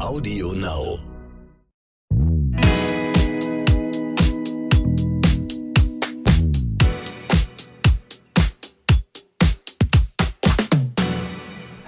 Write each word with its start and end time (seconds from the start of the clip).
Audio 0.00 0.52
Now. 0.52 1.17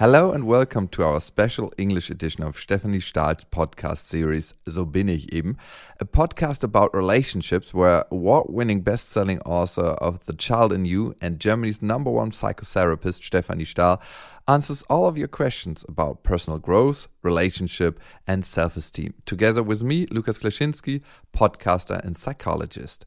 Hello 0.01 0.31
and 0.31 0.47
welcome 0.47 0.87
to 0.87 1.03
our 1.03 1.19
special 1.19 1.71
English 1.77 2.09
edition 2.09 2.43
of 2.43 2.57
Stephanie 2.57 2.99
Stahl's 2.99 3.45
podcast 3.45 3.99
series 3.99 4.55
So 4.67 4.83
bin 4.83 5.07
ich 5.07 5.31
eben, 5.31 5.59
a 5.99 6.05
podcast 6.05 6.63
about 6.63 6.95
relationships 6.95 7.71
where 7.71 8.05
award-winning 8.09 8.81
best-selling 8.81 9.39
author 9.41 9.89
of 10.01 10.25
The 10.25 10.33
Child 10.33 10.73
in 10.73 10.85
You 10.85 11.15
and 11.21 11.39
Germany's 11.39 11.83
number 11.83 12.09
one 12.09 12.31
psychotherapist 12.31 13.23
Stephanie 13.23 13.63
Stahl 13.63 14.01
answers 14.47 14.81
all 14.89 15.05
of 15.05 15.19
your 15.19 15.27
questions 15.27 15.85
about 15.87 16.23
personal 16.23 16.57
growth, 16.57 17.07
relationship 17.21 17.99
and 18.25 18.43
self-esteem, 18.43 19.13
together 19.27 19.61
with 19.61 19.83
me, 19.83 20.07
Lukas 20.09 20.39
Klaschinski, 20.39 21.03
podcaster 21.31 22.03
and 22.03 22.17
psychologist. 22.17 23.05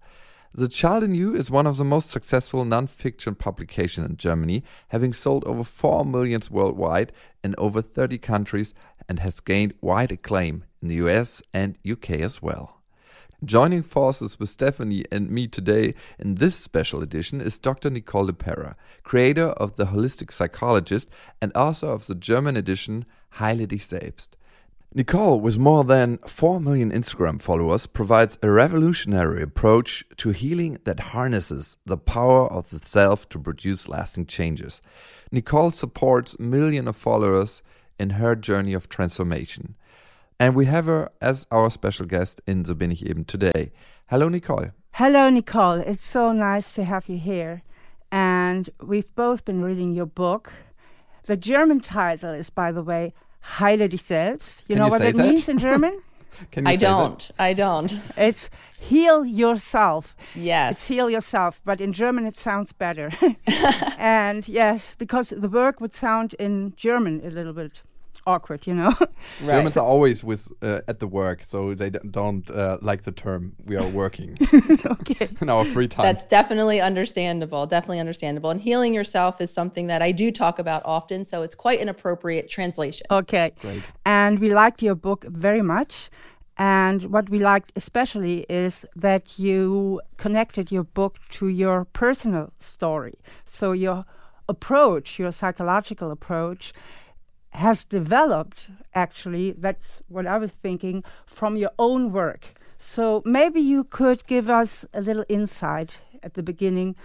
The 0.56 0.68
Child 0.68 1.02
in 1.02 1.16
You 1.16 1.34
is 1.34 1.50
one 1.50 1.66
of 1.66 1.78
the 1.78 1.84
most 1.84 2.10
successful 2.10 2.64
non-fiction 2.64 3.34
publications 3.34 4.08
in 4.08 4.16
Germany, 4.16 4.62
having 4.90 5.12
sold 5.12 5.44
over 5.46 5.64
4 5.64 6.04
millions 6.04 6.48
worldwide 6.48 7.10
in 7.42 7.56
over 7.58 7.82
30 7.82 8.18
countries 8.18 8.72
and 9.08 9.18
has 9.18 9.40
gained 9.40 9.74
wide 9.80 10.12
acclaim 10.12 10.62
in 10.80 10.86
the 10.86 10.94
US 11.06 11.42
and 11.52 11.76
UK 11.84 12.10
as 12.20 12.40
well. 12.40 12.82
Joining 13.44 13.82
forces 13.82 14.38
with 14.38 14.48
Stephanie 14.48 15.04
and 15.10 15.28
me 15.28 15.48
today 15.48 15.92
in 16.20 16.36
this 16.36 16.54
special 16.54 17.02
edition 17.02 17.40
is 17.40 17.58
Dr. 17.58 17.90
Nicole 17.90 18.28
LePera, 18.28 18.76
creator 19.02 19.48
of 19.48 19.74
The 19.74 19.86
Holistic 19.86 20.30
Psychologist 20.30 21.08
and 21.42 21.50
author 21.56 21.88
of 21.88 22.06
the 22.06 22.14
German 22.14 22.56
edition 22.56 23.06
Heile 23.38 23.66
dich 23.66 23.86
selbst. 23.86 24.36
Nicole, 24.96 25.40
with 25.40 25.58
more 25.58 25.82
than 25.82 26.18
4 26.18 26.60
million 26.60 26.92
Instagram 26.92 27.42
followers, 27.42 27.84
provides 27.84 28.38
a 28.42 28.48
revolutionary 28.48 29.42
approach 29.42 30.04
to 30.18 30.30
healing 30.30 30.78
that 30.84 31.10
harnesses 31.10 31.76
the 31.84 31.96
power 31.96 32.46
of 32.46 32.70
the 32.70 32.78
self 32.80 33.28
to 33.30 33.40
produce 33.40 33.88
lasting 33.88 34.26
changes. 34.26 34.80
Nicole 35.32 35.72
supports 35.72 36.38
millions 36.38 36.86
of 36.86 36.94
followers 36.94 37.60
in 37.98 38.10
her 38.10 38.36
journey 38.36 38.72
of 38.72 38.88
transformation. 38.88 39.74
And 40.38 40.54
we 40.54 40.66
have 40.66 40.86
her 40.86 41.10
as 41.20 41.44
our 41.50 41.70
special 41.70 42.06
guest 42.06 42.40
in 42.46 42.64
So 42.64 42.74
bin 42.74 42.92
ich 42.92 43.02
eben 43.02 43.24
today. 43.24 43.72
Hello, 44.10 44.28
Nicole. 44.28 44.70
Hello, 44.92 45.28
Nicole. 45.28 45.80
It's 45.80 46.06
so 46.06 46.30
nice 46.30 46.72
to 46.74 46.84
have 46.84 47.08
you 47.08 47.18
here. 47.18 47.64
And 48.12 48.70
we've 48.80 49.12
both 49.16 49.44
been 49.44 49.60
reading 49.60 49.92
your 49.92 50.06
book. 50.06 50.52
The 51.26 51.36
German 51.36 51.80
title 51.80 52.32
is, 52.32 52.48
by 52.48 52.70
the 52.70 52.82
way, 52.84 53.12
Heile 53.58 53.88
dich 53.88 54.02
selbst. 54.02 54.64
You 54.68 54.74
Can 54.74 54.78
know 54.78 54.86
you 54.86 54.90
what 54.90 55.00
say 55.00 55.08
it 55.08 55.16
that? 55.16 55.26
means 55.26 55.48
in 55.48 55.58
German? 55.58 56.00
Can 56.50 56.64
you 56.64 56.70
I 56.72 56.76
say 56.76 56.86
don't. 56.86 57.30
I 57.38 57.52
don't. 57.54 57.92
it's 58.16 58.50
heal 58.80 59.24
yourself. 59.24 60.16
It's 60.34 60.36
Yes. 60.44 60.88
heal 60.88 61.08
yourself, 61.10 61.60
but 61.64 61.80
in 61.80 61.92
German 61.92 62.26
it 62.26 62.36
sounds 62.38 62.72
better. 62.72 63.10
and 63.98 64.48
yes, 64.48 64.94
because 64.98 65.28
the 65.28 65.48
word 65.48 65.80
would 65.80 65.94
sound 65.94 66.34
in 66.38 66.72
German 66.76 67.20
a 67.24 67.30
little 67.30 67.52
bit 67.52 67.82
awkward, 68.26 68.66
you 68.66 68.74
know? 68.74 68.94
Germans 69.40 69.76
are 69.76 69.84
always 69.84 70.24
with 70.24 70.48
uh, 70.62 70.80
at 70.88 70.98
the 71.00 71.06
work, 71.06 71.44
so 71.44 71.74
they 71.74 71.90
d- 71.90 71.98
don't 72.10 72.48
uh, 72.50 72.78
like 72.80 73.02
the 73.02 73.12
term 73.12 73.52
"we 73.64 73.76
are 73.76 73.88
working" 73.88 74.38
okay. 74.86 75.28
in 75.40 75.50
our 75.50 75.64
free 75.64 75.88
time. 75.88 76.04
That's 76.04 76.24
definitely 76.24 76.80
understandable. 76.80 77.66
Definitely 77.66 78.00
understandable. 78.00 78.50
And 78.50 78.60
healing 78.60 78.94
yourself 78.94 79.40
is 79.40 79.52
something 79.52 79.86
that 79.88 80.02
I 80.02 80.12
do 80.12 80.30
talk 80.30 80.58
about 80.58 80.82
often, 80.84 81.24
so 81.24 81.42
it's 81.42 81.54
quite 81.54 81.80
an 81.80 81.88
appropriate 81.88 82.48
translation. 82.48 83.06
Okay. 83.10 83.52
Great. 83.60 83.82
And 84.04 84.38
we 84.38 84.54
liked 84.54 84.82
your 84.82 84.94
book 84.94 85.24
very 85.28 85.62
much. 85.62 86.10
And 86.56 87.10
what 87.10 87.28
we 87.30 87.40
liked 87.40 87.72
especially 87.74 88.46
is 88.48 88.86
that 88.94 89.38
you 89.38 90.00
connected 90.18 90.70
your 90.70 90.84
book 90.84 91.18
to 91.30 91.48
your 91.48 91.84
personal 91.84 92.52
story. 92.60 93.18
So 93.44 93.72
your 93.72 94.04
approach, 94.48 95.18
your 95.18 95.32
psychological 95.32 96.10
approach, 96.10 96.72
has 97.54 97.84
developed 97.84 98.70
actually, 98.94 99.52
that's 99.52 100.02
what 100.08 100.26
I 100.26 100.38
was 100.38 100.52
thinking, 100.52 101.04
from 101.26 101.56
your 101.56 101.70
own 101.78 102.12
work. 102.12 102.54
So 102.78 103.22
maybe 103.24 103.60
you 103.60 103.84
could 103.84 104.26
give 104.26 104.50
us 104.50 104.84
a 104.92 105.00
little 105.00 105.24
insight 105.28 106.00
at 106.22 106.34
the 106.34 106.42
beginning 106.42 106.96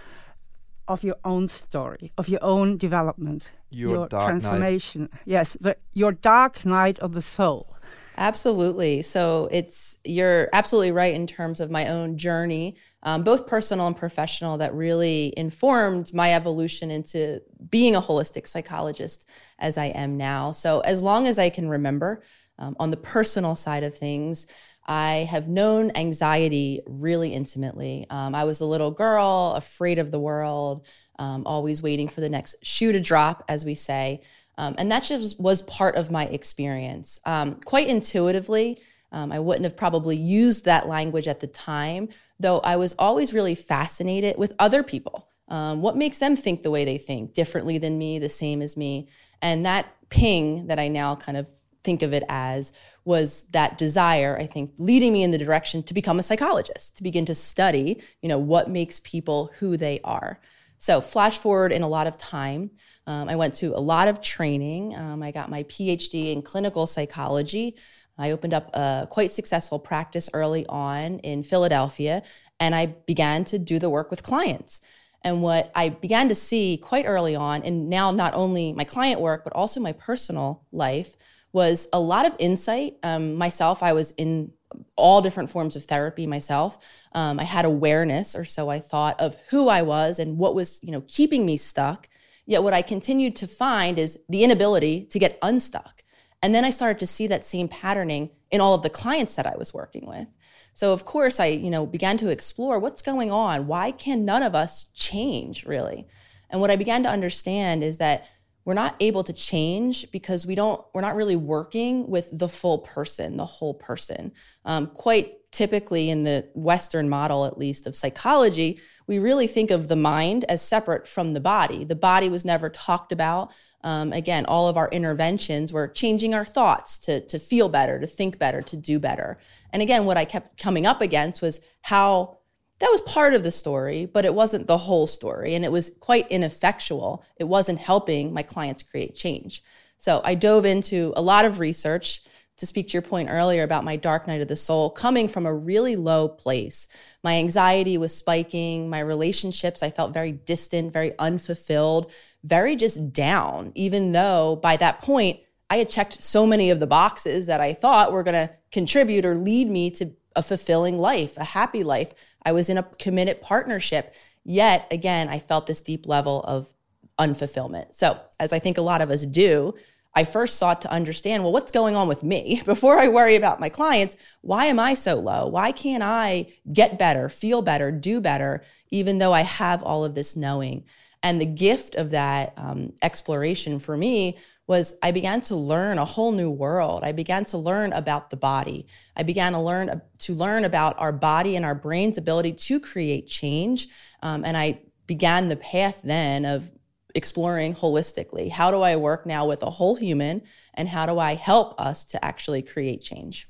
of 0.88 1.04
your 1.04 1.16
own 1.24 1.46
story, 1.48 2.10
of 2.18 2.28
your 2.28 2.42
own 2.42 2.76
development, 2.76 3.52
Your 3.70 4.08
dark 4.08 4.12
night. 4.12 4.28
transformation. 4.28 5.08
Yes, 5.24 5.56
the, 5.60 5.76
your 5.94 6.12
dark 6.12 6.66
night 6.66 6.98
of 6.98 7.14
the 7.14 7.22
soul. 7.22 7.76
Absolutely. 8.16 9.02
So 9.02 9.48
it's 9.50 9.96
you're 10.04 10.48
absolutely 10.52 10.92
right 10.92 11.14
in 11.14 11.26
terms 11.26 11.60
of 11.60 11.70
my 11.70 11.88
own 11.88 12.18
journey, 12.18 12.76
um, 13.02 13.22
both 13.22 13.46
personal 13.46 13.86
and 13.86 13.96
professional, 13.96 14.58
that 14.58 14.74
really 14.74 15.32
informed 15.36 16.12
my 16.12 16.34
evolution 16.34 16.90
into 16.90 17.40
being 17.70 17.96
a 17.96 18.00
holistic 18.02 18.46
psychologist 18.46 19.26
as 19.58 19.78
I 19.78 19.86
am 19.86 20.16
now. 20.16 20.52
So 20.52 20.80
as 20.80 21.02
long 21.02 21.26
as 21.26 21.38
I 21.38 21.48
can 21.48 21.68
remember, 21.68 22.22
um, 22.58 22.76
on 22.78 22.90
the 22.90 22.98
personal 22.98 23.54
side 23.54 23.84
of 23.84 23.96
things, 23.96 24.46
I 24.86 25.26
have 25.30 25.48
known 25.48 25.92
anxiety 25.94 26.80
really 26.86 27.32
intimately. 27.32 28.06
Um, 28.10 28.34
I 28.34 28.44
was 28.44 28.60
a 28.60 28.66
little 28.66 28.90
girl, 28.90 29.54
afraid 29.56 29.98
of 29.98 30.10
the 30.10 30.20
world, 30.20 30.86
um, 31.18 31.44
always 31.46 31.82
waiting 31.82 32.08
for 32.08 32.20
the 32.20 32.28
next 32.28 32.56
shoe 32.62 32.92
to 32.92 33.00
drop, 33.00 33.44
as 33.48 33.64
we 33.64 33.74
say. 33.74 34.20
Um, 34.58 34.74
and 34.78 34.90
that 34.92 35.04
just 35.04 35.40
was 35.40 35.62
part 35.62 35.96
of 35.96 36.10
my 36.10 36.26
experience. 36.26 37.18
Um, 37.24 37.56
quite 37.64 37.88
intuitively, 37.88 38.80
um, 39.12 39.32
I 39.32 39.40
wouldn't 39.40 39.64
have 39.64 39.76
probably 39.76 40.16
used 40.16 40.64
that 40.64 40.88
language 40.88 41.26
at 41.26 41.40
the 41.40 41.46
time, 41.46 42.08
though 42.38 42.60
I 42.60 42.76
was 42.76 42.94
always 42.98 43.32
really 43.32 43.54
fascinated 43.54 44.36
with 44.38 44.54
other 44.58 44.82
people. 44.82 45.28
Um, 45.48 45.82
what 45.82 45.96
makes 45.96 46.18
them 46.18 46.36
think 46.36 46.62
the 46.62 46.70
way 46.70 46.84
they 46.84 46.98
think, 46.98 47.34
differently 47.34 47.78
than 47.78 47.98
me, 47.98 48.18
the 48.18 48.28
same 48.28 48.62
as 48.62 48.76
me? 48.76 49.08
And 49.42 49.66
that 49.66 49.86
ping 50.10 50.68
that 50.68 50.78
I 50.78 50.88
now 50.88 51.16
kind 51.16 51.36
of 51.36 51.48
think 51.82 52.02
of 52.02 52.12
it 52.12 52.22
as 52.28 52.72
was 53.04 53.44
that 53.52 53.78
desire 53.78 54.36
i 54.38 54.46
think 54.46 54.72
leading 54.78 55.12
me 55.12 55.22
in 55.22 55.30
the 55.30 55.38
direction 55.38 55.82
to 55.82 55.94
become 55.94 56.18
a 56.18 56.22
psychologist 56.22 56.96
to 56.96 57.02
begin 57.02 57.24
to 57.24 57.34
study 57.34 58.02
you 58.20 58.28
know 58.28 58.38
what 58.38 58.68
makes 58.68 59.00
people 59.00 59.50
who 59.58 59.76
they 59.76 60.00
are 60.04 60.38
so 60.78 61.00
flash 61.00 61.38
forward 61.38 61.72
in 61.72 61.82
a 61.82 61.88
lot 61.88 62.06
of 62.06 62.16
time 62.16 62.70
um, 63.10 63.28
i 63.28 63.36
went 63.36 63.54
to 63.54 63.66
a 63.76 63.82
lot 63.92 64.06
of 64.08 64.20
training 64.20 64.94
um, 64.96 65.22
i 65.22 65.30
got 65.30 65.50
my 65.50 65.62
phd 65.64 66.32
in 66.32 66.42
clinical 66.42 66.86
psychology 66.86 67.74
i 68.18 68.30
opened 68.30 68.54
up 68.54 68.70
a 68.74 69.06
quite 69.10 69.30
successful 69.30 69.78
practice 69.78 70.30
early 70.32 70.64
on 70.68 71.18
in 71.20 71.42
philadelphia 71.42 72.22
and 72.58 72.74
i 72.74 72.86
began 72.86 73.44
to 73.44 73.58
do 73.58 73.78
the 73.78 73.90
work 73.90 74.10
with 74.10 74.22
clients 74.22 74.80
and 75.22 75.42
what 75.42 75.70
I 75.74 75.90
began 75.90 76.28
to 76.30 76.34
see 76.34 76.78
quite 76.78 77.04
early 77.04 77.36
on, 77.36 77.62
and 77.62 77.90
now 77.90 78.10
not 78.10 78.34
only 78.34 78.72
my 78.72 78.84
client 78.84 79.20
work, 79.20 79.44
but 79.44 79.52
also 79.52 79.78
my 79.80 79.92
personal 79.92 80.64
life, 80.72 81.16
was 81.52 81.88
a 81.92 82.00
lot 82.00 82.26
of 82.26 82.34
insight. 82.38 82.94
Um, 83.02 83.34
myself, 83.34 83.82
I 83.82 83.92
was 83.92 84.12
in 84.12 84.52
all 84.96 85.20
different 85.20 85.50
forms 85.50 85.74
of 85.74 85.84
therapy 85.84 86.26
myself. 86.26 86.78
Um, 87.12 87.40
I 87.40 87.44
had 87.44 87.64
awareness, 87.64 88.34
or 88.34 88.44
so 88.44 88.68
I 88.70 88.78
thought, 88.78 89.20
of 89.20 89.36
who 89.50 89.68
I 89.68 89.82
was 89.82 90.18
and 90.18 90.38
what 90.38 90.54
was, 90.54 90.80
you 90.82 90.92
know, 90.92 91.02
keeping 91.06 91.44
me 91.44 91.56
stuck. 91.56 92.08
Yet 92.50 92.64
what 92.64 92.74
I 92.74 92.82
continued 92.82 93.36
to 93.36 93.46
find 93.46 93.96
is 93.96 94.18
the 94.28 94.42
inability 94.42 95.04
to 95.04 95.20
get 95.20 95.38
unstuck. 95.40 96.02
And 96.42 96.52
then 96.52 96.64
I 96.64 96.70
started 96.70 96.98
to 96.98 97.06
see 97.06 97.28
that 97.28 97.44
same 97.44 97.68
patterning 97.68 98.30
in 98.50 98.60
all 98.60 98.74
of 98.74 98.82
the 98.82 98.90
clients 98.90 99.36
that 99.36 99.46
I 99.46 99.56
was 99.56 99.72
working 99.72 100.04
with. 100.04 100.26
So 100.72 100.92
of 100.92 101.04
course 101.04 101.38
I, 101.38 101.46
you 101.46 101.70
know, 101.70 101.86
began 101.86 102.16
to 102.16 102.28
explore 102.28 102.80
what's 102.80 103.02
going 103.02 103.30
on. 103.30 103.68
Why 103.68 103.92
can 103.92 104.24
none 104.24 104.42
of 104.42 104.56
us 104.56 104.86
change 104.94 105.64
really? 105.64 106.08
And 106.50 106.60
what 106.60 106.72
I 106.72 106.76
began 106.76 107.04
to 107.04 107.08
understand 107.08 107.84
is 107.84 107.98
that 107.98 108.26
we're 108.64 108.74
not 108.74 108.96
able 108.98 109.22
to 109.22 109.32
change 109.32 110.10
because 110.10 110.44
we 110.44 110.56
don't 110.56 110.84
we're 110.92 111.02
not 111.02 111.14
really 111.14 111.36
working 111.36 112.08
with 112.10 112.36
the 112.36 112.48
full 112.48 112.78
person 112.78 113.36
the 113.36 113.46
whole 113.46 113.74
person 113.74 114.32
um, 114.64 114.88
quite 114.88 115.50
typically 115.50 116.10
in 116.10 116.24
the 116.24 116.48
western 116.54 117.08
model 117.08 117.46
at 117.46 117.58
least 117.58 117.86
of 117.86 117.96
psychology 117.96 118.78
we 119.10 119.18
really 119.18 119.48
think 119.48 119.72
of 119.72 119.88
the 119.88 119.96
mind 119.96 120.44
as 120.48 120.62
separate 120.62 121.06
from 121.08 121.32
the 121.32 121.40
body 121.40 121.82
the 121.82 121.96
body 121.96 122.28
was 122.28 122.44
never 122.44 122.70
talked 122.70 123.10
about 123.10 123.52
um, 123.82 124.12
again 124.12 124.46
all 124.46 124.68
of 124.68 124.76
our 124.76 124.88
interventions 124.90 125.72
were 125.72 125.88
changing 125.88 126.32
our 126.32 126.44
thoughts 126.44 126.96
to, 126.96 127.20
to 127.26 127.36
feel 127.36 127.68
better 127.68 127.98
to 127.98 128.06
think 128.06 128.38
better 128.38 128.62
to 128.62 128.76
do 128.76 129.00
better 129.00 129.36
and 129.72 129.82
again 129.82 130.04
what 130.04 130.16
i 130.16 130.24
kept 130.24 130.56
coming 130.56 130.86
up 130.86 131.00
against 131.00 131.42
was 131.42 131.60
how 131.82 132.38
that 132.78 132.88
was 132.90 133.02
part 133.02 133.34
of 133.34 133.42
the 133.42 133.50
story, 133.50 134.06
but 134.06 134.24
it 134.24 134.34
wasn't 134.34 134.66
the 134.66 134.78
whole 134.78 135.06
story. 135.06 135.54
And 135.54 135.66
it 135.66 135.70
was 135.70 135.90
quite 136.00 136.26
ineffectual. 136.30 137.22
It 137.36 137.44
wasn't 137.44 137.78
helping 137.78 138.32
my 138.32 138.42
clients 138.42 138.82
create 138.82 139.14
change. 139.14 139.62
So 139.98 140.22
I 140.24 140.34
dove 140.34 140.64
into 140.64 141.12
a 141.14 141.20
lot 141.20 141.44
of 141.44 141.58
research 141.58 142.22
to 142.60 142.66
speak 142.66 142.88
to 142.88 142.92
your 142.92 143.02
point 143.02 143.30
earlier 143.30 143.62
about 143.62 143.84
my 143.84 143.96
dark 143.96 144.26
night 144.26 144.40
of 144.40 144.48
the 144.48 144.54
soul 144.54 144.90
coming 144.90 145.28
from 145.28 145.46
a 145.46 145.54
really 145.54 145.96
low 145.96 146.28
place. 146.28 146.86
My 147.24 147.36
anxiety 147.36 147.98
was 147.98 148.14
spiking, 148.14 148.88
my 148.88 149.00
relationships, 149.00 149.82
I 149.82 149.90
felt 149.90 150.14
very 150.14 150.32
distant, 150.32 150.92
very 150.92 151.18
unfulfilled, 151.18 152.12
very 152.44 152.76
just 152.76 153.12
down, 153.12 153.72
even 153.74 154.12
though 154.12 154.56
by 154.56 154.76
that 154.76 155.00
point, 155.00 155.40
I 155.70 155.78
had 155.78 155.88
checked 155.88 156.22
so 156.22 156.46
many 156.46 156.70
of 156.70 156.80
the 156.80 156.86
boxes 156.86 157.46
that 157.46 157.60
I 157.60 157.72
thought 157.72 158.12
were 158.12 158.24
going 158.24 158.48
to 158.48 158.52
contribute 158.72 159.24
or 159.24 159.36
lead 159.36 159.70
me 159.70 159.90
to 159.92 160.12
a 160.36 160.42
fulfilling 160.42 160.98
life, 160.98 161.36
a 161.36 161.44
happy 161.44 161.82
life. 161.82 162.12
I 162.44 162.52
was 162.52 162.68
in 162.68 162.78
a 162.78 162.82
committed 162.98 163.40
partnership. 163.40 164.14
Yet 164.44 164.86
again, 164.90 165.28
I 165.28 165.38
felt 165.38 165.66
this 165.66 165.80
deep 165.80 166.06
level 166.06 166.42
of 166.42 166.72
unfulfillment. 167.18 167.94
So, 167.94 168.20
as 168.38 168.52
I 168.52 168.58
think 168.58 168.78
a 168.78 168.82
lot 168.82 169.00
of 169.00 169.10
us 169.10 169.24
do, 169.26 169.74
I 170.14 170.24
first 170.24 170.58
sought 170.58 170.80
to 170.82 170.90
understand 170.90 171.42
well, 171.42 171.52
what's 171.52 171.70
going 171.70 171.96
on 171.96 172.08
with 172.08 172.22
me 172.22 172.62
before 172.66 172.98
I 172.98 173.08
worry 173.08 173.36
about 173.36 173.60
my 173.60 173.68
clients? 173.68 174.16
Why 174.40 174.66
am 174.66 174.78
I 174.78 174.94
so 174.94 175.16
low? 175.16 175.46
Why 175.46 175.72
can't 175.72 176.02
I 176.02 176.48
get 176.72 176.98
better, 176.98 177.28
feel 177.28 177.62
better, 177.62 177.92
do 177.92 178.20
better, 178.20 178.62
even 178.90 179.18
though 179.18 179.32
I 179.32 179.42
have 179.42 179.82
all 179.82 180.04
of 180.04 180.14
this 180.14 180.36
knowing? 180.36 180.84
And 181.22 181.40
the 181.40 181.46
gift 181.46 181.96
of 181.96 182.10
that 182.10 182.54
um, 182.56 182.94
exploration 183.02 183.78
for 183.78 183.96
me 183.96 184.38
was 184.66 184.94
I 185.02 185.10
began 185.10 185.40
to 185.42 185.56
learn 185.56 185.98
a 185.98 186.04
whole 186.04 186.32
new 186.32 186.50
world. 186.50 187.02
I 187.02 187.12
began 187.12 187.44
to 187.46 187.58
learn 187.58 187.92
about 187.92 188.30
the 188.30 188.36
body. 188.36 188.86
I 189.16 189.24
began 189.24 189.52
to 189.52 189.58
learn 189.58 190.00
to 190.18 190.32
learn 190.32 190.64
about 190.64 190.98
our 191.00 191.12
body 191.12 191.56
and 191.56 191.64
our 191.64 191.74
brain's 191.74 192.18
ability 192.18 192.52
to 192.52 192.78
create 192.78 193.26
change. 193.26 193.88
Um, 194.22 194.44
and 194.44 194.56
I 194.56 194.82
began 195.06 195.48
the 195.48 195.56
path 195.56 196.02
then 196.04 196.44
of 196.44 196.70
exploring 197.14 197.74
holistically. 197.74 198.50
How 198.50 198.70
do 198.70 198.82
I 198.82 198.96
work 198.96 199.26
now 199.26 199.46
with 199.46 199.62
a 199.62 199.70
whole 199.70 199.96
human, 199.96 200.42
and 200.74 200.88
how 200.88 201.06
do 201.06 201.18
I 201.18 201.34
help 201.34 201.80
us 201.80 202.04
to 202.06 202.24
actually 202.24 202.62
create 202.62 203.02
change? 203.02 203.48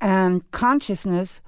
And 0.00 0.50
consciousness 0.50 1.40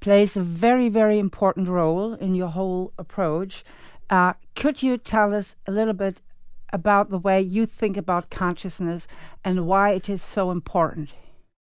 plays 0.00 0.36
a 0.36 0.42
very, 0.42 0.88
very 0.88 1.18
important 1.18 1.68
role 1.68 2.14
in 2.14 2.34
your 2.34 2.48
whole 2.48 2.92
approach. 2.98 3.64
Uh, 4.10 4.34
could 4.54 4.82
you 4.82 4.98
tell 4.98 5.34
us 5.34 5.56
a 5.66 5.72
little 5.72 5.94
bit 5.94 6.18
about 6.72 7.10
the 7.10 7.18
way 7.18 7.40
you 7.40 7.64
think 7.64 7.96
about 7.96 8.30
consciousness 8.30 9.06
and 9.44 9.66
why 9.66 9.90
it 9.90 10.08
is 10.08 10.22
so 10.22 10.50
important? 10.50 11.10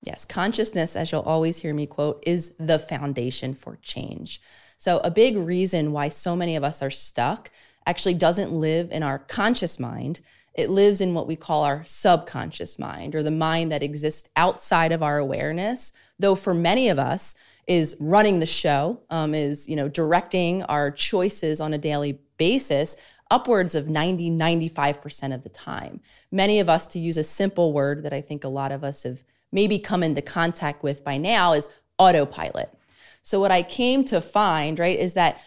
Yes, 0.03 0.25
consciousness, 0.25 0.95
as 0.95 1.11
you'll 1.11 1.21
always 1.21 1.59
hear 1.59 1.73
me 1.75 1.85
quote, 1.85 2.23
is 2.25 2.55
the 2.59 2.79
foundation 2.79 3.53
for 3.53 3.77
change. 3.83 4.41
So, 4.77 4.99
a 5.03 5.11
big 5.11 5.37
reason 5.37 5.91
why 5.91 6.09
so 6.09 6.35
many 6.35 6.55
of 6.55 6.63
us 6.63 6.81
are 6.81 6.89
stuck 6.89 7.51
actually 7.85 8.13
doesn't 8.13 8.51
live 8.51 8.91
in 8.91 9.03
our 9.03 9.19
conscious 9.19 9.79
mind. 9.79 10.21
It 10.53 10.69
lives 10.69 10.99
in 11.01 11.13
what 11.13 11.27
we 11.27 11.35
call 11.35 11.63
our 11.63 11.83
subconscious 11.85 12.77
mind 12.77 13.15
or 13.15 13.23
the 13.23 13.31
mind 13.31 13.71
that 13.71 13.83
exists 13.83 14.29
outside 14.35 14.91
of 14.91 15.01
our 15.01 15.17
awareness. 15.17 15.91
Though 16.19 16.35
for 16.35 16.53
many 16.53 16.89
of 16.89 16.99
us, 16.99 17.35
is 17.67 17.95
running 17.99 18.39
the 18.39 18.45
show, 18.45 18.99
um, 19.09 19.33
is 19.33 19.69
you 19.69 19.75
know 19.75 19.87
directing 19.87 20.63
our 20.63 20.91
choices 20.91 21.61
on 21.61 21.73
a 21.73 21.77
daily 21.77 22.19
basis 22.37 22.95
upwards 23.29 23.75
of 23.75 23.87
90 23.87 24.29
95% 24.31 25.33
of 25.33 25.43
the 25.43 25.49
time 25.49 26.01
many 26.31 26.59
of 26.59 26.67
us 26.67 26.85
to 26.85 26.99
use 26.99 27.15
a 27.15 27.23
simple 27.23 27.71
word 27.71 28.03
that 28.03 28.11
i 28.11 28.19
think 28.19 28.43
a 28.43 28.49
lot 28.49 28.71
of 28.71 28.83
us 28.83 29.03
have 29.03 29.23
maybe 29.51 29.79
come 29.79 30.03
into 30.03 30.21
contact 30.21 30.83
with 30.83 31.03
by 31.03 31.17
now 31.17 31.53
is 31.53 31.69
autopilot 31.97 32.69
so 33.21 33.39
what 33.39 33.51
i 33.51 33.61
came 33.61 34.03
to 34.03 34.19
find 34.19 34.79
right 34.79 34.99
is 34.99 35.13
that 35.13 35.41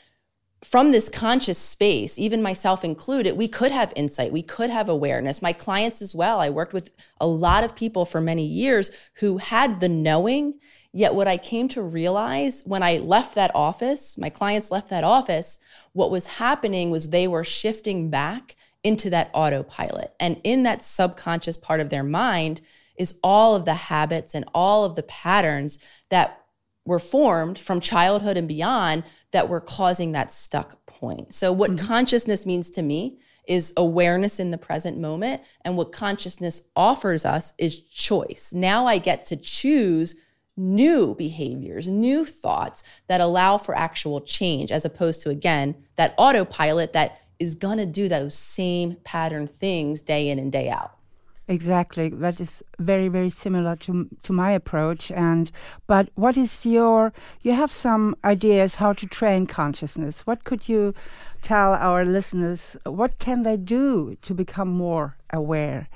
from 0.65 0.93
this 0.93 1.11
conscious 1.11 1.59
space, 1.59 2.19
even 2.19 2.43
myself 2.43 2.85
included, 2.85 3.37
we 3.37 3.49
could 3.49 3.71
have 3.71 3.93
insight, 3.95 4.33
we 4.33 4.43
could 4.43 4.71
have 4.71 4.89
awareness. 4.89 5.43
My 5.43 5.53
clients 5.53 6.01
as 6.01 6.15
well. 6.15 6.41
I 6.41 6.49
worked 6.49 6.73
with 6.73 6.91
a 7.21 7.27
lot 7.27 7.65
of 7.65 7.77
people 7.77 8.07
for 8.07 8.21
many 8.21 8.47
years 8.47 8.91
who 9.15 9.37
had 9.39 9.81
the 9.81 9.89
knowing. 9.89 10.55
Yet, 10.93 11.15
what 11.15 11.29
I 11.29 11.37
came 11.37 11.69
to 11.69 11.83
realize 11.83 12.63
when 12.65 12.83
I 12.83 12.97
left 12.97 13.35
that 13.35 13.51
office, 13.55 14.17
my 14.17 14.31
clients 14.31 14.71
left 14.71 14.89
that 14.89 15.05
office, 15.05 15.59
what 15.93 16.11
was 16.11 16.39
happening 16.39 16.91
was 16.91 17.11
they 17.11 17.29
were 17.29 17.45
shifting 17.45 18.09
back 18.11 18.57
into 18.83 19.11
that 19.11 19.31
autopilot. 19.35 20.15
And 20.19 20.41
in 20.45 20.63
that 20.63 20.83
subconscious 20.83 21.57
part 21.57 21.81
of 21.81 21.91
their 21.91 22.05
mind 22.05 22.61
is 22.97 23.19
all 23.23 23.55
of 23.55 23.65
the 23.65 23.75
habits 23.75 24.35
and 24.35 24.45
all 24.55 24.85
of 24.85 24.95
the 24.95 25.03
patterns 25.03 25.79
that 26.11 26.44
were 26.85 26.99
formed 26.99 27.59
from 27.59 27.81
childhood 27.81 28.37
and 28.37 28.47
beyond 28.47 29.05
that 29.31 29.49
were 29.49 29.61
causing 29.61 30.13
that 30.13 30.31
stuck 30.31 30.85
point. 30.87 31.33
So, 31.33 31.53
what 31.53 31.71
mm-hmm. 31.71 31.87
consciousness 31.87 32.45
means 32.47 32.71
to 32.71 32.83
me 32.83 33.19
is 33.47 33.73
awareness 33.77 34.41
in 34.41 34.51
the 34.51 34.59
present 34.59 34.99
moment. 34.99 35.43
And 35.65 35.77
what 35.77 35.93
consciousness 35.93 36.63
offers 36.75 37.25
us 37.25 37.53
is 37.59 37.81
choice. 37.81 38.53
Now 38.55 38.87
I 38.87 38.99
get 38.99 39.25
to 39.27 39.37
choose 39.37 40.15
new 40.57 41.15
behaviors, 41.15 41.89
new 41.89 42.25
thoughts 42.25 42.85
that 43.09 43.21
allow 43.21 43.59
for 43.59 43.77
actual 43.77 44.21
change, 44.21 44.71
as 44.71 44.85
opposed 44.85 45.21
to, 45.23 45.31
again, 45.31 45.75
that 45.97 46.15
autopilot 46.17 46.93
that 46.93 47.21
is 47.39 47.55
going 47.55 47.79
to 47.79 47.87
do 47.87 48.09
those 48.09 48.35
same 48.35 48.97
pattern 49.05 49.47
things 49.47 50.01
day 50.01 50.29
in 50.29 50.39
and 50.39 50.53
day 50.53 50.71
out. 50.71 50.97
Exactly. 51.47 52.09
That 52.09 52.41
is 52.41 52.63
very, 52.79 53.09
very 53.09 53.29
similar 53.29 53.77
to 53.77 54.09
to 54.23 54.33
my 54.33 54.53
approach. 54.53 55.11
And 55.11 55.51
but 55.87 56.09
what 56.15 56.37
is 56.39 56.65
your? 56.65 57.13
You 57.43 57.53
have 57.53 57.71
some 57.71 58.17
ideas 58.25 58.77
how 58.77 58.95
to 58.95 59.07
train 59.07 59.47
consciousness. 59.47 60.27
What 60.27 60.45
could 60.45 60.69
you 60.71 60.95
tell 61.43 61.75
our 61.75 62.05
listeners? 62.05 62.77
What 62.87 63.19
can 63.19 63.43
they 63.43 63.59
do 63.59 64.17
to 64.23 64.35
become 64.35 64.69
more 64.71 65.17
aware? 65.31 65.89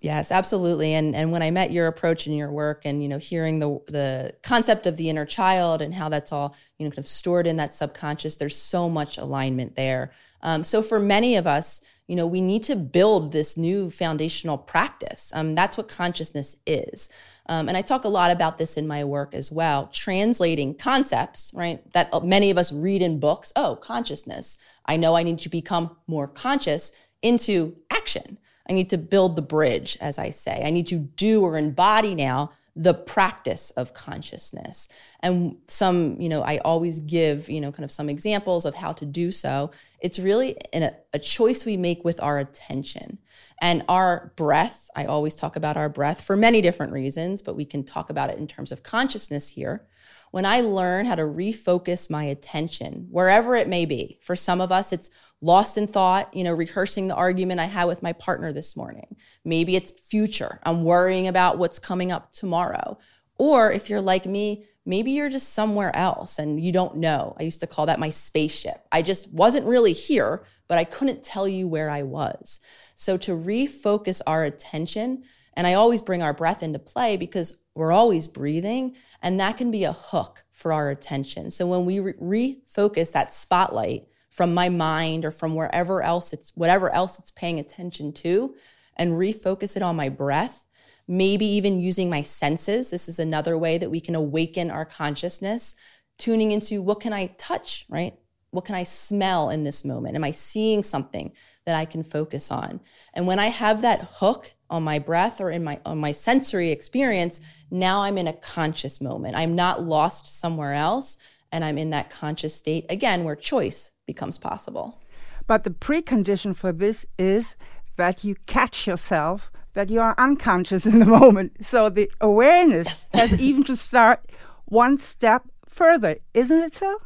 Yes, 0.00 0.30
absolutely. 0.30 0.94
And 0.94 1.14
and 1.16 1.32
when 1.32 1.42
I 1.42 1.50
met 1.50 1.72
your 1.72 1.88
approach 1.88 2.26
and 2.26 2.36
your 2.36 2.52
work, 2.52 2.82
and 2.84 3.02
you 3.02 3.08
know, 3.08 3.18
hearing 3.18 3.58
the 3.58 3.80
the 3.88 4.34
concept 4.42 4.86
of 4.86 4.96
the 4.96 5.08
inner 5.08 5.24
child 5.24 5.82
and 5.82 5.92
how 5.94 6.08
that's 6.08 6.30
all 6.30 6.54
you 6.78 6.84
know 6.86 6.90
kind 6.90 6.98
of 7.00 7.06
stored 7.06 7.48
in 7.48 7.56
that 7.56 7.72
subconscious, 7.72 8.36
there's 8.36 8.56
so 8.56 8.88
much 8.88 9.18
alignment 9.18 9.74
there. 9.74 10.12
Um, 10.40 10.62
so 10.62 10.82
for 10.82 11.00
many 11.00 11.34
of 11.36 11.48
us, 11.48 11.80
you 12.06 12.14
know, 12.14 12.26
we 12.26 12.40
need 12.40 12.62
to 12.64 12.76
build 12.76 13.32
this 13.32 13.56
new 13.56 13.90
foundational 13.90 14.56
practice. 14.58 15.32
Um, 15.34 15.54
that's 15.56 15.76
what 15.76 15.88
consciousness 15.88 16.56
is. 16.64 17.08
Um, 17.46 17.68
and 17.68 17.76
I 17.76 17.82
talk 17.82 18.04
a 18.04 18.08
lot 18.08 18.30
about 18.30 18.58
this 18.58 18.76
in 18.76 18.86
my 18.86 19.02
work 19.04 19.34
as 19.34 19.50
well, 19.50 19.88
translating 19.88 20.76
concepts, 20.76 21.52
right, 21.54 21.80
that 21.92 22.08
uh, 22.12 22.20
many 22.20 22.50
of 22.50 22.58
us 22.58 22.72
read 22.72 23.02
in 23.02 23.18
books. 23.18 23.52
Oh, 23.56 23.76
consciousness. 23.76 24.58
I 24.86 24.96
know 24.96 25.16
I 25.16 25.24
need 25.24 25.38
to 25.40 25.48
become 25.48 25.96
more 26.06 26.28
conscious 26.28 26.92
into 27.20 27.76
action. 27.90 28.38
I 28.68 28.72
need 28.72 28.90
to 28.90 28.98
build 28.98 29.36
the 29.36 29.42
bridge, 29.42 29.98
as 30.00 30.18
I 30.18 30.30
say. 30.30 30.62
I 30.64 30.70
need 30.70 30.86
to 30.88 30.98
do 30.98 31.42
or 31.42 31.56
embody 31.56 32.14
now 32.14 32.52
the 32.74 32.94
practice 32.94 33.70
of 33.72 33.92
consciousness. 33.92 34.88
And 35.20 35.56
some, 35.66 36.18
you 36.18 36.28
know, 36.28 36.42
I 36.42 36.56
always 36.58 37.00
give, 37.00 37.50
you 37.50 37.60
know, 37.60 37.70
kind 37.70 37.84
of 37.84 37.90
some 37.90 38.08
examples 38.08 38.64
of 38.64 38.74
how 38.74 38.92
to 38.94 39.04
do 39.04 39.30
so. 39.30 39.72
It's 40.00 40.18
really 40.18 40.56
a, 40.72 40.92
a 41.12 41.18
choice 41.18 41.66
we 41.66 41.76
make 41.76 42.02
with 42.02 42.22
our 42.22 42.38
attention. 42.38 43.18
And 43.60 43.84
our 43.88 44.32
breath, 44.36 44.88
I 44.96 45.04
always 45.04 45.34
talk 45.34 45.56
about 45.56 45.76
our 45.76 45.90
breath 45.90 46.24
for 46.24 46.34
many 46.34 46.62
different 46.62 46.92
reasons, 46.92 47.42
but 47.42 47.56
we 47.56 47.66
can 47.66 47.84
talk 47.84 48.08
about 48.08 48.30
it 48.30 48.38
in 48.38 48.46
terms 48.46 48.72
of 48.72 48.82
consciousness 48.82 49.48
here 49.48 49.86
when 50.32 50.46
I 50.46 50.62
learn 50.62 51.04
how 51.06 51.14
to 51.14 51.22
refocus 51.22 52.10
my 52.10 52.24
attention, 52.24 53.06
wherever 53.10 53.54
it 53.54 53.68
may 53.68 53.84
be, 53.84 54.18
for 54.22 54.34
some 54.34 54.62
of 54.62 54.72
us, 54.72 54.90
it's 54.92 55.10
lost 55.42 55.76
in 55.76 55.86
thought, 55.86 56.34
you 56.34 56.42
know, 56.42 56.54
rehearsing 56.54 57.06
the 57.06 57.14
argument 57.14 57.60
I 57.60 57.66
had 57.66 57.84
with 57.84 58.02
my 58.02 58.14
partner 58.14 58.50
this 58.50 58.74
morning. 58.74 59.16
Maybe 59.44 59.76
it's 59.76 59.90
future. 59.90 60.58
I'm 60.64 60.84
worrying 60.84 61.28
about 61.28 61.58
what's 61.58 61.78
coming 61.78 62.10
up 62.10 62.32
tomorrow. 62.32 62.98
Or 63.38 63.70
if 63.70 63.90
you're 63.90 64.00
like 64.00 64.24
me, 64.24 64.64
maybe 64.86 65.12
you're 65.12 65.28
just 65.28 65.52
somewhere 65.52 65.94
else 65.94 66.38
and 66.38 66.62
you 66.62 66.72
don't 66.72 66.96
know. 66.96 67.36
I 67.38 67.42
used 67.42 67.60
to 67.60 67.66
call 67.66 67.84
that 67.86 68.00
my 68.00 68.08
spaceship. 68.08 68.86
I 68.90 69.02
just 69.02 69.30
wasn't 69.30 69.66
really 69.66 69.92
here, 69.92 70.46
but 70.66 70.78
I 70.78 70.84
couldn't 70.84 71.22
tell 71.22 71.46
you 71.46 71.68
where 71.68 71.90
I 71.90 72.04
was. 72.04 72.58
So 72.94 73.18
to 73.18 73.36
refocus 73.36 74.22
our 74.26 74.44
attention, 74.44 75.24
and 75.54 75.66
I 75.66 75.74
always 75.74 76.00
bring 76.00 76.22
our 76.22 76.32
breath 76.32 76.62
into 76.62 76.78
play 76.78 77.18
because 77.18 77.58
we're 77.74 77.92
always 77.92 78.28
breathing, 78.28 78.94
and 79.22 79.40
that 79.40 79.56
can 79.56 79.70
be 79.70 79.84
a 79.84 79.92
hook 79.92 80.44
for 80.50 80.72
our 80.72 80.90
attention. 80.90 81.50
So 81.50 81.66
when 81.66 81.84
we 81.84 82.00
re- 82.00 82.54
refocus 82.66 83.12
that 83.12 83.32
spotlight 83.32 84.06
from 84.30 84.54
my 84.54 84.68
mind 84.68 85.24
or 85.24 85.30
from 85.30 85.54
wherever 85.54 86.02
else 86.02 86.32
it's 86.32 86.52
whatever 86.54 86.90
else 86.90 87.18
it's 87.18 87.30
paying 87.30 87.58
attention 87.58 88.12
to 88.14 88.54
and 88.96 89.12
refocus 89.12 89.76
it 89.76 89.82
on 89.82 89.96
my 89.96 90.08
breath, 90.08 90.64
maybe 91.06 91.46
even 91.46 91.80
using 91.80 92.08
my 92.08 92.22
senses. 92.22 92.90
This 92.90 93.08
is 93.08 93.18
another 93.18 93.56
way 93.58 93.78
that 93.78 93.90
we 93.90 94.00
can 94.00 94.14
awaken 94.14 94.70
our 94.70 94.84
consciousness, 94.84 95.74
tuning 96.18 96.52
into 96.52 96.82
what 96.82 97.00
can 97.00 97.12
I 97.12 97.26
touch, 97.38 97.86
right? 97.88 98.14
What 98.50 98.66
can 98.66 98.74
I 98.74 98.82
smell 98.82 99.48
in 99.50 99.64
this 99.64 99.84
moment? 99.84 100.14
Am 100.14 100.24
I 100.24 100.30
seeing 100.30 100.82
something 100.82 101.32
that 101.66 101.74
I 101.74 101.84
can 101.84 102.02
focus 102.02 102.50
on? 102.50 102.80
And 103.14 103.26
when 103.26 103.38
I 103.38 103.48
have 103.48 103.82
that 103.82 104.08
hook 104.14 104.54
on 104.70 104.82
my 104.82 104.98
breath 104.98 105.40
or 105.40 105.50
in 105.50 105.64
my 105.64 105.80
on 105.84 105.98
my 105.98 106.12
sensory 106.12 106.70
experience, 106.70 107.40
now 107.70 108.02
I'm 108.02 108.18
in 108.18 108.26
a 108.26 108.32
conscious 108.32 109.00
moment. 109.00 109.36
I'm 109.36 109.54
not 109.54 109.82
lost 109.82 110.26
somewhere 110.26 110.74
else 110.74 111.18
and 111.50 111.64
I'm 111.64 111.78
in 111.78 111.90
that 111.90 112.10
conscious 112.10 112.54
state 112.54 112.86
again 112.88 113.24
where 113.24 113.36
choice 113.36 113.92
becomes 114.06 114.38
possible. 114.38 115.00
But 115.46 115.64
the 115.64 115.70
precondition 115.70 116.56
for 116.56 116.72
this 116.72 117.04
is 117.18 117.56
that 117.96 118.24
you 118.24 118.36
catch 118.46 118.86
yourself 118.86 119.50
that 119.74 119.90
you 119.90 120.00
are 120.00 120.14
unconscious 120.18 120.86
in 120.92 120.98
the 120.98 121.06
moment. 121.06 121.64
So 121.64 121.88
the 121.88 122.10
awareness 122.20 123.06
yes. 123.12 123.30
has 123.30 123.40
even 123.40 123.64
to 123.64 123.76
start 123.76 124.30
one 124.66 124.98
step 124.98 125.42
further, 125.66 126.16
isn't 126.34 126.58
it 126.58 126.74
so? 126.74 126.98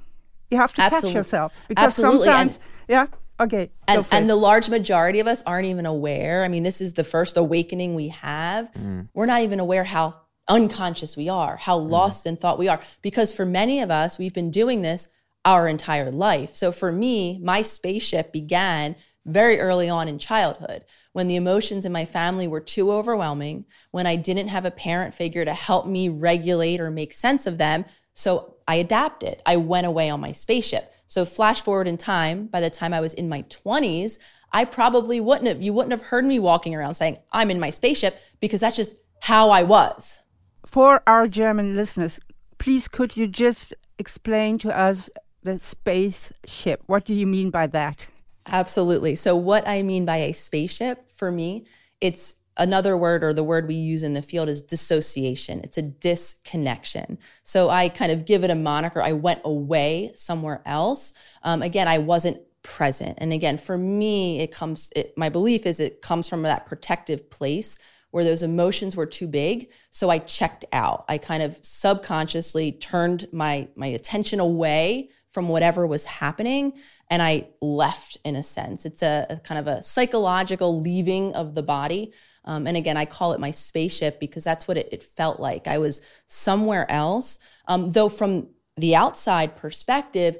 You 0.51 0.59
have 0.59 0.73
to 0.75 0.83
Absolutely. 0.83 1.11
catch 1.11 1.17
yourself 1.17 1.53
because 1.69 1.85
Absolutely. 1.85 2.27
sometimes, 2.27 2.57
and 2.57 2.63
yeah. 2.89 3.07
Okay. 3.39 3.71
And, 3.87 4.07
and 4.11 4.31
the 4.31 4.37
large 4.37 4.69
majority 4.69 5.21
of 5.21 5.27
us 5.27 5.43
aren't 5.47 5.67
even 5.67 5.87
aware. 5.87 6.43
I 6.45 6.49
mean, 6.49 6.63
this 6.63 6.81
is 6.81 6.95
the 6.95 7.05
first 7.05 7.37
awakening 7.37 7.95
we 7.95 8.09
have. 8.09 8.73
Mm. 8.73 9.09
We're 9.15 9.27
not 9.27 9.43
even 9.43 9.61
aware 9.61 9.85
how 9.85 10.17
unconscious 10.49 11.17
we 11.17 11.29
are, 11.29 11.57
how 11.57 11.79
mm. 11.79 11.91
lost 11.91 12.27
in 12.27 12.37
thought 12.37 12.59
we 12.59 12.69
are. 12.69 12.81
Because 13.03 13.33
for 13.33 13.45
many 13.45 13.81
of 13.81 13.91
us, 13.91 14.19
we've 14.19 14.35
been 14.35 14.51
doing 14.51 14.83
this 14.83 15.09
our 15.45 15.69
entire 15.69 16.11
life. 16.11 16.55
So 16.55 16.73
for 16.73 16.91
me, 16.91 17.39
my 17.43 17.63
spaceship 17.63 18.33
began 18.33 18.97
very 19.25 19.61
early 19.61 19.89
on 19.89 20.09
in 20.09 20.19
childhood 20.19 20.85
when 21.13 21.29
the 21.29 21.37
emotions 21.37 21.85
in 21.85 21.93
my 21.93 22.05
family 22.05 22.47
were 22.47 22.61
too 22.61 22.93
overwhelming, 22.93 23.65
when 23.91 24.07
I 24.07 24.17
didn't 24.17 24.49
have 24.49 24.65
a 24.65 24.71
parent 24.71 25.15
figure 25.15 25.45
to 25.45 25.55
help 25.55 25.87
me 25.87 26.09
regulate 26.09 26.81
or 26.81 26.91
make 26.91 27.13
sense 27.13 27.47
of 27.47 27.59
them. 27.59 27.85
So 28.13 28.57
I 28.69 28.77
adapted. 28.77 29.43
I 29.45 29.57
went 29.57 29.87
away 29.87 30.11
on 30.11 30.21
my 30.21 30.33
spaceship. 30.33 30.93
So 31.07 31.25
flash 31.25 31.61
forward 31.61 31.89
in 31.89 31.97
time, 31.97 32.47
by 32.47 32.61
the 32.61 32.71
time 32.71 32.93
I 32.93 33.01
was 33.01 33.15
in 33.15 33.29
my 33.29 33.43
20s, 33.43 34.19
I 34.53 34.65
probably 34.65 35.21
wouldn't 35.21 35.49
have, 35.49 35.63
you 35.63 35.73
wouldn't 35.73 35.93
have 35.93 36.09
heard 36.09 36.25
me 36.25 36.39
walking 36.39 36.75
around 36.75 36.95
saying, 36.95 37.19
I'm 37.33 37.51
in 37.51 37.61
my 37.61 37.71
spaceship, 37.71 38.19
because 38.41 38.61
that's 38.61 38.77
just 38.77 38.95
how 39.23 39.51
I 39.51 39.63
was. 39.63 40.21
For 40.65 41.03
our 41.07 41.29
German 41.29 41.77
listeners, 41.77 42.19
please 42.59 42.89
could 42.89 43.17
you 43.17 43.27
just 43.27 43.75
explain 43.99 44.59
to 44.59 44.77
us 44.77 45.09
the 45.43 45.59
spaceship? 45.59 46.83
What 46.87 47.05
do 47.05 47.15
you 47.15 47.27
mean 47.27 47.51
by 47.51 47.67
that? 47.69 48.09
Absolutely. 48.49 49.15
So, 49.15 49.37
what 49.37 49.67
I 49.67 49.83
mean 49.83 50.05
by 50.05 50.19
a 50.19 50.33
spaceship 50.33 51.11
for 51.11 51.31
me, 51.33 51.67
it's 52.01 52.37
another 52.57 52.97
word 52.97 53.23
or 53.23 53.33
the 53.33 53.45
word 53.45 53.69
we 53.69 53.75
use 53.75 54.03
in 54.03 54.15
the 54.15 54.23
field 54.23 54.49
is 54.49 54.63
dissociation. 54.63 55.61
It's 55.63 55.79
a 55.79 55.83
disconnection. 55.83 57.19
So, 57.43 57.71
I 57.71 57.89
kind 57.89 58.13
of 58.13 58.25
give 58.25 58.45
it 58.45 58.51
a 58.51 58.55
moniker. 58.55 59.03
I 59.03 59.13
went 59.13 59.41
away 59.45 60.13
somewhere 60.15 60.63
else. 60.65 61.13
Um, 61.43 61.63
again, 61.63 61.89
I 61.89 61.99
wasn't 61.99 62.41
present. 62.67 63.17
And 63.19 63.33
again, 63.33 63.57
for 63.57 63.79
me, 63.79 64.41
it 64.41 64.51
comes, 64.51 64.91
it, 64.97 65.17
my 65.17 65.29
belief 65.29 65.67
is 65.67 65.79
it 65.81 66.03
comes 66.03 66.29
from 66.29 66.43
that 66.43 66.67
protective 66.67 67.31
place 67.31 67.79
where 68.11 68.25
those 68.25 68.43
emotions 68.43 68.97
were 68.97 69.07
too 69.07 69.29
big. 69.29 69.71
So 69.91 70.11
I 70.11 70.19
checked 70.19 70.65
out. 70.73 71.05
I 71.09 71.19
kind 71.19 71.43
of 71.43 71.59
subconsciously 71.63 72.73
turned 72.73 73.29
my, 73.33 73.69
my 73.77 73.87
attention 73.87 74.41
away 74.41 75.11
from 75.31 75.49
whatever 75.49 75.87
was 75.87 76.07
happening 76.07 76.73
and 77.11 77.21
I 77.21 77.49
left 77.61 78.17
in 78.25 78.37
a 78.37 78.43
sense. 78.43 78.87
It's 78.87 79.03
a, 79.03 79.27
a 79.29 79.37
kind 79.37 79.59
of 79.59 79.67
a 79.69 79.83
psychological 79.83 80.81
leaving 80.81 81.35
of 81.35 81.55
the 81.55 81.63
body. 81.63 82.13
Um, 82.47 82.67
and 82.67 82.77
again, 82.77 82.97
I 82.97 83.05
call 83.05 83.33
it 83.33 83.41
my 83.41 83.51
spaceship 83.51 84.21
because 84.21 84.45
that's 84.45 84.69
what 84.69 84.77
it, 84.77 84.89
it 84.93 85.03
felt 85.03 85.41
like. 85.41 85.67
I 85.67 85.79
was 85.79 86.01
somewhere 86.27 86.91
else. 86.91 87.39
Um, 87.67 87.91
though, 87.91 88.09
from 88.09 88.49
the 88.77 88.95
outside 88.95 89.57
perspective, 89.57 90.39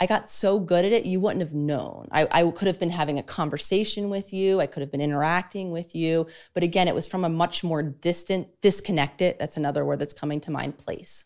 I 0.00 0.06
got 0.06 0.28
so 0.28 0.60
good 0.60 0.84
at 0.84 0.92
it, 0.92 1.06
you 1.06 1.18
wouldn't 1.18 1.40
have 1.40 1.54
known. 1.54 2.06
I, 2.12 2.28
I, 2.30 2.48
could 2.50 2.68
have 2.68 2.78
been 2.78 2.90
having 2.90 3.18
a 3.18 3.22
conversation 3.22 4.10
with 4.10 4.32
you. 4.32 4.60
I 4.60 4.66
could 4.66 4.80
have 4.80 4.92
been 4.92 5.00
interacting 5.00 5.72
with 5.72 5.94
you. 5.94 6.28
But 6.54 6.62
again, 6.62 6.86
it 6.86 6.94
was 6.94 7.06
from 7.06 7.24
a 7.24 7.28
much 7.28 7.64
more 7.64 7.82
distant, 7.82 8.48
disconnected, 8.60 9.36
that's 9.40 9.56
another 9.56 9.84
word 9.84 9.98
that's 9.98 10.12
coming 10.12 10.40
to 10.42 10.52
mind, 10.52 10.78
place. 10.78 11.24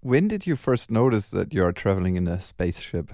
When 0.00 0.28
did 0.28 0.46
you 0.46 0.54
first 0.54 0.90
notice 0.90 1.28
that 1.30 1.54
you 1.54 1.64
are 1.64 1.72
traveling 1.72 2.16
in 2.16 2.28
a 2.28 2.40
spaceship? 2.40 3.12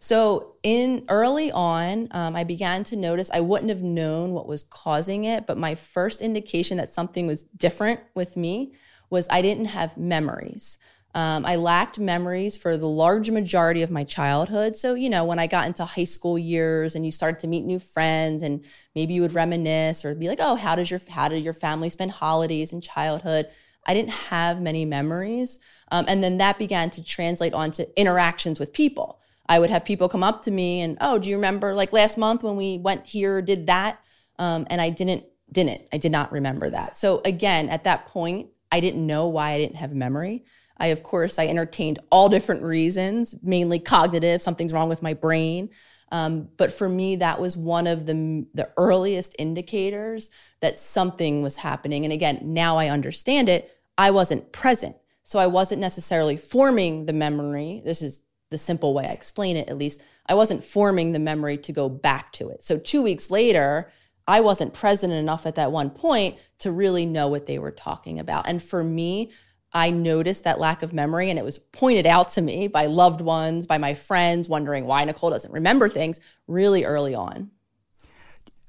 So, 0.00 0.54
in 0.62 1.04
early 1.08 1.50
on, 1.50 2.08
um, 2.12 2.36
I 2.36 2.44
began 2.44 2.84
to 2.84 2.96
notice 2.96 3.30
I 3.32 3.40
wouldn't 3.40 3.70
have 3.70 3.82
known 3.82 4.32
what 4.32 4.46
was 4.46 4.62
causing 4.62 5.24
it, 5.24 5.46
but 5.46 5.58
my 5.58 5.74
first 5.74 6.20
indication 6.20 6.76
that 6.76 6.88
something 6.88 7.26
was 7.26 7.42
different 7.42 8.00
with 8.14 8.36
me 8.36 8.74
was 9.10 9.26
I 9.30 9.42
didn't 9.42 9.66
have 9.66 9.96
memories. 9.96 10.78
Um, 11.14 11.44
I 11.46 11.56
lacked 11.56 11.98
memories 11.98 12.56
for 12.56 12.76
the 12.76 12.86
large 12.86 13.30
majority 13.30 13.82
of 13.82 13.90
my 13.90 14.04
childhood. 14.04 14.76
So, 14.76 14.94
you 14.94 15.08
know, 15.08 15.24
when 15.24 15.38
I 15.38 15.46
got 15.46 15.66
into 15.66 15.84
high 15.84 16.04
school 16.04 16.38
years 16.38 16.94
and 16.94 17.04
you 17.04 17.10
started 17.10 17.40
to 17.40 17.48
meet 17.48 17.64
new 17.64 17.78
friends 17.78 18.42
and 18.42 18.64
maybe 18.94 19.14
you 19.14 19.22
would 19.22 19.34
reminisce 19.34 20.04
or 20.04 20.14
be 20.14 20.28
like, 20.28 20.38
oh, 20.40 20.54
how 20.54 20.76
does 20.76 20.90
your 20.90 21.00
how 21.08 21.28
did 21.28 21.42
your 21.42 21.54
family 21.54 21.88
spend 21.88 22.12
holidays 22.12 22.72
in 22.72 22.80
childhood? 22.80 23.48
I 23.86 23.94
didn't 23.94 24.12
have 24.12 24.60
many 24.60 24.84
memories. 24.84 25.58
Um, 25.90 26.04
and 26.06 26.22
then 26.22 26.38
that 26.38 26.58
began 26.58 26.90
to 26.90 27.02
translate 27.02 27.54
onto 27.54 27.86
interactions 27.96 28.60
with 28.60 28.72
people. 28.72 29.18
I 29.48 29.58
would 29.58 29.70
have 29.70 29.84
people 29.84 30.08
come 30.08 30.22
up 30.22 30.42
to 30.42 30.50
me 30.50 30.80
and, 30.80 30.98
oh, 31.00 31.18
do 31.18 31.28
you 31.28 31.36
remember 31.36 31.74
like 31.74 31.92
last 31.92 32.18
month 32.18 32.42
when 32.42 32.56
we 32.56 32.78
went 32.78 33.06
here, 33.06 33.40
did 33.40 33.66
that? 33.66 34.00
Um, 34.38 34.66
and 34.70 34.80
I 34.80 34.90
didn't, 34.90 35.24
didn't, 35.50 35.82
I 35.92 35.96
did 35.96 36.12
not 36.12 36.30
remember 36.32 36.68
that. 36.70 36.94
So 36.94 37.22
again, 37.24 37.68
at 37.68 37.84
that 37.84 38.06
point, 38.06 38.48
I 38.70 38.80
didn't 38.80 39.06
know 39.06 39.28
why 39.28 39.52
I 39.52 39.58
didn't 39.58 39.76
have 39.76 39.94
memory. 39.94 40.44
I, 40.76 40.88
of 40.88 41.02
course, 41.02 41.38
I 41.38 41.46
entertained 41.46 41.98
all 42.10 42.28
different 42.28 42.62
reasons, 42.62 43.34
mainly 43.42 43.78
cognitive, 43.78 44.42
something's 44.42 44.72
wrong 44.72 44.88
with 44.88 45.02
my 45.02 45.14
brain. 45.14 45.70
Um, 46.12 46.48
but 46.56 46.72
for 46.72 46.88
me, 46.88 47.16
that 47.16 47.40
was 47.40 47.56
one 47.56 47.86
of 47.86 48.06
the, 48.06 48.46
the 48.54 48.70
earliest 48.76 49.34
indicators 49.38 50.30
that 50.60 50.78
something 50.78 51.42
was 51.42 51.56
happening. 51.56 52.04
And 52.04 52.12
again, 52.12 52.40
now 52.42 52.76
I 52.76 52.88
understand 52.88 53.48
it. 53.48 53.74
I 53.96 54.10
wasn't 54.10 54.52
present. 54.52 54.96
So 55.22 55.38
I 55.38 55.46
wasn't 55.46 55.80
necessarily 55.80 56.36
forming 56.36 57.06
the 57.06 57.12
memory. 57.12 57.82
This 57.84 58.00
is 58.00 58.22
the 58.50 58.58
simple 58.58 58.94
way 58.94 59.06
I 59.06 59.12
explain 59.12 59.56
it, 59.56 59.68
at 59.68 59.78
least. 59.78 60.02
I 60.26 60.34
wasn't 60.34 60.64
forming 60.64 61.12
the 61.12 61.18
memory 61.18 61.56
to 61.58 61.72
go 61.72 61.88
back 61.88 62.32
to 62.32 62.48
it. 62.48 62.62
So 62.62 62.78
two 62.78 63.02
weeks 63.02 63.30
later, 63.30 63.90
I 64.26 64.40
wasn't 64.40 64.74
present 64.74 65.12
enough 65.12 65.46
at 65.46 65.54
that 65.54 65.72
one 65.72 65.90
point 65.90 66.38
to 66.58 66.70
really 66.70 67.06
know 67.06 67.28
what 67.28 67.46
they 67.46 67.58
were 67.58 67.70
talking 67.70 68.18
about. 68.18 68.46
And 68.46 68.62
for 68.62 68.84
me, 68.84 69.30
I 69.72 69.90
noticed 69.90 70.44
that 70.44 70.58
lack 70.58 70.82
of 70.82 70.92
memory, 70.92 71.28
and 71.30 71.38
it 71.38 71.44
was 71.44 71.58
pointed 71.58 72.06
out 72.06 72.28
to 72.28 72.42
me 72.42 72.68
by 72.68 72.86
loved 72.86 73.20
ones, 73.20 73.66
by 73.66 73.78
my 73.78 73.94
friends, 73.94 74.48
wondering 74.48 74.86
why 74.86 75.04
Nicole 75.04 75.30
doesn't 75.30 75.52
remember 75.52 75.88
things 75.88 76.20
really 76.46 76.84
early 76.84 77.14
on. 77.14 77.50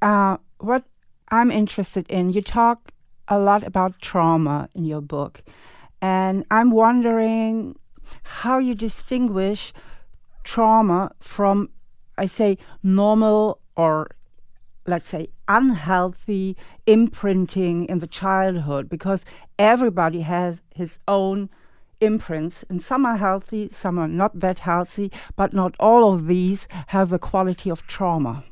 Uh, 0.01 0.37
what 0.59 0.83
I'm 1.29 1.51
interested 1.51 2.09
in, 2.09 2.31
you 2.31 2.41
talk 2.41 2.91
a 3.27 3.39
lot 3.39 3.65
about 3.65 3.99
trauma 4.01 4.69
in 4.73 4.85
your 4.85 5.01
book. 5.01 5.41
And 6.01 6.45
I'm 6.49 6.71
wondering 6.71 7.77
how 8.23 8.57
you 8.57 8.75
distinguish 8.75 9.73
trauma 10.43 11.11
from, 11.19 11.69
I 12.17 12.25
say, 12.25 12.57
normal 12.83 13.59
or 13.75 14.11
let's 14.85 15.07
say 15.07 15.29
unhealthy 15.47 16.57
imprinting 16.87 17.85
in 17.85 17.99
the 17.99 18.07
childhood 18.07 18.89
because 18.89 19.23
everybody 19.59 20.21
has 20.21 20.61
his 20.73 20.97
own 21.07 21.49
imprints 22.01 22.65
and 22.69 22.81
some 22.81 23.05
are 23.05 23.17
healthy 23.17 23.69
some 23.71 23.99
are 23.99 24.07
not 24.07 24.39
that 24.39 24.59
healthy 24.59 25.11
but 25.35 25.53
not 25.53 25.75
all 25.79 26.13
of 26.13 26.27
these 26.27 26.65
have 26.87 27.09
the 27.09 27.19
quality 27.19 27.69
of 27.69 27.85
trauma 27.85 28.43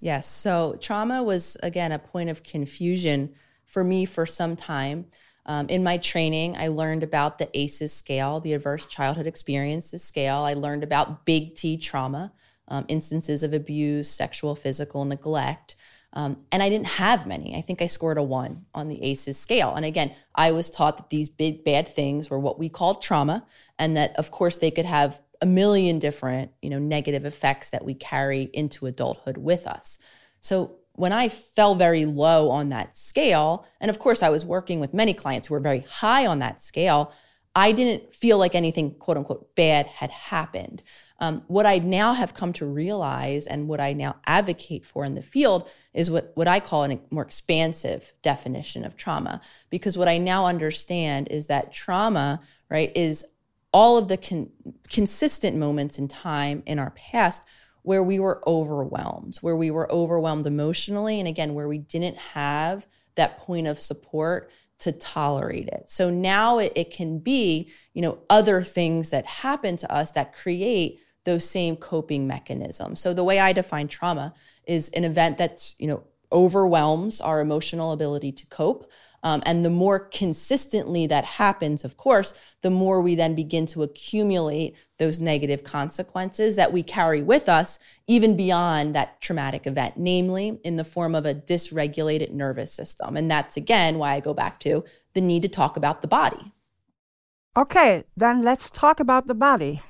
yes 0.00 0.26
so 0.26 0.76
trauma 0.80 1.20
was 1.20 1.56
again 1.64 1.90
a 1.90 1.98
point 1.98 2.30
of 2.30 2.44
confusion 2.44 3.34
for 3.74 3.82
me 3.82 4.04
for 4.04 4.24
some 4.24 4.54
time. 4.54 5.06
Um, 5.46 5.68
in 5.68 5.82
my 5.82 5.98
training, 5.98 6.56
I 6.56 6.68
learned 6.68 7.02
about 7.02 7.38
the 7.38 7.48
ACEs 7.58 7.92
scale, 7.92 8.40
the 8.40 8.54
Adverse 8.54 8.86
Childhood 8.86 9.26
Experiences 9.26 10.02
scale. 10.02 10.38
I 10.38 10.54
learned 10.54 10.82
about 10.82 11.24
big 11.24 11.54
T 11.54 11.76
trauma, 11.76 12.32
um, 12.68 12.84
instances 12.88 13.42
of 13.42 13.52
abuse, 13.52 14.08
sexual, 14.08 14.54
physical 14.54 15.04
neglect. 15.04 15.76
Um, 16.14 16.44
and 16.52 16.62
I 16.62 16.68
didn't 16.68 16.86
have 16.86 17.26
many. 17.26 17.56
I 17.56 17.60
think 17.60 17.82
I 17.82 17.86
scored 17.86 18.18
a 18.18 18.22
one 18.22 18.66
on 18.72 18.88
the 18.88 19.02
ACEs 19.02 19.36
scale. 19.36 19.74
And 19.74 19.84
again, 19.84 20.14
I 20.34 20.52
was 20.52 20.70
taught 20.70 20.96
that 20.96 21.10
these 21.10 21.28
big 21.28 21.64
bad 21.64 21.88
things 21.88 22.30
were 22.30 22.38
what 22.38 22.58
we 22.58 22.68
called 22.68 23.02
trauma, 23.02 23.44
and 23.78 23.96
that 23.96 24.16
of 24.16 24.30
course 24.30 24.58
they 24.58 24.70
could 24.70 24.86
have 24.86 25.20
a 25.42 25.46
million 25.46 25.98
different, 25.98 26.52
you 26.62 26.70
know, 26.70 26.78
negative 26.78 27.24
effects 27.24 27.70
that 27.70 27.84
we 27.84 27.94
carry 27.94 28.42
into 28.54 28.86
adulthood 28.86 29.36
with 29.36 29.66
us. 29.66 29.98
So 30.38 30.76
when 30.96 31.12
I 31.12 31.28
fell 31.28 31.74
very 31.74 32.06
low 32.06 32.50
on 32.50 32.68
that 32.68 32.94
scale, 32.96 33.66
and 33.80 33.90
of 33.90 33.98
course 33.98 34.22
I 34.22 34.28
was 34.28 34.44
working 34.44 34.80
with 34.80 34.94
many 34.94 35.12
clients 35.12 35.48
who 35.48 35.54
were 35.54 35.60
very 35.60 35.80
high 35.80 36.26
on 36.26 36.38
that 36.38 36.60
scale, 36.60 37.12
I 37.56 37.72
didn't 37.72 38.14
feel 38.14 38.38
like 38.38 38.54
anything 38.54 38.94
quote 38.94 39.16
unquote 39.16 39.54
bad 39.54 39.86
had 39.86 40.10
happened. 40.10 40.82
Um, 41.20 41.42
what 41.46 41.66
I 41.66 41.78
now 41.78 42.12
have 42.12 42.34
come 42.34 42.52
to 42.54 42.66
realize 42.66 43.46
and 43.46 43.68
what 43.68 43.80
I 43.80 43.92
now 43.92 44.16
advocate 44.26 44.84
for 44.84 45.04
in 45.04 45.14
the 45.14 45.22
field 45.22 45.70
is 45.92 46.10
what, 46.10 46.32
what 46.34 46.48
I 46.48 46.58
call 46.58 46.84
a 46.84 46.98
more 47.10 47.22
expansive 47.22 48.12
definition 48.22 48.84
of 48.84 48.96
trauma. 48.96 49.40
Because 49.70 49.96
what 49.96 50.08
I 50.08 50.18
now 50.18 50.46
understand 50.46 51.28
is 51.30 51.46
that 51.46 51.72
trauma, 51.72 52.40
right, 52.68 52.90
is 52.96 53.24
all 53.72 53.98
of 53.98 54.08
the 54.08 54.16
con- 54.16 54.50
consistent 54.88 55.56
moments 55.56 55.98
in 55.98 56.08
time 56.08 56.62
in 56.66 56.78
our 56.78 56.90
past 56.90 57.42
where 57.84 58.02
we 58.02 58.18
were 58.18 58.42
overwhelmed, 58.46 59.36
where 59.42 59.54
we 59.54 59.70
were 59.70 59.90
overwhelmed 59.92 60.46
emotionally, 60.46 61.18
and 61.18 61.28
again, 61.28 61.54
where 61.54 61.68
we 61.68 61.78
didn't 61.78 62.16
have 62.16 62.86
that 63.14 63.38
point 63.38 63.66
of 63.66 63.78
support 63.78 64.50
to 64.78 64.90
tolerate 64.90 65.68
it. 65.68 65.88
So 65.88 66.10
now 66.10 66.58
it, 66.58 66.72
it 66.74 66.90
can 66.90 67.18
be, 67.18 67.70
you 67.92 68.02
know, 68.02 68.18
other 68.28 68.62
things 68.62 69.10
that 69.10 69.26
happen 69.26 69.76
to 69.76 69.92
us 69.92 70.12
that 70.12 70.32
create 70.32 70.98
those 71.24 71.48
same 71.48 71.76
coping 71.76 72.26
mechanisms. 72.26 73.00
So 73.00 73.12
the 73.12 73.22
way 73.22 73.38
I 73.38 73.52
define 73.52 73.88
trauma 73.88 74.34
is 74.66 74.88
an 74.90 75.04
event 75.04 75.36
that's, 75.38 75.74
you 75.78 75.86
know, 75.86 76.04
overwhelms 76.32 77.20
our 77.20 77.40
emotional 77.40 77.92
ability 77.92 78.32
to 78.32 78.46
cope. 78.46 78.90
Um, 79.24 79.42
and 79.46 79.64
the 79.64 79.70
more 79.70 79.98
consistently 79.98 81.06
that 81.06 81.24
happens, 81.24 81.82
of 81.82 81.96
course, 81.96 82.34
the 82.60 82.70
more 82.70 83.00
we 83.00 83.14
then 83.14 83.34
begin 83.34 83.64
to 83.66 83.82
accumulate 83.82 84.76
those 84.98 85.18
negative 85.18 85.64
consequences 85.64 86.56
that 86.56 86.72
we 86.74 86.82
carry 86.82 87.22
with 87.22 87.48
us, 87.48 87.78
even 88.06 88.36
beyond 88.36 88.94
that 88.94 89.22
traumatic 89.22 89.66
event, 89.66 89.94
namely 89.96 90.60
in 90.62 90.76
the 90.76 90.84
form 90.84 91.14
of 91.14 91.24
a 91.24 91.34
dysregulated 91.34 92.32
nervous 92.32 92.72
system. 92.72 93.16
And 93.16 93.30
that's 93.30 93.56
again 93.56 93.98
why 93.98 94.14
I 94.14 94.20
go 94.20 94.34
back 94.34 94.60
to 94.60 94.84
the 95.14 95.22
need 95.22 95.42
to 95.42 95.48
talk 95.48 95.78
about 95.78 96.02
the 96.02 96.08
body. 96.08 96.52
Okay, 97.56 98.04
then 98.16 98.42
let's 98.42 98.68
talk 98.68 99.00
about 99.00 99.26
the 99.26 99.34
body. 99.34 99.80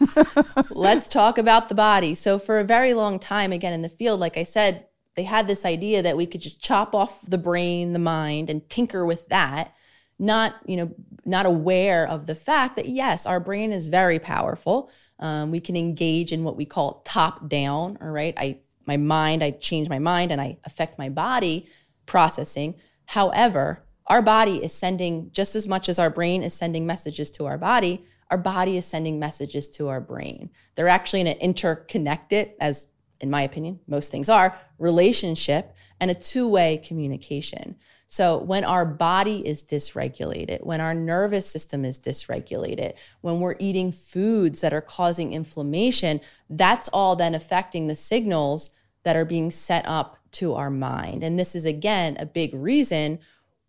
let's 0.70 1.06
talk 1.06 1.38
about 1.38 1.68
the 1.68 1.74
body. 1.74 2.14
So, 2.14 2.38
for 2.38 2.58
a 2.58 2.64
very 2.64 2.94
long 2.94 3.18
time, 3.18 3.52
again, 3.52 3.72
in 3.72 3.82
the 3.82 3.88
field, 3.88 4.18
like 4.18 4.36
I 4.36 4.42
said, 4.42 4.86
they 5.16 5.24
had 5.24 5.46
this 5.46 5.64
idea 5.64 6.02
that 6.02 6.16
we 6.16 6.26
could 6.26 6.40
just 6.40 6.60
chop 6.60 6.94
off 6.94 7.22
the 7.22 7.38
brain, 7.38 7.92
the 7.92 7.98
mind, 7.98 8.50
and 8.50 8.68
tinker 8.68 9.04
with 9.04 9.28
that, 9.28 9.74
not, 10.18 10.56
you 10.66 10.76
know, 10.76 10.94
not 11.24 11.46
aware 11.46 12.06
of 12.06 12.26
the 12.26 12.34
fact 12.34 12.76
that 12.76 12.88
yes, 12.88 13.26
our 13.26 13.40
brain 13.40 13.72
is 13.72 13.88
very 13.88 14.18
powerful. 14.18 14.90
Um, 15.18 15.50
we 15.50 15.60
can 15.60 15.76
engage 15.76 16.32
in 16.32 16.44
what 16.44 16.56
we 16.56 16.64
call 16.64 17.02
top 17.04 17.48
down, 17.48 17.98
all 18.00 18.10
right? 18.10 18.34
I 18.36 18.60
my 18.86 18.96
mind, 18.96 19.42
I 19.42 19.50
change 19.50 19.88
my 19.88 19.98
mind 19.98 20.30
and 20.30 20.40
I 20.40 20.58
affect 20.64 20.98
my 20.98 21.08
body 21.08 21.66
processing. 22.06 22.74
However, 23.06 23.82
our 24.06 24.20
body 24.20 24.62
is 24.62 24.74
sending 24.74 25.30
just 25.32 25.56
as 25.56 25.66
much 25.66 25.88
as 25.88 25.98
our 25.98 26.10
brain 26.10 26.42
is 26.42 26.52
sending 26.52 26.86
messages 26.86 27.30
to 27.32 27.46
our 27.46 27.56
body, 27.56 28.04
our 28.30 28.38
body 28.38 28.76
is 28.76 28.84
sending 28.84 29.18
messages 29.18 29.68
to 29.68 29.88
our 29.88 30.00
brain. 30.00 30.50
They're 30.74 30.88
actually 30.88 31.20
in 31.20 31.26
an 31.28 31.38
interconnected, 31.38 32.52
as 32.60 32.88
in 33.24 33.30
my 33.30 33.42
opinion, 33.42 33.80
most 33.88 34.12
things 34.12 34.28
are, 34.28 34.56
relationship 34.78 35.74
and 35.98 36.10
a 36.10 36.14
two 36.14 36.46
way 36.48 36.76
communication. 36.84 37.74
So, 38.06 38.36
when 38.36 38.64
our 38.64 38.84
body 38.84 39.44
is 39.46 39.64
dysregulated, 39.64 40.62
when 40.62 40.80
our 40.80 40.94
nervous 40.94 41.48
system 41.48 41.84
is 41.86 41.98
dysregulated, 41.98 42.96
when 43.22 43.40
we're 43.40 43.56
eating 43.58 43.90
foods 43.90 44.60
that 44.60 44.74
are 44.74 44.82
causing 44.82 45.32
inflammation, 45.32 46.20
that's 46.50 46.88
all 46.88 47.16
then 47.16 47.34
affecting 47.34 47.86
the 47.86 47.94
signals 47.94 48.68
that 49.04 49.16
are 49.16 49.24
being 49.24 49.50
set 49.50 49.84
up 49.88 50.18
to 50.32 50.54
our 50.54 50.70
mind. 50.70 51.24
And 51.24 51.38
this 51.38 51.54
is, 51.54 51.64
again, 51.64 52.16
a 52.20 52.26
big 52.26 52.52
reason 52.54 53.20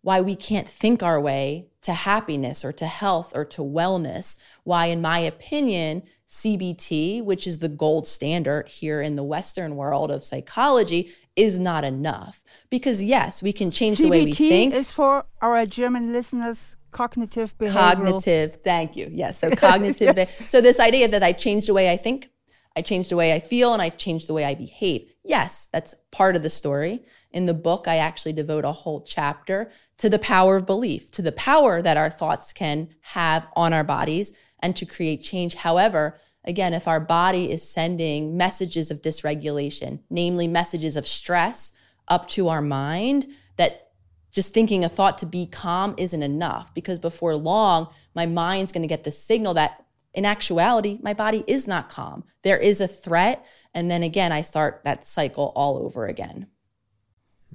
why 0.06 0.20
we 0.20 0.36
can't 0.36 0.68
think 0.68 1.02
our 1.02 1.20
way 1.20 1.66
to 1.82 1.92
happiness 1.92 2.64
or 2.64 2.70
to 2.70 2.86
health 2.86 3.32
or 3.34 3.44
to 3.44 3.60
wellness. 3.60 4.38
Why, 4.62 4.86
in 4.86 5.00
my 5.02 5.18
opinion, 5.18 6.04
CBT, 6.28 7.24
which 7.24 7.44
is 7.44 7.58
the 7.58 7.68
gold 7.68 8.06
standard 8.06 8.68
here 8.68 9.02
in 9.02 9.16
the 9.16 9.24
Western 9.24 9.74
world 9.74 10.12
of 10.12 10.22
psychology, 10.22 11.10
is 11.34 11.58
not 11.58 11.82
enough. 11.82 12.44
Because, 12.70 13.02
yes, 13.02 13.42
we 13.42 13.52
can 13.52 13.72
change 13.72 13.98
CBT 13.98 14.02
the 14.02 14.08
way 14.08 14.24
we 14.26 14.32
think. 14.32 14.74
is 14.74 14.92
for 14.92 15.24
our 15.42 15.66
German 15.66 16.12
listeners 16.12 16.76
cognitive 16.92 17.58
behavioral. 17.58 17.72
Cognitive, 17.72 18.58
thank 18.62 18.94
you. 18.94 19.10
Yes, 19.12 19.38
so 19.40 19.50
cognitive. 19.56 20.16
yes. 20.16 20.40
So, 20.48 20.60
this 20.60 20.78
idea 20.78 21.08
that 21.08 21.24
I 21.24 21.32
change 21.32 21.66
the 21.66 21.74
way 21.74 21.90
I 21.90 21.96
think, 21.96 22.30
I 22.76 22.82
change 22.82 23.08
the 23.08 23.16
way 23.16 23.32
I 23.34 23.40
feel, 23.40 23.72
and 23.72 23.82
I 23.82 23.88
change 23.88 24.28
the 24.28 24.34
way 24.34 24.44
I 24.44 24.54
behave. 24.54 25.10
Yes, 25.24 25.68
that's 25.72 25.96
part 26.12 26.36
of 26.36 26.44
the 26.44 26.50
story. 26.50 27.02
In 27.36 27.44
the 27.44 27.52
book, 27.52 27.86
I 27.86 27.98
actually 27.98 28.32
devote 28.32 28.64
a 28.64 28.72
whole 28.72 29.02
chapter 29.02 29.70
to 29.98 30.08
the 30.08 30.18
power 30.18 30.56
of 30.56 30.64
belief, 30.64 31.10
to 31.10 31.20
the 31.20 31.32
power 31.32 31.82
that 31.82 31.98
our 31.98 32.08
thoughts 32.08 32.50
can 32.50 32.88
have 33.02 33.46
on 33.54 33.74
our 33.74 33.84
bodies 33.84 34.32
and 34.60 34.74
to 34.74 34.86
create 34.86 35.18
change. 35.18 35.56
However, 35.56 36.16
again, 36.44 36.72
if 36.72 36.88
our 36.88 36.98
body 36.98 37.52
is 37.52 37.68
sending 37.68 38.38
messages 38.38 38.90
of 38.90 39.02
dysregulation, 39.02 40.00
namely 40.08 40.48
messages 40.48 40.96
of 40.96 41.06
stress 41.06 41.72
up 42.08 42.26
to 42.28 42.48
our 42.48 42.62
mind, 42.62 43.26
that 43.56 43.90
just 44.30 44.54
thinking 44.54 44.82
a 44.82 44.88
thought 44.88 45.18
to 45.18 45.26
be 45.26 45.44
calm 45.44 45.94
isn't 45.98 46.22
enough 46.22 46.72
because 46.72 46.98
before 46.98 47.36
long, 47.36 47.88
my 48.14 48.24
mind's 48.24 48.72
going 48.72 48.80
to 48.80 48.88
get 48.88 49.04
the 49.04 49.10
signal 49.10 49.52
that 49.52 49.84
in 50.14 50.24
actuality, 50.24 50.98
my 51.02 51.12
body 51.12 51.44
is 51.46 51.68
not 51.68 51.90
calm. 51.90 52.24
There 52.40 52.56
is 52.56 52.80
a 52.80 52.88
threat. 52.88 53.44
And 53.74 53.90
then 53.90 54.02
again, 54.02 54.32
I 54.32 54.40
start 54.40 54.80
that 54.84 55.04
cycle 55.04 55.52
all 55.54 55.76
over 55.76 56.06
again. 56.06 56.46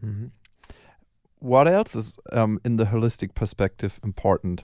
Mm-hmm. 0.03 0.27
What 1.39 1.67
else 1.67 1.95
is 1.95 2.17
um, 2.31 2.59
in 2.63 2.77
the 2.77 2.85
holistic 2.85 3.33
perspective 3.33 3.99
important? 4.03 4.63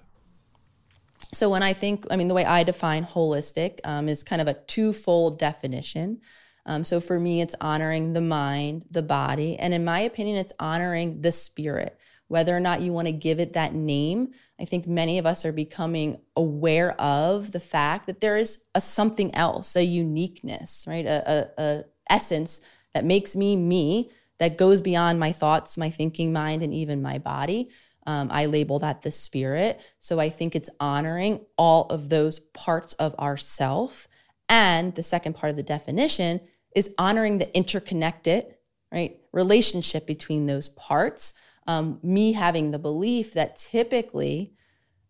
So, 1.33 1.49
when 1.49 1.63
I 1.63 1.73
think, 1.73 2.05
I 2.11 2.15
mean, 2.15 2.27
the 2.27 2.35
way 2.35 2.45
I 2.45 2.63
define 2.63 3.03
holistic 3.03 3.79
um, 3.83 4.07
is 4.07 4.23
kind 4.23 4.41
of 4.41 4.47
a 4.47 4.53
twofold 4.53 5.39
definition. 5.39 6.21
Um, 6.65 6.83
so, 6.83 6.99
for 6.99 7.19
me, 7.19 7.41
it's 7.41 7.55
honoring 7.59 8.13
the 8.13 8.21
mind, 8.21 8.85
the 8.91 9.01
body, 9.01 9.57
and 9.57 9.73
in 9.73 9.83
my 9.83 10.01
opinion, 10.01 10.37
it's 10.37 10.53
honoring 10.59 11.21
the 11.21 11.31
spirit. 11.31 11.97
Whether 12.27 12.55
or 12.55 12.59
not 12.59 12.81
you 12.81 12.91
want 12.91 13.07
to 13.07 13.13
give 13.13 13.39
it 13.39 13.53
that 13.53 13.73
name, 13.73 14.31
I 14.59 14.65
think 14.65 14.85
many 14.85 15.17
of 15.17 15.25
us 15.25 15.45
are 15.45 15.53
becoming 15.53 16.19
aware 16.35 16.91
of 17.01 17.53
the 17.53 17.59
fact 17.59 18.05
that 18.05 18.19
there 18.19 18.37
is 18.37 18.59
a 18.75 18.81
something 18.81 19.33
else, 19.33 19.75
a 19.75 19.83
uniqueness, 19.83 20.83
right? 20.87 21.05
A, 21.05 21.31
a, 21.31 21.61
a 21.61 21.83
essence 22.09 22.59
that 22.93 23.05
makes 23.05 23.35
me 23.35 23.55
me 23.55 24.11
that 24.39 24.57
goes 24.57 24.81
beyond 24.81 25.19
my 25.19 25.31
thoughts, 25.31 25.77
my 25.77 25.89
thinking 25.89 26.31
mind, 26.31 26.63
and 26.63 26.73
even 26.73 27.01
my 27.01 27.17
body. 27.17 27.69
Um, 28.05 28.29
I 28.31 28.45
label 28.45 28.79
that 28.79 29.01
the 29.01 29.11
spirit. 29.11 29.81
So 29.99 30.19
I 30.19 30.29
think 30.29 30.55
it's 30.55 30.69
honoring 30.79 31.41
all 31.57 31.87
of 31.87 32.09
those 32.09 32.39
parts 32.39 32.93
of 32.93 33.13
ourself. 33.15 34.07
And 34.47 34.95
the 34.95 35.03
second 35.03 35.33
part 35.33 35.49
of 35.49 35.57
the 35.57 35.63
definition 35.63 36.39
is 36.73 36.93
honoring 36.97 37.39
the 37.39 37.55
interconnected, 37.55 38.55
right, 38.91 39.19
relationship 39.33 40.07
between 40.07 40.45
those 40.45 40.69
parts. 40.69 41.33
Um, 41.65 41.99
me 42.01 42.31
having 42.31 42.71
the 42.71 42.79
belief 42.79 43.33
that 43.33 43.57
typically 43.57 44.53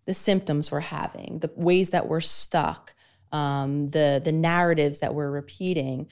the 0.05 0.15
symptoms 0.15 0.71
we're 0.71 0.79
having, 0.79 1.39
the 1.39 1.51
ways 1.55 1.91
that 1.91 2.07
we're 2.07 2.19
stuck, 2.21 2.95
um, 3.31 3.89
the 3.89 4.19
the 4.23 4.31
narratives 4.31 4.99
that 4.99 5.13
we're 5.13 5.29
repeating, 5.29 6.07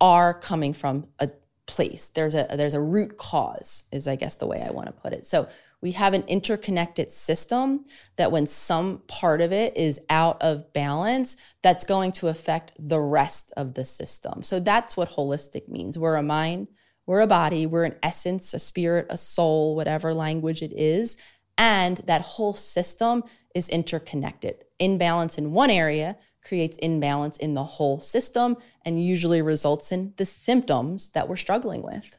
are 0.00 0.32
coming 0.32 0.72
from 0.72 1.08
a 1.18 1.30
place. 1.70 2.08
There's 2.08 2.34
a 2.34 2.46
there's 2.54 2.74
a 2.74 2.80
root 2.80 3.16
cause 3.16 3.84
is 3.92 4.08
I 4.08 4.16
guess 4.16 4.34
the 4.36 4.46
way 4.46 4.60
I 4.66 4.72
want 4.72 4.88
to 4.88 4.92
put 4.92 5.12
it. 5.12 5.24
So 5.24 5.48
we 5.80 5.92
have 5.92 6.12
an 6.12 6.24
interconnected 6.26 7.10
system 7.10 7.86
that 8.16 8.32
when 8.32 8.46
some 8.46 9.02
part 9.06 9.40
of 9.40 9.52
it 9.52 9.76
is 9.76 10.00
out 10.10 10.42
of 10.42 10.72
balance, 10.72 11.36
that's 11.62 11.84
going 11.84 12.12
to 12.12 12.28
affect 12.28 12.72
the 12.78 13.00
rest 13.00 13.52
of 13.56 13.74
the 13.74 13.84
system. 13.84 14.42
So 14.42 14.60
that's 14.60 14.96
what 14.96 15.10
holistic 15.10 15.68
means. 15.68 15.98
We're 15.98 16.16
a 16.16 16.22
mind, 16.22 16.68
we're 17.06 17.20
a 17.20 17.26
body, 17.26 17.64
we're 17.64 17.84
an 17.84 17.96
essence, 18.02 18.52
a 18.52 18.58
spirit, 18.58 19.06
a 19.08 19.16
soul, 19.16 19.74
whatever 19.74 20.12
language 20.12 20.60
it 20.60 20.72
is. 20.72 21.16
And 21.56 21.98
that 22.06 22.22
whole 22.22 22.52
system 22.52 23.22
is 23.54 23.68
interconnected. 23.68 24.64
Imbalance 24.78 25.38
in 25.38 25.52
one 25.52 25.70
area 25.70 26.16
creates 26.42 26.76
imbalance 26.78 27.36
in 27.36 27.54
the 27.54 27.64
whole 27.64 28.00
system 28.00 28.56
and 28.84 29.04
usually 29.04 29.42
results 29.42 29.92
in 29.92 30.14
the 30.16 30.24
symptoms 30.24 31.10
that 31.10 31.28
we're 31.28 31.36
struggling 31.36 31.82
with. 31.82 32.18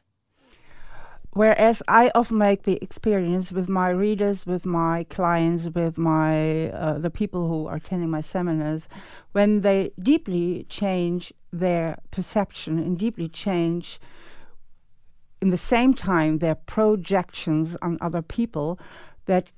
Whereas 1.34 1.82
I 1.88 2.10
often 2.14 2.36
make 2.36 2.64
the 2.64 2.78
experience 2.82 3.52
with 3.52 3.66
my 3.66 3.88
readers, 3.88 4.44
with 4.44 4.66
my 4.66 5.04
clients, 5.04 5.66
with 5.74 5.96
my 5.96 6.68
uh, 6.70 6.98
the 6.98 7.08
people 7.08 7.48
who 7.48 7.66
are 7.68 7.76
attending 7.76 8.10
my 8.10 8.20
seminars, 8.20 8.86
when 9.32 9.62
they 9.62 9.92
deeply 9.98 10.66
change 10.68 11.32
their 11.50 11.96
perception 12.10 12.78
and 12.78 12.98
deeply 12.98 13.28
change 13.28 13.98
in 15.40 15.48
the 15.48 15.56
same 15.56 15.94
time 15.94 16.38
their 16.38 16.54
projections 16.54 17.78
on 17.80 17.96
other 18.02 18.20
people, 18.20 18.78
that 19.24 19.52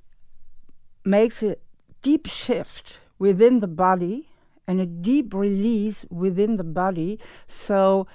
makes 1.03 1.43
a 1.43 1.57
deep 2.01 2.25
shift 2.25 2.99
within 3.19 3.59
the 3.59 3.67
body 3.67 4.29
and 4.67 4.79
a 4.79 4.85
deep 4.85 5.33
release 5.33 6.05
within 6.09 6.57
the 6.57 6.63
body. 6.63 7.19
So, 7.47 8.07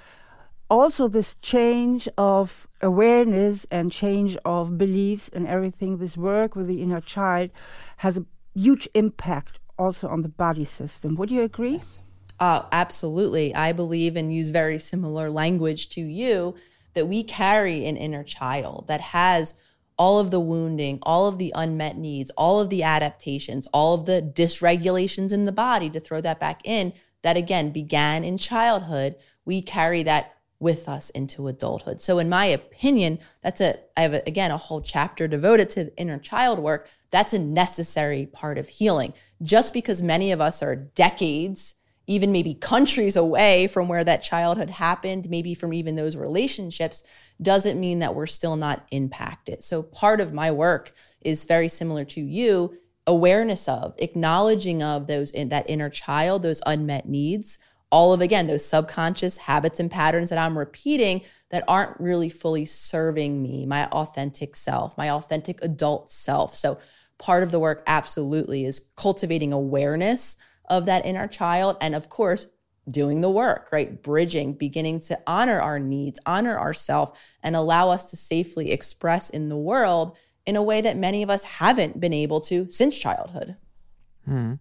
also, 0.69 1.09
this 1.09 1.35
change 1.41 2.07
of 2.17 2.67
awareness 2.81 3.65
and 3.69 3.91
change 3.91 4.37
of 4.45 4.77
beliefs 4.77 5.29
and 5.33 5.45
everything, 5.45 5.97
this 5.97 6.15
work 6.15 6.55
with 6.55 6.67
the 6.67 6.81
inner 6.81 7.01
child 7.01 7.49
has 7.97 8.17
a 8.17 8.25
huge 8.55 8.87
impact 8.93 9.59
also 9.77 10.07
on 10.07 10.21
the 10.21 10.29
body 10.29 10.63
system. 10.63 11.15
Would 11.15 11.29
you 11.29 11.41
agree? 11.41 11.73
Yes. 11.73 11.99
Uh, 12.39 12.65
absolutely. 12.71 13.53
I 13.53 13.71
believe 13.71 14.15
and 14.15 14.33
use 14.33 14.49
very 14.49 14.79
similar 14.79 15.29
language 15.29 15.89
to 15.89 16.01
you 16.01 16.55
that 16.93 17.07
we 17.07 17.23
carry 17.23 17.85
an 17.85 17.97
inner 17.97 18.23
child 18.23 18.85
that 18.87 19.01
has 19.01 19.53
all 20.01 20.17
of 20.17 20.31
the 20.31 20.39
wounding, 20.39 20.97
all 21.03 21.27
of 21.27 21.37
the 21.37 21.53
unmet 21.53 21.95
needs, 21.95 22.31
all 22.31 22.59
of 22.59 22.71
the 22.71 22.81
adaptations, 22.81 23.67
all 23.71 23.93
of 23.93 24.07
the 24.07 24.19
dysregulations 24.19 25.31
in 25.31 25.45
the 25.45 25.51
body 25.51 25.91
to 25.91 25.99
throw 25.99 26.19
that 26.19 26.39
back 26.39 26.59
in 26.63 26.91
that 27.21 27.37
again 27.37 27.69
began 27.69 28.23
in 28.23 28.35
childhood, 28.35 29.15
we 29.45 29.61
carry 29.61 30.01
that 30.01 30.33
with 30.59 30.89
us 30.89 31.11
into 31.11 31.47
adulthood. 31.47 32.01
So 32.01 32.17
in 32.17 32.29
my 32.29 32.45
opinion, 32.45 33.19
that's 33.41 33.61
a 33.61 33.77
I 33.95 34.01
have 34.01 34.15
a, 34.15 34.23
again 34.25 34.49
a 34.49 34.57
whole 34.57 34.81
chapter 34.81 35.27
devoted 35.27 35.69
to 35.71 35.95
inner 35.97 36.17
child 36.17 36.57
work. 36.57 36.89
That's 37.11 37.33
a 37.33 37.37
necessary 37.37 38.25
part 38.25 38.57
of 38.57 38.69
healing. 38.69 39.13
Just 39.43 39.71
because 39.71 40.01
many 40.01 40.31
of 40.31 40.41
us 40.41 40.63
are 40.63 40.75
decades 40.75 41.75
even 42.11 42.33
maybe 42.33 42.53
countries 42.53 43.15
away 43.15 43.67
from 43.67 43.87
where 43.87 44.03
that 44.03 44.21
childhood 44.21 44.69
happened, 44.69 45.29
maybe 45.29 45.53
from 45.53 45.73
even 45.73 45.95
those 45.95 46.17
relationships, 46.17 47.03
doesn't 47.41 47.79
mean 47.79 47.99
that 47.99 48.13
we're 48.13 48.25
still 48.25 48.57
not 48.57 48.85
impacted. 48.91 49.63
So 49.63 49.81
part 49.81 50.19
of 50.19 50.33
my 50.33 50.51
work 50.51 50.91
is 51.21 51.45
very 51.45 51.69
similar 51.69 52.03
to 52.05 52.21
you 52.21 52.77
awareness 53.07 53.67
of 53.67 53.95
acknowledging 53.97 54.83
of 54.83 55.07
those 55.07 55.31
in 55.31 55.49
that 55.49 55.67
inner 55.67 55.89
child 55.89 56.43
those 56.43 56.61
unmet 56.67 57.09
needs 57.09 57.57
all 57.89 58.13
of 58.13 58.21
again 58.21 58.45
those 58.45 58.63
subconscious 58.63 59.37
habits 59.37 59.79
and 59.79 59.89
patterns 59.89 60.29
that 60.29 60.37
i'm 60.37 60.55
repeating 60.55 61.19
that 61.49 61.63
aren't 61.67 61.99
really 61.99 62.29
fully 62.29 62.63
serving 62.63 63.41
me 63.41 63.65
my 63.65 63.87
authentic 63.87 64.55
self 64.55 64.95
my 64.99 65.09
authentic 65.09 65.57
adult 65.63 66.11
self 66.11 66.53
so 66.53 66.77
part 67.17 67.41
of 67.41 67.49
the 67.49 67.59
work 67.59 67.81
absolutely 67.87 68.65
is 68.65 68.81
cultivating 68.95 69.51
awareness 69.51 70.37
of 70.71 70.87
that 70.87 71.05
inner 71.05 71.27
child 71.27 71.77
and 71.79 71.93
of 71.93 72.09
course 72.09 72.47
doing 72.89 73.21
the 73.21 73.29
work 73.29 73.69
right 73.71 74.01
bridging 74.01 74.53
beginning 74.53 74.99
to 74.99 75.19
honor 75.27 75.61
our 75.61 75.77
needs 75.77 76.19
honor 76.25 76.57
ourself 76.57 77.19
and 77.43 77.55
allow 77.55 77.89
us 77.89 78.09
to 78.09 78.17
safely 78.17 78.71
express 78.71 79.29
in 79.29 79.49
the 79.49 79.57
world 79.57 80.17
in 80.45 80.55
a 80.55 80.63
way 80.63 80.81
that 80.81 80.97
many 80.97 81.23
of 81.23 81.29
us 81.29 81.43
haven't 81.43 81.99
been 81.99 82.13
able 82.13 82.39
to 82.41 82.69
since 82.69 82.97
childhood. 82.97 83.55
Hmm. 84.25 84.53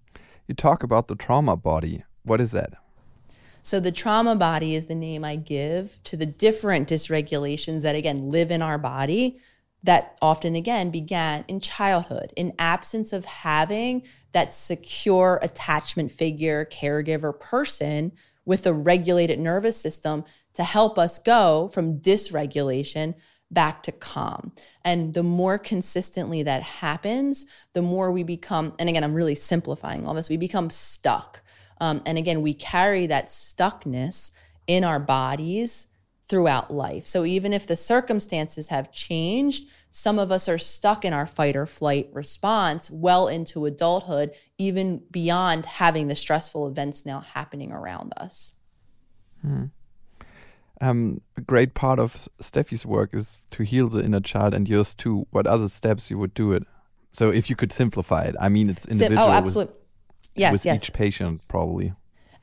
You 0.47 0.55
talk 0.55 0.83
about 0.83 1.09
the 1.09 1.15
trauma 1.15 1.57
body. 1.57 2.05
What 2.23 2.41
is 2.41 2.53
that? 2.53 2.75
So, 3.63 3.79
the 3.79 3.93
trauma 3.93 4.37
body 4.37 4.75
is 4.75 4.87
the 4.87 4.95
name 4.95 5.25
I 5.25 5.37
give 5.37 6.03
to 6.05 6.17
the 6.17 6.27
different 6.27 6.89
dysregulations 6.89 7.83
that, 7.83 7.95
again, 7.95 8.31
live 8.31 8.51
in 8.51 8.63
our 8.63 8.79
body 8.79 9.39
that 9.83 10.19
often, 10.21 10.55
again, 10.55 10.91
began 10.91 11.45
in 11.49 11.61
childhood, 11.61 12.33
in 12.37 12.53
absence 12.59 13.13
of 13.13 13.25
having 13.25 14.03
that 14.33 14.53
secure 14.53 15.39
attachment 15.43 16.11
figure, 16.11 16.67
caregiver 16.67 17.39
person 17.39 18.13
with 18.45 18.67
a 18.67 18.75
regulated 18.75 19.39
nervous 19.39 19.77
system 19.77 20.25
to 20.55 20.65
help 20.65 20.99
us 20.99 21.19
go 21.19 21.69
from 21.73 21.99
dysregulation 22.01 23.15
back 23.51 23.83
to 23.83 23.93
calm. 23.93 24.53
And 24.85 25.15
the 25.15 25.23
more 25.23 25.59
consistently 25.59 26.43
that 26.43 26.63
happens, 26.63 27.47
the 27.73 27.83
more 27.83 28.13
we 28.13 28.23
become, 28.23 28.75
and 28.79 28.89
again, 28.89 29.03
I'm 29.03 29.15
really 29.15 29.35
simplifying 29.35 30.07
all 30.07 30.15
this, 30.15 30.29
we 30.29 30.37
become 30.37 30.71
stuck. 30.71 31.43
Um, 31.81 32.03
and 32.07 32.19
again, 32.19 32.43
we 32.43 32.55
carry 32.55 33.07
that 33.07 33.27
stuckness 33.27 34.31
in 34.67 34.85
our 34.85 35.01
bodies 35.01 35.89
throughout 36.31 36.71
life. 36.71 37.05
So 37.05 37.25
even 37.25 37.53
if 37.53 37.67
the 37.67 37.77
circumstances 37.77 38.69
have 38.69 38.91
changed, 38.91 39.69
some 39.91 40.19
of 40.19 40.33
us 40.33 40.49
are 40.49 40.57
stuck 40.57 41.05
in 41.05 41.13
our 41.13 41.27
fight 41.27 41.57
or 41.57 41.67
flight 41.67 42.09
response 42.13 42.91
well 42.91 43.29
into 43.29 43.67
adulthood, 43.67 44.35
even 44.57 45.03
beyond 45.11 45.67
having 45.67 46.09
the 46.09 46.15
stressful 46.15 46.67
events 46.67 47.05
now 47.05 47.21
happening 47.21 47.73
around 47.73 48.15
us. 48.17 48.55
Hmm 49.43 49.67
um, 50.81 51.21
a 51.37 51.41
great 51.43 51.75
part 51.75 51.99
of 51.99 52.29
Steffi's 52.41 52.87
work 52.87 53.15
is 53.15 53.43
to 53.51 53.63
heal 53.63 53.89
the 53.89 54.03
inner 54.03 54.21
child, 54.21 54.55
and 54.55 54.69
yours 54.69 54.95
too. 54.95 55.27
What 55.31 55.47
other 55.47 55.69
steps 55.69 56.11
you 56.11 56.19
would 56.19 56.35
do 56.35 56.53
it? 56.53 56.65
So, 57.13 57.31
if 57.31 57.51
you 57.51 57.57
could 57.57 57.73
simplify 57.73 58.25
it, 58.25 58.37
I 58.41 58.49
mean, 58.49 58.71
it's 58.71 58.87
individual. 58.87 59.29
oh, 59.29 59.31
absolutely. 59.31 59.75
With, 59.75 60.29
yes, 60.35 60.53
with 60.53 60.65
yes. 60.65 60.85
each 60.85 60.93
patient, 60.93 61.43
probably. 61.49 61.93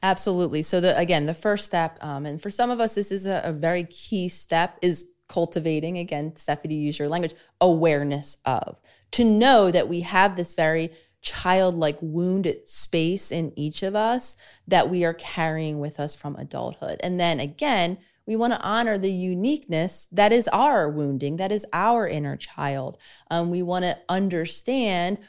Absolutely. 0.03 0.62
So, 0.62 0.79
the 0.79 0.97
again, 0.97 1.25
the 1.25 1.33
first 1.33 1.65
step, 1.65 1.97
um, 2.01 2.25
and 2.25 2.41
for 2.41 2.49
some 2.49 2.69
of 2.69 2.79
us, 2.79 2.95
this 2.95 3.12
is 3.12 3.25
a, 3.25 3.41
a 3.43 3.51
very 3.51 3.83
key 3.83 4.29
step, 4.29 4.77
is 4.81 5.05
cultivating 5.27 5.97
again, 5.97 6.31
to 6.31 6.73
use 6.73 6.99
your 6.99 7.10
language, 7.10 7.33
awareness 7.60 8.38
of 8.45 8.79
to 9.12 9.23
know 9.23 9.71
that 9.71 9.88
we 9.88 10.01
have 10.01 10.36
this 10.36 10.53
very 10.53 10.89
childlike 11.21 11.97
wounded 12.01 12.67
space 12.67 13.31
in 13.31 13.51
each 13.55 13.83
of 13.83 13.95
us 13.95 14.38
that 14.67 14.89
we 14.89 15.03
are 15.03 15.13
carrying 15.13 15.79
with 15.79 15.99
us 15.99 16.13
from 16.13 16.36
adulthood. 16.36 16.99
And 17.03 17.19
then 17.19 17.39
again, 17.39 17.97
we 18.25 18.36
want 18.36 18.53
to 18.53 18.62
honor 18.62 18.97
the 18.97 19.12
uniqueness 19.12 20.07
that 20.12 20.31
is 20.31 20.47
our 20.49 20.89
wounding, 20.89 21.38
that 21.38 21.51
is 21.51 21.65
our 21.73 22.07
inner 22.07 22.36
child. 22.36 22.97
Um, 23.31 23.49
we 23.49 23.62
want 23.62 23.86
to 23.86 23.97
understand 24.10 25.19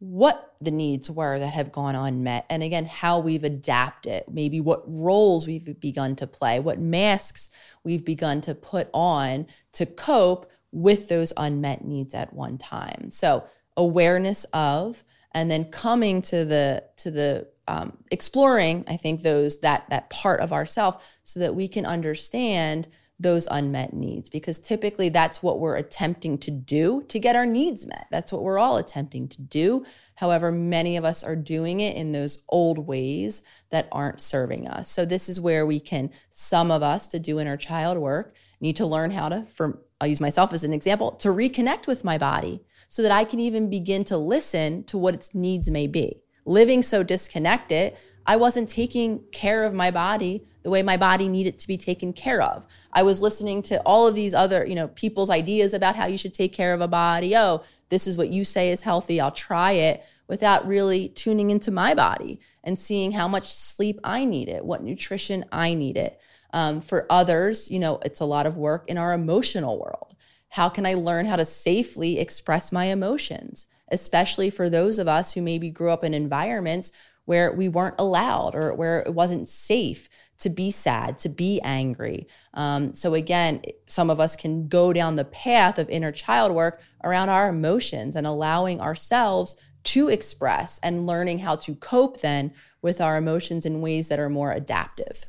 what 0.00 0.54
the 0.60 0.70
needs 0.70 1.10
were 1.10 1.38
that 1.38 1.54
have 1.54 1.72
gone 1.72 1.94
unmet. 1.94 2.46
And 2.48 2.62
again 2.62 2.86
how 2.86 3.18
we've 3.18 3.44
adapted 3.44 4.24
maybe 4.30 4.60
what 4.60 4.82
roles 4.86 5.46
we've 5.46 5.78
begun 5.80 6.16
to 6.16 6.26
play 6.26 6.60
what 6.60 6.78
masks 6.78 7.48
we've 7.82 8.04
begun 8.04 8.40
to 8.42 8.54
put 8.54 8.88
on 8.94 9.46
to 9.72 9.86
cope 9.86 10.50
with 10.70 11.08
those 11.08 11.32
unmet 11.36 11.84
needs 11.84 12.14
at 12.14 12.32
one 12.32 12.58
time. 12.58 13.10
So 13.10 13.44
awareness 13.76 14.44
of 14.52 15.04
and 15.32 15.50
then 15.50 15.64
coming 15.66 16.22
to 16.22 16.44
the 16.44 16.84
to 16.96 17.10
the 17.10 17.48
um, 17.68 17.98
exploring 18.10 18.84
i 18.88 18.96
think 18.96 19.22
those 19.22 19.60
that 19.60 19.88
that 19.90 20.10
part 20.10 20.40
of 20.40 20.52
ourself 20.52 21.18
so 21.22 21.38
that 21.38 21.54
we 21.54 21.68
can 21.68 21.84
understand 21.84 22.88
those 23.20 23.48
unmet 23.50 23.92
needs 23.92 24.28
because 24.28 24.58
typically 24.58 25.08
that's 25.08 25.42
what 25.42 25.58
we're 25.58 25.76
attempting 25.76 26.38
to 26.38 26.50
do 26.50 27.02
to 27.08 27.18
get 27.18 27.34
our 27.34 27.46
needs 27.46 27.84
met. 27.86 28.06
That's 28.10 28.32
what 28.32 28.42
we're 28.42 28.58
all 28.58 28.76
attempting 28.76 29.28
to 29.28 29.42
do. 29.42 29.84
However 30.14 30.52
many 30.52 30.96
of 30.96 31.04
us 31.04 31.24
are 31.24 31.34
doing 31.34 31.80
it 31.80 31.96
in 31.96 32.12
those 32.12 32.44
old 32.48 32.78
ways 32.86 33.42
that 33.70 33.88
aren't 33.90 34.20
serving 34.20 34.68
us. 34.68 34.88
So 34.88 35.04
this 35.04 35.28
is 35.28 35.40
where 35.40 35.66
we 35.66 35.80
can 35.80 36.10
some 36.30 36.70
of 36.70 36.82
us 36.82 37.08
to 37.08 37.18
do 37.18 37.40
inner 37.40 37.56
child 37.56 37.98
work 37.98 38.36
need 38.60 38.76
to 38.76 38.86
learn 38.86 39.12
how 39.12 39.28
to 39.28 39.44
for 39.44 39.80
i'll 40.00 40.08
use 40.08 40.20
myself 40.20 40.52
as 40.52 40.64
an 40.64 40.72
example 40.72 41.12
to 41.12 41.28
reconnect 41.28 41.86
with 41.86 42.02
my 42.02 42.18
body 42.18 42.60
so 42.88 43.02
that 43.02 43.12
i 43.12 43.22
can 43.22 43.38
even 43.38 43.70
begin 43.70 44.02
to 44.02 44.16
listen 44.16 44.82
to 44.84 44.98
what 44.98 45.14
its 45.14 45.34
needs 45.34 45.70
may 45.70 45.86
be. 45.86 46.20
Living 46.44 46.82
so 46.82 47.02
disconnected, 47.02 47.94
I 48.28 48.36
wasn't 48.36 48.68
taking 48.68 49.24
care 49.32 49.64
of 49.64 49.72
my 49.72 49.90
body 49.90 50.44
the 50.62 50.68
way 50.68 50.82
my 50.82 50.98
body 50.98 51.28
needed 51.28 51.58
to 51.58 51.66
be 51.66 51.78
taken 51.78 52.12
care 52.12 52.42
of. 52.42 52.66
I 52.92 53.02
was 53.02 53.22
listening 53.22 53.62
to 53.62 53.80
all 53.86 54.06
of 54.06 54.14
these 54.14 54.34
other, 54.34 54.66
you 54.66 54.74
know, 54.74 54.88
people's 54.88 55.30
ideas 55.30 55.72
about 55.72 55.96
how 55.96 56.04
you 56.04 56.18
should 56.18 56.34
take 56.34 56.52
care 56.52 56.74
of 56.74 56.82
a 56.82 56.88
body. 56.88 57.34
Oh, 57.34 57.62
this 57.88 58.06
is 58.06 58.18
what 58.18 58.28
you 58.28 58.44
say 58.44 58.70
is 58.70 58.82
healthy. 58.82 59.18
I'll 59.18 59.30
try 59.32 59.72
it 59.72 60.04
without 60.28 60.68
really 60.68 61.08
tuning 61.08 61.48
into 61.48 61.70
my 61.70 61.94
body 61.94 62.38
and 62.62 62.78
seeing 62.78 63.12
how 63.12 63.28
much 63.28 63.54
sleep 63.54 63.98
I 64.04 64.26
need 64.26 64.50
it, 64.50 64.62
what 64.62 64.82
nutrition 64.82 65.46
I 65.50 65.72
needed. 65.72 66.12
Um, 66.52 66.82
for 66.82 67.06
others, 67.08 67.70
you 67.70 67.78
know, 67.78 67.98
it's 68.04 68.20
a 68.20 68.26
lot 68.26 68.46
of 68.46 68.58
work 68.58 68.84
in 68.90 68.98
our 68.98 69.14
emotional 69.14 69.80
world. 69.80 70.14
How 70.50 70.68
can 70.68 70.84
I 70.84 70.92
learn 70.92 71.24
how 71.24 71.36
to 71.36 71.46
safely 71.46 72.18
express 72.18 72.72
my 72.72 72.86
emotions? 72.86 73.66
especially 73.90 74.50
for 74.50 74.68
those 74.68 74.98
of 74.98 75.08
us 75.08 75.32
who 75.32 75.42
maybe 75.42 75.70
grew 75.70 75.90
up 75.90 76.04
in 76.04 76.14
environments 76.14 76.92
where 77.28 77.52
we 77.52 77.68
weren't 77.68 77.94
allowed 77.98 78.54
or 78.54 78.72
where 78.72 79.00
it 79.00 79.12
wasn't 79.12 79.46
safe 79.46 80.08
to 80.38 80.48
be 80.48 80.70
sad, 80.70 81.18
to 81.18 81.28
be 81.28 81.60
angry. 81.60 82.26
Um, 82.54 82.94
so, 82.94 83.12
again, 83.12 83.60
some 83.84 84.08
of 84.08 84.18
us 84.18 84.34
can 84.34 84.66
go 84.66 84.94
down 84.94 85.16
the 85.16 85.26
path 85.26 85.78
of 85.78 85.90
inner 85.90 86.10
child 86.10 86.52
work 86.52 86.80
around 87.04 87.28
our 87.28 87.50
emotions 87.50 88.16
and 88.16 88.26
allowing 88.26 88.80
ourselves 88.80 89.56
to 89.82 90.08
express 90.08 90.80
and 90.82 91.06
learning 91.06 91.40
how 91.40 91.54
to 91.56 91.74
cope 91.74 92.22
then 92.22 92.50
with 92.80 92.98
our 92.98 93.18
emotions 93.18 93.66
in 93.66 93.82
ways 93.82 94.08
that 94.08 94.18
are 94.18 94.30
more 94.30 94.52
adaptive. 94.52 95.26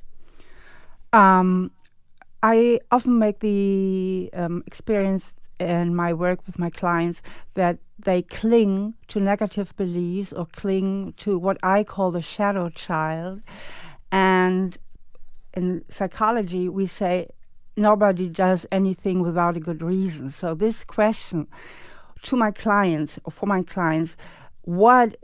Um, 1.12 1.71
I 2.41 2.79
often 2.91 3.19
make 3.19 3.39
the 3.39 4.29
um, 4.33 4.63
experience 4.65 5.33
in 5.60 5.95
my 5.95 6.13
work 6.13 6.39
with 6.45 6.58
my 6.58 6.69
clients 6.69 7.22
that 7.56 7.80
they 7.98 8.22
cling 8.22 8.93
to 9.10 9.19
negative 9.19 9.76
beliefs 9.76 10.32
or 10.32 10.45
cling 10.45 11.13
to 11.17 11.38
what 11.38 11.58
I 11.62 11.84
call 11.84 12.12
the 12.12 12.22
shadow 12.22 12.69
child. 12.69 13.41
And 14.12 14.78
in 15.54 15.84
psychology, 15.89 16.69
we 16.69 16.86
say 16.86 17.28
nobody 17.76 18.30
does 18.30 18.65
anything 18.72 19.22
without 19.22 19.58
a 19.58 19.60
good 19.60 19.82
reason. 19.82 20.30
So, 20.30 20.54
this 20.54 20.84
question 20.84 21.48
to 22.24 22.36
my 22.36 22.52
clients 22.52 23.19
or 23.24 23.32
for 23.32 23.45
my 23.45 23.63
clients, 23.63 24.15
what 24.62 25.17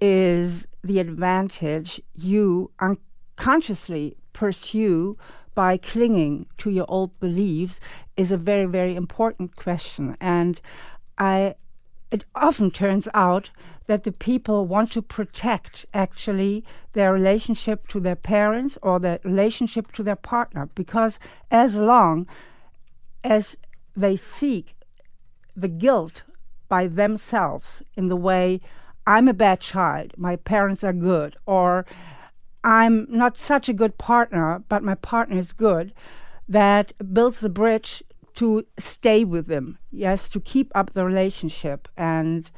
is 0.00 0.66
the 0.82 0.98
advantage 0.98 2.00
you 2.14 2.70
unconsciously 2.80 4.16
pursue 4.32 5.16
by 5.54 5.76
clinging 5.76 6.46
to 6.58 6.70
your 6.70 6.86
old 6.88 7.18
beliefs 7.20 7.80
is 8.16 8.30
a 8.30 8.36
very, 8.36 8.66
very 8.66 8.94
important 8.94 9.56
question. 9.56 10.16
And 10.20 10.60
I, 11.18 11.54
it 12.10 12.24
often 12.34 12.70
turns 12.70 13.08
out 13.14 13.50
that 13.86 14.04
the 14.04 14.12
people 14.12 14.66
want 14.66 14.92
to 14.92 15.02
protect 15.02 15.84
actually 15.92 16.64
their 16.92 17.12
relationship 17.12 17.88
to 17.88 18.00
their 18.00 18.16
parents 18.16 18.78
or 18.82 19.00
their 19.00 19.18
relationship 19.24 19.92
to 19.92 20.02
their 20.02 20.16
partner 20.16 20.68
because 20.74 21.18
as 21.50 21.74
long 21.76 22.26
as 23.24 23.56
they 23.96 24.16
seek 24.16 24.76
the 25.56 25.68
guilt 25.68 26.22
by 26.68 26.86
themselves 26.86 27.82
in 27.96 28.08
the 28.08 28.16
way 28.16 28.60
I'm 29.06 29.28
a 29.28 29.34
bad 29.34 29.60
child, 29.60 30.12
my 30.16 30.36
parents 30.36 30.84
are 30.84 30.92
good, 30.92 31.36
or 31.46 31.84
I'm 32.62 33.06
not 33.08 33.38
such 33.38 33.68
a 33.68 33.72
good 33.72 33.96
partner, 33.98 34.62
but 34.68 34.82
my 34.82 34.94
partner 34.94 35.38
is 35.38 35.52
good, 35.52 35.92
that 36.48 36.92
builds 37.12 37.40
the 37.40 37.48
bridge 37.48 38.02
to 38.34 38.66
stay 38.78 39.24
with 39.24 39.46
them, 39.46 39.78
yes, 39.90 40.28
to 40.30 40.40
keep 40.40 40.70
up 40.74 40.92
the 40.92 41.04
relationship. 41.04 41.88
And 41.96 42.50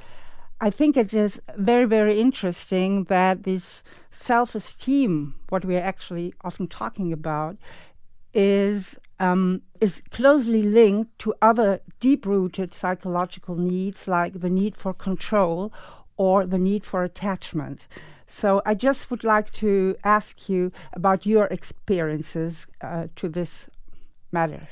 I 0.61 0.71
think 0.71 0.97
it 0.97 1.13
is 1.13 1.41
very, 1.57 1.85
very 1.85 2.21
interesting 2.21 3.05
that 3.05 3.45
this 3.45 3.83
self 4.11 4.55
esteem, 4.55 5.35
what 5.49 5.65
we're 5.65 5.83
actually 5.83 6.35
often 6.43 6.69
talking 6.69 7.13
about, 7.13 7.57
is 8.35 8.99
um, 9.21 9.63
is 9.81 10.03
closely 10.11 10.63
linked 10.63 11.19
to 11.21 11.35
other 11.41 11.81
deep 12.01 12.27
rooted 12.27 12.75
psychological 12.75 13.57
needs 13.57 14.09
like 14.09 14.41
the 14.41 14.51
need 14.51 14.77
for 14.77 14.93
control 14.93 15.73
or 16.23 16.47
the 16.47 16.59
need 16.59 16.85
for 16.85 17.03
attachment. 17.03 17.89
So 18.29 18.63
I 18.65 18.75
just 18.75 19.11
would 19.11 19.25
like 19.25 19.51
to 19.55 19.97
ask 20.05 20.49
you 20.49 20.71
about 20.93 21.27
your 21.27 21.47
experiences 21.47 22.69
uh, 22.81 23.09
to 23.17 23.29
this 23.29 23.69
matter. 24.31 24.69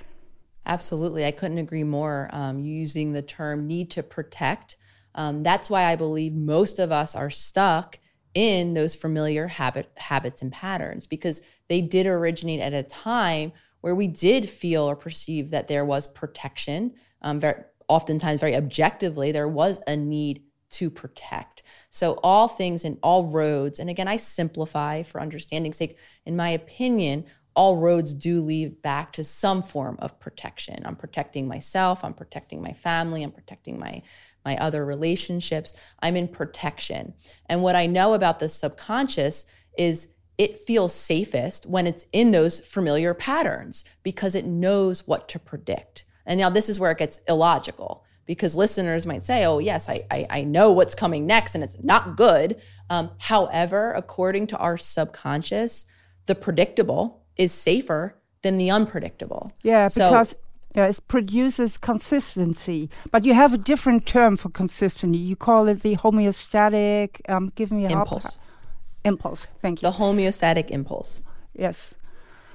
Absolutely. 0.65 1.25
I 1.25 1.33
couldn't 1.33 1.59
agree 1.59 1.83
more. 1.83 2.29
Um, 2.33 2.61
using 2.61 3.13
the 3.13 3.21
term 3.23 3.67
need 3.67 3.91
to 3.91 4.05
protect. 4.05 4.77
Um, 5.17 5.43
that's 5.43 5.69
why 5.69 5.87
I 5.87 5.97
believe 5.97 6.35
most 6.35 6.79
of 6.79 6.93
us 6.93 7.17
are 7.17 7.31
stuck 7.31 7.99
in 8.33 8.75
those 8.75 8.95
familiar 8.95 9.49
habit, 9.49 9.91
habits 9.97 10.43
and 10.43 10.53
patterns 10.53 11.09
because 11.09 11.43
they 11.69 11.81
did 11.81 12.07
originate 12.07 12.61
at 12.61 12.73
a 12.73 12.85
time 12.85 13.51
where 13.81 13.97
we 13.97 14.07
did 14.07 14.49
feel 14.49 14.85
or 14.85 14.95
perceive 14.95 15.51
that 15.51 15.67
there 15.67 15.85
was 15.85 16.07
protection. 16.07 16.95
Um, 17.23 17.41
very, 17.41 17.65
oftentimes, 17.89 18.39
very 18.39 18.55
objectively, 18.55 19.33
there 19.33 19.49
was 19.49 19.81
a 19.89 19.97
need 19.97 20.45
to 20.71 20.91
protect. 20.91 21.63
So, 21.89 22.19
all 22.23 22.49
things 22.49 22.85
and 22.85 22.99
all 23.03 23.27
roads, 23.27 23.79
and 23.79 23.91
again, 23.91 24.09
I 24.09 24.17
simplify 24.17 25.03
for 25.03 25.21
understanding's 25.21 25.77
sake, 25.77 25.99
in 26.25 26.37
my 26.37 26.51
opinion, 26.51 27.25
all 27.57 27.77
roads 27.79 28.15
do 28.15 28.41
lead 28.41 28.81
back 28.81 29.13
to 29.13 29.25
some 29.25 29.63
form 29.63 29.97
of 30.01 30.21
protection. 30.21 30.83
I'm 30.85 30.97
protecting 30.97 31.49
myself, 31.49 32.05
I'm 32.05 32.15
protecting 32.15 32.63
my 32.63 32.73
family, 32.73 33.23
I'm 33.23 33.33
protecting 33.33 33.79
my 33.79 34.03
my 34.45 34.57
other 34.57 34.85
relationships. 34.85 35.75
I'm 36.01 36.17
in 36.17 36.29
protection. 36.29 37.15
And 37.47 37.63
what 37.63 37.77
I 37.77 37.87
know 37.87 38.15
about 38.15 38.39
the 38.39 38.49
subconscious 38.49 39.45
is 39.77 40.09
it 40.39 40.59
feels 40.59 40.95
safest 40.95 41.67
when 41.67 41.87
it's 41.87 42.07
in 42.13 42.31
those 42.31 42.61
familiar 42.61 43.13
patterns 43.13 43.85
because 44.03 44.35
it 44.35 44.47
knows 44.47 45.07
what 45.07 45.29
to 45.29 45.39
predict. 45.39 46.05
And 46.25 46.41
now 46.41 46.49
this 46.49 46.69
is 46.69 46.79
where 46.79 46.91
it 46.91 46.99
gets 46.99 47.21
illogical 47.29 48.05
because 48.31 48.55
listeners 48.55 49.09
might 49.09 49.25
say, 49.25 49.45
oh, 49.45 49.59
yes, 49.59 49.89
I, 49.89 50.05
I, 50.09 50.25
I 50.31 50.45
know 50.45 50.71
what's 50.71 50.95
coming 50.95 51.27
next 51.27 51.57
and 51.57 51.65
it's 51.65 51.77
not 51.83 52.17
good. 52.17 52.63
Um, 52.89 53.11
however, 53.19 53.93
according 53.93 54.47
to 54.49 54.57
our 54.59 54.77
subconscious, 54.77 55.85
the 56.27 56.37
predictable 56.37 57.25
is 57.37 57.51
safer 57.51 58.15
than 58.43 58.57
the 58.57 58.71
unpredictable. 58.71 59.51
Yeah, 59.65 59.89
so, 59.89 60.11
because 60.11 60.37
yeah, 60.77 60.91
it 60.91 61.01
produces 61.09 61.77
consistency. 61.77 62.89
But 63.11 63.25
you 63.25 63.35
have 63.35 63.53
a 63.53 63.59
different 63.59 64.07
term 64.07 64.37
for 64.37 64.49
consistency. 64.49 65.19
You 65.19 65.35
call 65.35 65.67
it 65.67 65.83
the 65.83 65.97
homeostatic. 65.97 67.29
Um, 67.29 67.51
give 67.57 67.73
me 67.73 67.87
a 67.87 67.89
impulse. 67.89 68.37
Help. 68.37 68.47
Impulse. 69.03 69.49
Thank 69.61 69.83
you. 69.83 69.91
The 69.91 69.97
homeostatic 69.97 70.71
impulse. 70.71 71.21
Yes. 71.53 71.97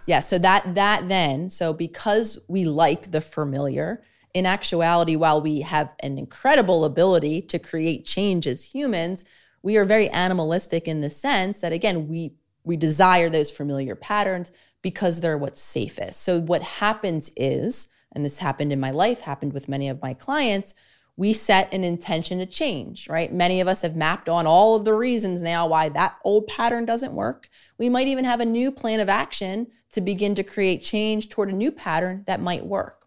Yeah. 0.05 0.21
So 0.21 0.37
that 0.37 0.75
that 0.75 1.09
then 1.09 1.49
so 1.49 1.73
because 1.73 2.39
we 2.47 2.63
like 2.63 3.11
the 3.11 3.19
familiar, 3.19 4.01
in 4.35 4.45
actuality, 4.45 5.15
while 5.15 5.41
we 5.41 5.61
have 5.61 5.93
an 6.01 6.17
incredible 6.17 6.83
ability 6.83 7.41
to 7.41 7.57
create 7.57 8.03
change 8.03 8.45
as 8.45 8.65
humans, 8.65 9.23
we 9.63 9.77
are 9.77 9.85
very 9.85 10.09
animalistic 10.09 10.89
in 10.89 10.99
the 10.99 11.09
sense 11.09 11.61
that 11.61 11.71
again, 11.71 12.07
we 12.09 12.33
we 12.65 12.75
desire 12.75 13.29
those 13.29 13.51
familiar 13.51 13.95
patterns 13.95 14.51
because 14.81 15.21
they're 15.21 15.37
what's 15.37 15.61
safest. 15.61 16.21
So 16.21 16.41
what 16.41 16.63
happens 16.63 17.31
is, 17.37 17.87
and 18.11 18.25
this 18.25 18.39
happened 18.39 18.73
in 18.73 18.79
my 18.79 18.89
life, 18.91 19.21
happened 19.21 19.53
with 19.53 19.69
many 19.69 19.87
of 19.87 20.01
my 20.01 20.15
clients, 20.15 20.73
we 21.15 21.31
set 21.31 21.71
an 21.71 21.83
intention 21.83 22.39
to 22.39 22.45
change, 22.45 23.07
right? 23.07 23.31
Many 23.31 23.61
of 23.61 23.67
us 23.67 23.83
have 23.83 23.95
mapped 23.95 24.27
on 24.27 24.47
all 24.47 24.75
of 24.75 24.83
the 24.83 24.95
reasons 24.95 25.43
now 25.43 25.67
why 25.67 25.89
that 25.89 26.17
old 26.25 26.47
pattern 26.47 26.85
doesn't 26.85 27.13
work. 27.13 27.47
We 27.77 27.87
might 27.87 28.07
even 28.07 28.25
have 28.25 28.41
a 28.41 28.45
new 28.45 28.71
plan 28.71 28.99
of 28.99 29.09
action 29.09 29.67
to 29.91 30.01
begin 30.01 30.35
to 30.35 30.43
create 30.43 30.81
change 30.81 31.29
toward 31.29 31.49
a 31.49 31.55
new 31.55 31.71
pattern 31.71 32.23
that 32.25 32.41
might 32.41 32.65
work. 32.65 33.04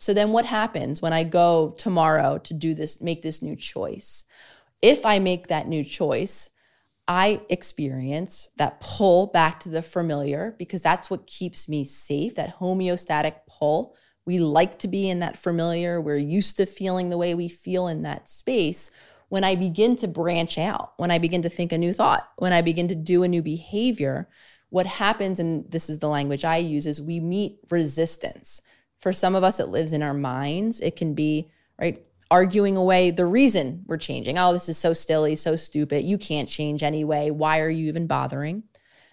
So 0.00 0.14
then 0.14 0.32
what 0.32 0.46
happens 0.46 1.02
when 1.02 1.12
I 1.12 1.24
go 1.24 1.74
tomorrow 1.76 2.38
to 2.38 2.54
do 2.54 2.72
this, 2.74 3.02
make 3.02 3.20
this 3.20 3.42
new 3.42 3.54
choice? 3.54 4.24
If 4.80 5.04
I 5.04 5.18
make 5.18 5.48
that 5.48 5.68
new 5.68 5.84
choice, 5.84 6.48
I 7.06 7.42
experience 7.50 8.48
that 8.56 8.80
pull 8.80 9.26
back 9.26 9.60
to 9.60 9.68
the 9.68 9.82
familiar 9.82 10.54
because 10.58 10.80
that's 10.80 11.10
what 11.10 11.26
keeps 11.26 11.68
me 11.68 11.84
safe, 11.84 12.34
that 12.36 12.58
homeostatic 12.60 13.40
pull. 13.46 13.94
We 14.24 14.38
like 14.38 14.78
to 14.78 14.88
be 14.88 15.10
in 15.10 15.18
that 15.20 15.36
familiar. 15.36 16.00
We're 16.00 16.16
used 16.16 16.56
to 16.56 16.66
feeling 16.66 17.10
the 17.10 17.18
way 17.18 17.34
we 17.34 17.48
feel 17.48 17.86
in 17.86 18.02
that 18.02 18.26
space. 18.26 18.90
When 19.28 19.44
I 19.44 19.54
begin 19.54 19.96
to 19.96 20.08
branch 20.08 20.56
out, 20.56 20.94
when 20.96 21.10
I 21.10 21.18
begin 21.18 21.42
to 21.42 21.50
think 21.50 21.72
a 21.72 21.78
new 21.78 21.92
thought, 21.92 22.26
when 22.36 22.54
I 22.54 22.62
begin 22.62 22.88
to 22.88 22.94
do 22.94 23.22
a 23.22 23.28
new 23.28 23.42
behavior, 23.42 24.28
what 24.70 24.86
happens, 24.86 25.38
and 25.38 25.70
this 25.70 25.90
is 25.90 25.98
the 25.98 26.08
language 26.08 26.44
I 26.44 26.56
use, 26.56 26.86
is 26.86 27.02
we 27.02 27.20
meet 27.20 27.58
resistance. 27.70 28.62
For 29.00 29.12
some 29.12 29.34
of 29.34 29.42
us, 29.42 29.58
it 29.58 29.68
lives 29.68 29.92
in 29.92 30.02
our 30.02 30.14
minds. 30.14 30.80
It 30.80 30.94
can 30.94 31.14
be, 31.14 31.50
right, 31.78 32.04
arguing 32.30 32.76
away 32.76 33.10
the 33.10 33.26
reason 33.26 33.84
we're 33.86 33.96
changing. 33.96 34.38
Oh, 34.38 34.52
this 34.52 34.68
is 34.68 34.78
so 34.78 34.92
silly, 34.92 35.34
so 35.34 35.56
stupid. 35.56 36.04
You 36.04 36.18
can't 36.18 36.48
change 36.48 36.82
anyway. 36.82 37.30
Why 37.30 37.60
are 37.60 37.70
you 37.70 37.88
even 37.88 38.06
bothering? 38.06 38.62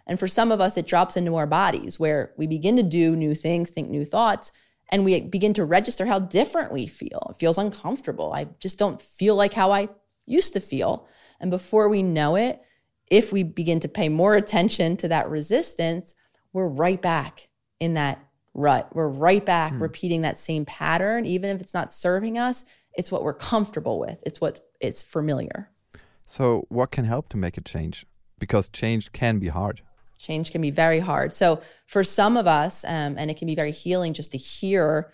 And 0.06 0.20
for 0.20 0.28
some 0.28 0.52
of 0.52 0.62
us, 0.62 0.78
it 0.78 0.88
drops 0.88 1.18
into 1.18 1.36
our 1.36 1.48
bodies 1.48 2.00
where 2.00 2.34
we 2.38 2.48
begin 2.48 2.76
to 2.78 2.84
do 2.84 3.16
new 3.16 3.34
things, 3.34 3.70
think 3.70 3.90
new 3.90 4.06
thoughts, 4.06 4.52
and 4.90 5.04
we 5.04 5.20
begin 5.22 5.54
to 5.54 5.66
register 5.66 6.06
how 6.06 6.20
different 6.20 6.72
we 6.72 6.88
feel. 6.88 7.28
It 7.32 7.38
feels 7.38 7.58
uncomfortable. 7.58 8.32
I 8.34 8.48
just 8.60 8.78
don't 8.78 9.02
feel 9.02 9.36
like 9.36 9.54
how 9.54 9.72
I 9.72 9.90
used 10.26 10.54
to 10.54 10.60
feel. 10.60 11.08
And 11.40 11.50
before 11.50 11.90
we 11.90 12.04
know 12.04 12.36
it, 12.36 12.62
if 13.10 13.32
we 13.32 13.44
begin 13.44 13.80
to 13.82 13.88
pay 13.88 14.10
more 14.10 14.36
attention 14.36 14.98
to 14.98 15.08
that 15.08 15.30
resistance, 15.30 16.14
we're 16.54 16.68
right 16.68 17.02
back 17.02 17.50
in 17.80 17.94
that 17.96 18.27
rut. 18.58 18.90
We're 18.94 19.08
right 19.08 19.46
back 19.46 19.72
mm. 19.72 19.80
repeating 19.80 20.24
that 20.24 20.38
same 20.38 20.66
pattern, 20.66 21.26
even 21.26 21.50
if 21.50 21.62
it's 21.62 21.74
not 21.74 21.94
serving 21.94 22.38
us. 22.38 22.66
It's 22.98 23.12
what 23.12 23.24
we're 23.24 23.34
comfortable 23.34 24.00
with. 24.00 24.22
It's 24.26 24.42
what 24.42 24.60
it's 24.82 25.02
familiar. 25.04 25.70
So, 26.26 26.66
what 26.68 26.92
can 26.92 27.06
help 27.06 27.30
to 27.30 27.38
make 27.38 27.58
a 27.58 27.62
change? 27.62 28.06
Because 28.40 28.68
change 28.68 29.14
can 29.14 29.40
be 29.40 29.48
hard. 29.48 29.82
Change 30.18 30.52
can 30.52 30.62
be 30.62 30.72
very 30.72 31.00
hard. 31.00 31.32
So, 31.32 31.62
for 31.86 32.04
some 32.04 32.36
of 32.36 32.48
us, 32.48 32.84
um, 32.84 33.16
and 33.18 33.32
it 33.32 33.38
can 33.38 33.46
be 33.46 33.56
very 33.56 33.72
healing 33.72 34.14
just 34.14 34.32
to 34.32 34.38
hear, 34.38 35.14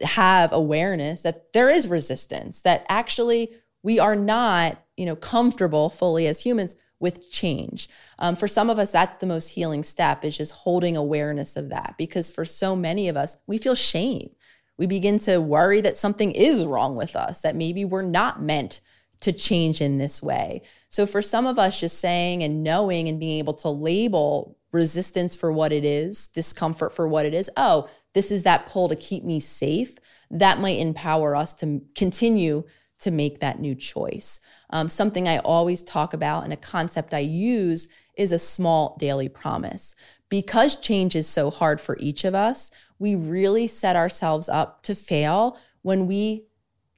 have 0.00 0.52
awareness 0.52 1.22
that 1.22 1.52
there 1.52 1.70
is 1.70 1.86
resistance. 1.86 2.62
That 2.62 2.84
actually 2.88 3.52
we 3.82 3.98
are 3.98 4.16
not, 4.16 4.82
you 4.96 5.04
know, 5.04 5.16
comfortable 5.16 5.90
fully 5.90 6.26
as 6.26 6.42
humans 6.42 6.74
with 7.02 7.30
change. 7.30 7.88
Um, 8.18 8.36
for 8.36 8.48
some 8.48 8.70
of 8.70 8.78
us, 8.78 8.92
that's 8.92 9.16
the 9.16 9.26
most 9.26 9.48
healing 9.48 9.82
step 9.82 10.24
is 10.24 10.36
just 10.36 10.52
holding 10.52 10.96
awareness 10.96 11.56
of 11.56 11.68
that. 11.70 11.96
Because 11.98 12.30
for 12.30 12.44
so 12.44 12.74
many 12.76 13.08
of 13.08 13.16
us, 13.16 13.36
we 13.46 13.58
feel 13.58 13.74
shame. 13.74 14.30
We 14.78 14.86
begin 14.86 15.18
to 15.20 15.40
worry 15.40 15.80
that 15.82 15.98
something 15.98 16.32
is 16.32 16.64
wrong 16.64 16.96
with 16.96 17.14
us, 17.16 17.40
that 17.42 17.56
maybe 17.56 17.84
we're 17.84 18.02
not 18.02 18.40
meant 18.40 18.80
to 19.20 19.32
change 19.32 19.80
in 19.80 19.98
this 19.98 20.22
way. 20.22 20.62
So 20.88 21.06
for 21.06 21.22
some 21.22 21.46
of 21.46 21.58
us, 21.58 21.80
just 21.80 21.98
saying 21.98 22.42
and 22.42 22.62
knowing 22.62 23.08
and 23.08 23.20
being 23.20 23.38
able 23.38 23.54
to 23.54 23.68
label 23.68 24.56
resistance 24.72 25.36
for 25.36 25.52
what 25.52 25.72
it 25.72 25.84
is, 25.84 26.26
discomfort 26.28 26.94
for 26.94 27.06
what 27.06 27.26
it 27.26 27.34
is, 27.34 27.50
oh, 27.56 27.88
this 28.14 28.30
is 28.30 28.42
that 28.42 28.66
pull 28.66 28.88
to 28.88 28.96
keep 28.96 29.22
me 29.24 29.38
safe, 29.38 29.96
that 30.30 30.58
might 30.58 30.78
empower 30.78 31.36
us 31.36 31.52
to 31.54 31.82
continue 31.94 32.64
to 33.02 33.10
make 33.10 33.40
that 33.40 33.60
new 33.60 33.74
choice. 33.74 34.38
Um, 34.70 34.88
something 34.88 35.26
I 35.28 35.38
always 35.38 35.82
talk 35.82 36.14
about 36.14 36.44
and 36.44 36.52
a 36.52 36.56
concept 36.56 37.12
I 37.12 37.18
use 37.18 37.88
is 38.16 38.30
a 38.30 38.38
small 38.38 38.96
daily 38.98 39.28
promise. 39.28 39.94
Because 40.28 40.76
change 40.76 41.16
is 41.16 41.28
so 41.28 41.50
hard 41.50 41.80
for 41.80 41.96
each 41.98 42.24
of 42.24 42.34
us, 42.34 42.70
we 42.98 43.14
really 43.16 43.66
set 43.66 43.96
ourselves 43.96 44.48
up 44.48 44.82
to 44.84 44.94
fail 44.94 45.58
when 45.82 46.06
we 46.06 46.44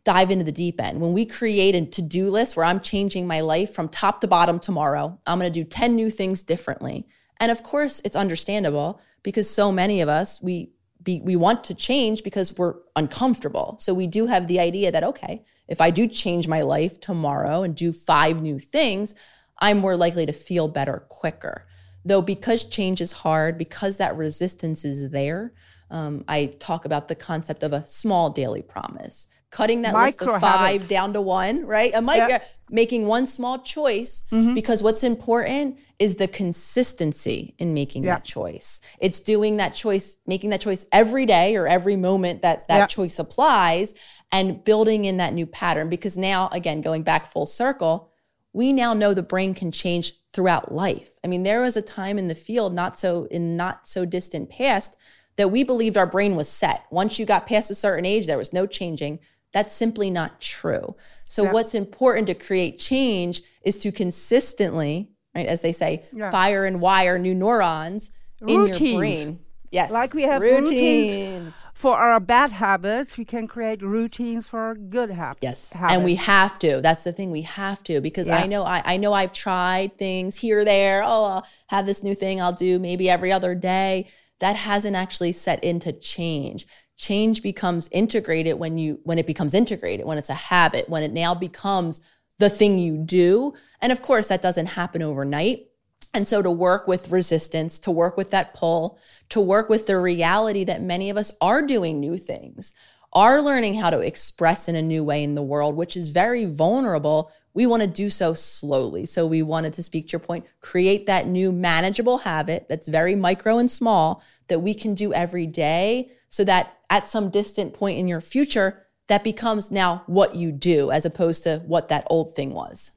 dive 0.05 0.31
into 0.31 0.45
the 0.45 0.53
deep 0.53 0.79
end. 0.81 1.01
When 1.01 1.14
we 1.14 1.25
create 1.25 1.75
a 1.75 1.87
to 1.87 2.03
do 2.03 2.29
list 2.29 2.57
where 2.57 2.67
I'm 2.67 2.81
changing 2.81 3.27
my 3.27 3.40
life 3.40 3.73
from 3.73 3.88
top 3.88 4.21
to 4.21 4.29
bottom 4.29 4.59
tomorrow, 4.59 5.19
I'm 5.27 5.38
gonna 5.38 5.49
do 5.49 5.64
10 5.64 5.97
new 5.97 6.11
things 6.11 6.43
differently. 6.43 7.07
And 7.40 7.51
of 7.51 7.62
course, 7.62 8.03
it's 8.05 8.14
understandable 8.14 9.01
because 9.23 9.49
so 9.49 9.73
many 9.73 10.03
of 10.03 10.09
us, 10.11 10.43
we 10.43 10.73
be, 11.05 11.21
we 11.21 11.37
want 11.37 11.64
to 11.64 11.75
change 11.75 12.23
because 12.25 12.57
we're 12.57 12.75
uncomfortable. 12.97 13.77
So 13.79 13.95
we 13.95 14.07
do 14.07 14.27
have 14.27 14.49
the 14.49 14.59
idea 14.59 14.90
that, 14.90 15.05
okay, 15.05 15.45
if 15.69 15.81
I 15.81 15.90
do 15.90 16.09
change 16.09 16.49
my 16.49 16.62
life 16.62 17.01
tomorrow 17.01 17.62
and 17.62 17.75
do 17.75 17.93
five 17.93 18.40
new 18.40 18.59
things, 18.59 19.14
I'm 19.61 19.79
more 19.79 19.97
likely 19.97 20.27
to 20.27 20.33
feel 20.33 20.69
better 20.69 21.05
quicker. 21.09 21.67
Though, 22.05 22.23
because 22.23 22.64
change 22.64 23.01
is 23.01 23.12
hard, 23.12 23.57
because 23.57 23.97
that 23.97 24.17
resistance 24.17 24.85
is 24.85 25.11
there, 25.11 25.53
um, 25.95 26.25
I 26.27 26.47
talk 26.59 26.85
about 26.85 27.07
the 27.07 27.15
concept 27.15 27.63
of 27.63 27.73
a 27.73 27.85
small 27.85 28.29
daily 28.31 28.63
promise, 28.63 29.29
cutting 29.51 29.83
that 29.83 29.93
Micro 29.93 30.27
list 30.27 30.37
of 30.37 30.43
habits. 30.43 30.83
five 30.83 30.89
down 30.89 31.13
to 31.13 31.21
one, 31.21 31.65
right? 31.65 31.93
A 31.95 32.03
micro, 32.03 32.41
making 32.69 33.07
one 33.07 33.27
small 33.29 33.61
choice 33.61 34.25
because 34.55 34.83
what's 34.83 35.05
important 35.05 35.79
is 36.01 36.17
the 36.17 36.27
consistency 36.27 37.55
in 37.59 37.75
making 37.75 38.03
that 38.03 38.25
choice. 38.25 38.81
It's 38.99 39.21
doing 39.21 39.59
that 39.59 39.73
choice, 39.73 40.17
making 40.27 40.51
that 40.51 40.61
choice 40.61 40.85
every 40.91 41.27
day 41.27 41.55
or 41.55 41.69
every 41.69 41.95
moment 41.95 42.43
that 42.43 42.67
that 42.67 42.89
choice 42.89 43.21
applies 43.21 43.95
and 44.33 44.65
building 44.65 45.05
in 45.05 45.19
that 45.19 45.33
new 45.33 45.47
pattern. 45.47 45.89
Because 45.89 46.17
now, 46.17 46.49
again, 46.51 46.81
going 46.81 47.05
back 47.05 47.31
full 47.31 47.47
circle, 47.47 48.11
we 48.53 48.73
now 48.73 48.95
know 48.95 49.15
the 49.15 49.23
brain 49.23 49.55
can 49.55 49.71
change 49.71 50.15
throughout 50.33 50.73
life. 50.73 51.19
I 51.23 51.29
mean, 51.29 51.45
there 51.45 51.61
was 51.61 51.77
a 51.77 51.83
time 51.83 52.19
in 52.19 52.27
the 52.27 52.35
field, 52.35 52.75
not 52.75 52.99
so 52.99 53.29
in 53.31 53.57
not 53.57 53.87
so 53.87 54.05
distant 54.05 54.51
past, 54.51 54.97
that 55.37 55.51
we 55.51 55.62
believed 55.64 55.97
our 55.97 56.07
brain 56.07 56.37
was 56.37 56.49
set. 56.49 56.85
Once 56.90 57.18
you 57.18 57.27
got 57.27 57.47
past 57.47 57.70
a 57.70 57.75
certain 57.75 58.07
age, 58.07 58.27
there 58.27 58.38
was 58.38 58.53
no 58.53 58.66
changing. 58.66 59.18
That's 59.53 59.75
simply 59.75 60.11
not 60.11 60.40
true. 60.40 60.97
So, 61.27 61.44
Yeah. 61.44 61.53
what's 61.53 61.75
important 61.75 62.27
to 62.29 62.35
create 62.35 62.79
change 62.79 63.42
is 63.64 63.77
to 63.79 63.92
consistently, 63.92 65.11
right, 65.35 65.47
as 65.47 65.61
they 65.62 65.73
say, 65.73 66.05
Yeah. 66.12 66.31
fire 66.31 66.64
and 66.64 66.81
wire 66.81 67.18
new 67.18 67.35
neurons 67.35 68.11
in 68.47 68.66
your 68.66 68.79
brain. 68.99 69.38
Yes. 69.70 69.90
Like 69.90 70.14
we 70.14 70.23
have 70.23 70.40
routines. 70.40 71.64
For 71.75 71.97
our 71.97 72.20
bad 72.20 72.51
habits, 72.53 73.18
we 73.18 73.25
can 73.25 73.49
create 73.49 73.83
routines 73.83 74.47
for 74.47 74.61
our 74.61 74.75
good 74.77 75.11
habits. 75.11 75.42
Yes. 75.42 75.73
habits. 75.73 75.94
And 75.94 76.05
we 76.05 76.14
have 76.14 76.59
to. 76.61 76.81
That's 76.81 77.03
the 77.03 77.12
thing. 77.12 77.33
We 77.33 77.42
have 77.42 77.83
to 77.85 78.01
because 78.01 78.29
Yeah. 78.29 78.38
I 78.38 78.47
know 78.47 78.62
I, 78.64 78.83
I 78.85 78.97
know 78.99 79.12
I've 79.12 79.33
tried 79.33 79.99
things 79.99 80.37
here, 80.37 80.64
there. 80.64 81.03
Oh, 81.03 81.25
I'll 81.25 81.47
have 81.68 81.87
this 81.87 82.05
new 82.05 82.14
thing 82.14 82.40
I'll 82.40 82.53
do 82.53 82.79
maybe 82.79 83.11
every 83.11 83.33
other 83.33 83.55
day. 83.57 84.07
That 84.45 84.57
hasn't 84.57 84.95
actually 84.95 85.33
set 85.33 85.65
into 85.65 85.91
change. 85.91 86.67
Change 86.99 87.41
becomes 87.41 87.89
integrated 87.91 88.59
when 88.59 88.77
you 88.77 89.01
when 89.03 89.19
it 89.19 89.27
becomes 89.27 89.55
integrated, 89.55 90.05
when 90.05 90.19
it's 90.19 90.29
a 90.29 90.35
habit, 90.35 90.87
when 90.87 91.03
it 91.03 91.15
now 91.15 91.35
becomes 91.35 92.03
the 92.39 92.51
thing 92.51 92.79
you 92.79 92.99
do. 92.99 93.55
And 93.81 93.91
of 93.91 94.03
course, 94.03 94.29
that 94.29 94.43
doesn't 94.43 94.67
happen 94.67 95.01
overnight. 95.01 95.69
And 96.13 96.29
so 96.29 96.43
to 96.43 96.51
work 96.51 96.87
with 96.87 97.11
resistance, 97.11 97.79
to 97.79 97.91
work 97.91 98.19
with 98.19 98.33
that 98.33 98.53
pull, 98.53 98.99
to 99.31 99.41
work 99.41 99.71
with 99.71 99.87
the 99.87 99.99
reality 99.99 100.63
that 100.65 100.83
many 100.83 101.09
of 101.09 101.17
us 101.17 101.33
are 101.41 101.63
doing 101.63 101.99
new 101.99 102.19
things, 102.19 102.75
are 103.15 103.41
learning 103.41 103.77
how 103.77 103.89
to 103.89 104.01
express 104.01 104.69
in 104.69 104.77
a 104.77 104.83
new 104.83 105.03
way 105.03 105.23
in 105.23 105.37
the 105.37 105.43
world, 105.43 105.75
which 105.75 105.97
is 105.97 106.11
very 106.11 106.45
vulnerable. 106.45 107.33
We 107.55 107.67
want 107.67 107.83
to 107.83 107.88
do 107.88 108.11
so 108.11 108.35
slowly. 108.35 109.07
So 109.07 109.27
we 109.27 109.43
wanted 109.43 109.73
to 109.75 109.83
speak 109.83 110.09
to 110.09 110.12
your 110.12 110.21
point, 110.21 110.45
create 110.61 111.07
that 111.07 111.29
new 111.29 111.53
manageable 111.53 112.19
habit 112.19 112.67
that's 112.69 112.88
very 112.88 113.14
micro 113.14 113.59
and 113.59 113.71
small 113.71 114.23
that 114.49 114.59
we 114.59 114.75
can 114.75 114.95
do 114.95 115.12
every 115.14 115.47
day 115.47 116.11
so 116.29 116.45
that 116.45 116.79
at 116.90 117.07
some 117.07 117.31
distant 117.31 117.73
point 117.73 117.99
in 117.99 118.09
your 118.09 118.21
future, 118.21 118.85
that 119.07 119.23
becomes 119.23 119.71
now 119.71 120.03
what 120.07 120.35
you 120.35 120.51
do 120.51 120.90
as 120.90 121.05
opposed 121.05 121.43
to 121.45 121.62
what 121.67 121.88
that 121.88 122.07
old 122.11 122.35
thing 122.35 122.53
was. 122.53 122.93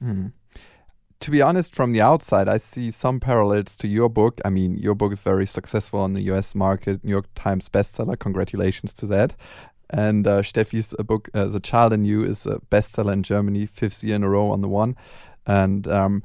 Hmm. 0.00 0.26
to 1.20 1.30
be 1.30 1.40
honest, 1.40 1.74
from 1.74 1.92
the 1.92 2.02
outside, 2.02 2.48
I 2.48 2.58
see 2.58 2.90
some 2.90 3.18
parallels 3.18 3.74
to 3.78 3.88
your 3.88 4.10
book. 4.10 4.38
I 4.44 4.50
mean, 4.50 4.74
your 4.76 4.94
book 4.94 5.12
is 5.12 5.20
very 5.20 5.46
successful 5.46 6.00
on 6.00 6.12
the 6.12 6.20
US 6.32 6.54
market, 6.54 7.02
New 7.02 7.12
York 7.12 7.26
Times 7.34 7.70
bestseller. 7.70 8.18
Congratulations 8.18 8.92
to 8.94 9.06
that. 9.06 9.32
And 9.90 10.26
uh, 10.26 10.42
Steffi's 10.42 10.94
book, 11.04 11.28
uh, 11.32 11.46
The 11.46 11.60
Child 11.60 11.92
in 11.92 12.04
You, 12.04 12.24
is 12.24 12.46
a 12.46 12.60
bestseller 12.70 13.12
in 13.12 13.22
Germany, 13.22 13.66
fifth 13.66 14.02
year 14.02 14.16
in 14.16 14.24
a 14.24 14.28
row 14.28 14.50
on 14.50 14.60
the 14.60 14.68
one. 14.68 14.96
And 15.46 15.86
um, 15.86 16.22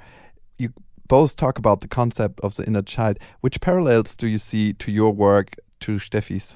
you 0.57 0.73
both 1.07 1.35
talk 1.35 1.57
about 1.57 1.81
the 1.81 1.87
concept 1.87 2.39
of 2.41 2.55
the 2.55 2.65
inner 2.65 2.81
child. 2.81 3.19
Which 3.41 3.61
parallels 3.61 4.15
do 4.15 4.27
you 4.27 4.37
see 4.37 4.73
to 4.73 4.91
your 4.91 5.11
work 5.11 5.55
to 5.81 5.99
Steffi's? 5.99 6.55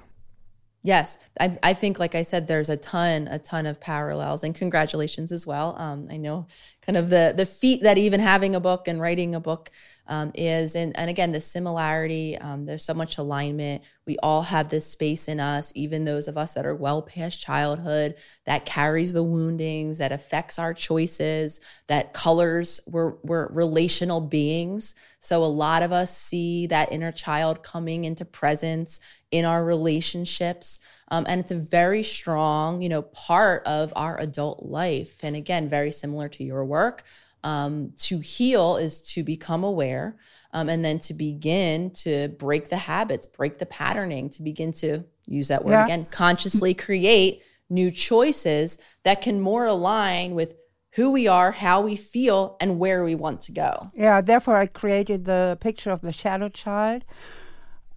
Yes, 0.81 1.17
I, 1.39 1.57
I 1.63 1.73
think, 1.73 1.97
like 1.97 2.13
I 2.13 2.21
said, 2.21 2.45
there's 2.45 2.69
a 2.69 2.77
ton, 2.77 3.27
a 3.27 3.39
ton 3.39 3.65
of 3.65 3.81
parallels, 3.81 4.43
and 4.43 4.53
congratulations 4.53 5.31
as 5.31 5.47
well. 5.47 5.75
Um, 5.79 6.07
I 6.11 6.17
know 6.17 6.45
kind 6.81 6.95
of 6.95 7.09
the 7.09 7.33
the 7.35 7.47
feat 7.47 7.81
that 7.81 7.97
even 7.97 8.19
having 8.19 8.53
a 8.53 8.59
book 8.59 8.87
and 8.87 9.01
writing 9.01 9.33
a 9.33 9.39
book 9.39 9.71
um, 10.07 10.31
is, 10.35 10.75
and 10.75 10.95
and 10.97 11.09
again, 11.09 11.31
the 11.31 11.41
similarity. 11.41 12.37
Um, 12.37 12.65
there's 12.65 12.83
so 12.83 12.93
much 12.93 13.17
alignment. 13.17 13.83
We 14.05 14.17
all 14.21 14.43
have 14.43 14.69
this 14.69 14.85
space 14.85 15.27
in 15.27 15.39
us, 15.39 15.71
even 15.75 16.05
those 16.05 16.27
of 16.27 16.37
us 16.37 16.53
that 16.53 16.65
are 16.65 16.75
well 16.75 17.01
past 17.01 17.41
childhood, 17.41 18.15
that 18.45 18.65
carries 18.65 19.13
the 19.13 19.23
woundings, 19.23 19.97
that 19.97 20.11
affects 20.11 20.59
our 20.59 20.73
choices, 20.73 21.59
that 21.87 22.13
colors. 22.13 22.79
We're 22.87 23.15
we're 23.23 23.47
relational 23.47 24.21
beings, 24.21 24.95
so 25.19 25.43
a 25.43 25.45
lot 25.45 25.83
of 25.83 25.91
us 25.91 26.15
see 26.15 26.67
that 26.67 26.91
inner 26.91 27.11
child 27.11 27.63
coming 27.63 28.05
into 28.05 28.25
presence 28.25 28.99
in 29.31 29.43
our 29.43 29.65
relationships 29.65 30.79
um, 31.09 31.25
and 31.27 31.39
it's 31.39 31.51
a 31.51 31.55
very 31.55 32.03
strong 32.03 32.81
you 32.81 32.89
know 32.89 33.01
part 33.01 33.65
of 33.65 33.91
our 33.95 34.19
adult 34.19 34.63
life 34.63 35.23
and 35.23 35.35
again 35.35 35.67
very 35.67 35.91
similar 35.91 36.29
to 36.29 36.43
your 36.43 36.63
work 36.63 37.03
um, 37.51 37.73
to 38.07 38.15
heal 38.19 38.67
is 38.85 38.93
to 39.13 39.19
become 39.23 39.63
aware 39.63 40.07
um, 40.55 40.67
and 40.73 40.83
then 40.83 40.97
to 41.07 41.13
begin 41.13 41.91
to 41.91 42.29
break 42.45 42.63
the 42.69 42.81
habits 42.93 43.25
break 43.39 43.53
the 43.59 43.65
patterning 43.81 44.25
to 44.35 44.41
begin 44.51 44.71
to 44.83 44.89
use 45.37 45.47
that 45.49 45.63
word 45.63 45.73
Yeah. 45.73 45.83
again 45.85 46.03
consciously 46.23 46.73
create 46.73 47.33
new 47.69 47.89
choices 47.91 48.67
that 49.03 49.21
can 49.21 49.39
more 49.49 49.65
align 49.65 50.27
with 50.39 50.55
who 50.97 51.11
we 51.17 51.27
are 51.27 51.51
how 51.51 51.77
we 51.81 51.95
feel 52.13 52.57
and 52.61 52.79
where 52.79 53.03
we 53.09 53.15
want 53.25 53.39
to 53.47 53.51
go 53.65 53.71
Yeah, 53.95 54.21
therefore 54.21 54.57
I 54.63 54.67
created 54.81 55.19
the 55.25 55.57
picture 55.67 55.91
of 55.91 56.01
the 56.01 56.13
shadow 56.13 56.49
child. 56.49 57.03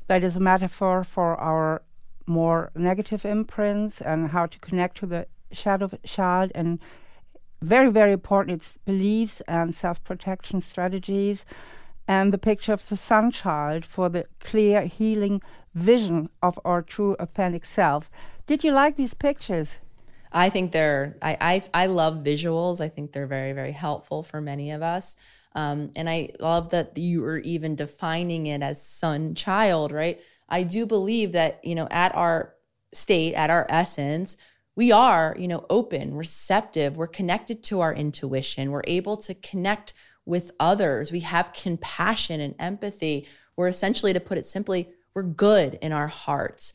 That 0.08 0.22
is 0.24 0.36
a 0.36 0.40
metaphor 0.40 1.04
for 1.04 1.36
our 1.36 1.82
more 2.26 2.70
negative 2.74 3.24
imprints 3.24 4.00
and 4.10 4.28
how 4.34 4.44
to 4.46 4.58
connect 4.58 4.94
to 4.98 5.06
the 5.06 5.26
shadow 5.52 5.88
child 6.04 6.50
and 6.54 6.78
very, 7.60 7.90
very 7.90 8.12
important 8.12 8.60
it's 8.60 8.74
beliefs 8.84 9.40
and 9.48 9.74
self 9.74 10.02
protection 10.04 10.60
strategies 10.60 11.44
and 12.06 12.32
the 12.32 12.38
picture 12.38 12.72
of 12.72 12.88
the 12.88 12.96
sun 12.96 13.30
child 13.30 13.84
for 13.84 14.08
the 14.08 14.24
clear 14.40 14.82
healing 14.82 15.42
vision 15.74 16.30
of 16.42 16.58
our 16.64 16.82
true 16.82 17.14
authentic 17.18 17.64
self. 17.64 18.10
Did 18.46 18.64
you 18.64 18.72
like 18.72 18.96
these 18.96 19.14
pictures? 19.14 19.78
I 20.32 20.50
think 20.50 20.72
they're 20.72 21.16
I, 21.22 21.36
I 21.40 21.82
I 21.84 21.86
love 21.86 22.18
visuals. 22.18 22.80
I 22.80 22.88
think 22.88 23.12
they're 23.12 23.26
very 23.26 23.52
very 23.52 23.72
helpful 23.72 24.22
for 24.22 24.40
many 24.40 24.70
of 24.70 24.82
us. 24.82 25.16
Um, 25.54 25.90
and 25.96 26.08
I 26.08 26.30
love 26.40 26.70
that 26.70 26.96
you 26.96 27.24
are 27.24 27.38
even 27.38 27.74
defining 27.74 28.46
it 28.46 28.62
as 28.62 28.84
sun 28.84 29.34
child, 29.34 29.90
right? 29.92 30.20
I 30.48 30.62
do 30.62 30.86
believe 30.86 31.32
that 31.32 31.60
you 31.64 31.74
know 31.74 31.88
at 31.90 32.14
our 32.14 32.54
state, 32.92 33.34
at 33.34 33.50
our 33.50 33.66
essence, 33.68 34.36
we 34.78 34.92
are 34.92 35.34
you 35.36 35.48
know 35.48 35.66
open, 35.68 36.14
receptive. 36.14 36.96
We're 36.96 37.08
connected 37.08 37.64
to 37.64 37.80
our 37.80 37.92
intuition. 37.92 38.70
We're 38.70 38.82
able 38.86 39.16
to 39.16 39.34
connect 39.34 39.92
with 40.24 40.52
others. 40.60 41.10
We 41.10 41.20
have 41.20 41.52
compassion 41.52 42.40
and 42.40 42.54
empathy. 42.60 43.26
We're 43.56 43.66
essentially, 43.66 44.12
to 44.12 44.20
put 44.20 44.38
it 44.38 44.46
simply, 44.46 44.90
we're 45.14 45.24
good 45.24 45.78
in 45.82 45.90
our 45.90 46.06
hearts 46.06 46.72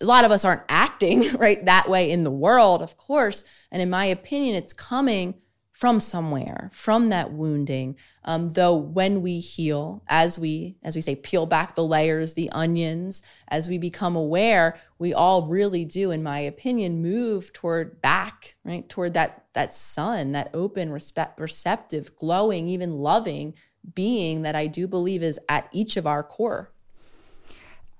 a 0.00 0.04
lot 0.04 0.24
of 0.24 0.32
us 0.32 0.44
aren't 0.44 0.62
acting 0.68 1.32
right 1.38 1.64
that 1.66 1.88
way 1.88 2.10
in 2.10 2.24
the 2.24 2.30
world, 2.30 2.82
of 2.82 2.96
course. 2.96 3.44
And 3.70 3.80
in 3.80 3.90
my 3.90 4.06
opinion, 4.06 4.56
it's 4.56 4.72
coming 4.72 5.34
from 5.74 5.98
somewhere, 5.98 6.70
from 6.72 7.08
that 7.08 7.32
wounding. 7.32 7.96
Um, 8.24 8.50
though 8.50 8.76
when 8.76 9.22
we 9.22 9.40
heal, 9.40 10.04
as 10.06 10.38
we 10.38 10.76
as 10.84 10.94
we 10.94 11.02
say, 11.02 11.16
peel 11.16 11.46
back 11.46 11.74
the 11.74 11.84
layers, 11.84 12.34
the 12.34 12.48
onions, 12.52 13.22
as 13.48 13.68
we 13.68 13.76
become 13.76 14.14
aware, 14.14 14.76
we 15.00 15.12
all 15.12 15.48
really 15.48 15.84
do, 15.84 16.12
in 16.12 16.22
my 16.22 16.38
opinion, 16.38 17.02
move 17.02 17.52
toward 17.52 18.00
back, 18.00 18.54
right, 18.64 18.88
toward 18.88 19.14
that 19.14 19.46
that 19.54 19.72
sun, 19.72 20.30
that 20.30 20.48
open, 20.54 20.92
respect, 20.92 21.40
receptive, 21.40 22.14
glowing, 22.14 22.68
even 22.68 22.98
loving 22.98 23.52
being 23.94 24.42
that 24.42 24.54
I 24.54 24.68
do 24.68 24.86
believe 24.86 25.24
is 25.24 25.40
at 25.48 25.68
each 25.72 25.96
of 25.96 26.06
our 26.06 26.22
core. 26.22 26.70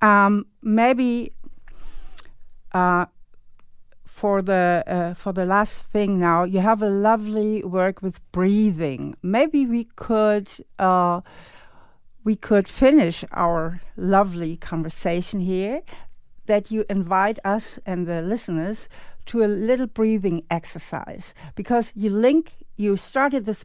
Um, 0.01 0.47
maybe 0.63 1.33
uh, 2.73 3.07
for 4.15 4.43
the 4.43 4.85
uh, 4.87 5.15
for 5.15 5.33
the 5.33 5.45
last 5.45 5.87
thing 5.87 6.21
now, 6.21 6.45
you 6.45 6.61
have 6.61 6.83
a 6.83 6.89
lovely 6.89 7.65
work 7.65 8.01
with 8.01 8.21
breathing. 8.31 9.17
Maybe 9.23 9.67
we 9.67 9.85
could 9.97 10.49
uh, 10.79 11.21
we 12.23 12.37
could 12.37 12.69
finish 12.69 13.25
our 13.33 13.81
lovely 13.97 14.57
conversation 14.57 15.41
here. 15.41 15.83
That 16.47 16.71
you 16.71 16.85
invite 16.89 17.41
us 17.45 17.81
and 17.85 18.07
the 18.07 18.23
listeners 18.23 18.89
to 19.27 19.43
a 19.43 19.49
little 19.49 19.89
breathing 19.89 20.45
exercise 20.49 21.35
because 21.57 21.91
you 21.97 22.11
link. 22.11 22.55
You 22.77 22.97
started 22.97 23.47
this 23.47 23.65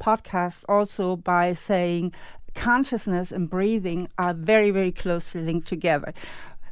podcast 0.00 0.62
also 0.68 1.16
by 1.16 1.54
saying 1.54 2.12
consciousness 2.54 3.32
and 3.32 3.50
breathing 3.50 4.08
are 4.16 4.34
very 4.34 4.70
very 4.70 4.92
closely 4.92 5.40
linked 5.42 5.66
together 5.66 6.12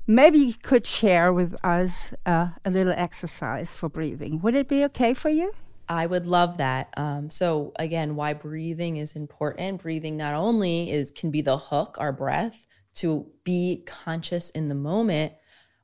maybe 0.07 0.39
you 0.39 0.55
could 0.55 0.87
share 0.87 1.33
with 1.33 1.55
us 1.65 2.15
uh, 2.25 2.49
a 2.65 2.71
little 2.71 2.93
exercise 2.97 3.75
for 3.75 3.89
breathing. 3.89 4.41
Would 4.41 4.55
it 4.55 4.69
be 4.69 4.85
okay 4.85 5.15
for 5.15 5.29
you? 5.29 5.53
I 5.89 6.07
would 6.07 6.27
love 6.27 6.59
that. 6.59 6.93
Um, 6.97 7.31
so 7.31 7.73
again, 7.79 8.17
why 8.17 8.35
breathing 8.35 8.97
is 8.97 9.13
important. 9.13 9.83
Breathing 9.83 10.17
not 10.17 10.35
only 10.35 10.91
is 10.91 11.11
can 11.11 11.31
be 11.31 11.43
the 11.43 11.59
hook, 11.59 11.97
our 11.99 12.13
breath, 12.13 12.67
to 12.95 13.27
be 13.45 13.83
conscious 13.87 14.51
in 14.51 14.69
the 14.69 14.75
moment, 14.75 15.35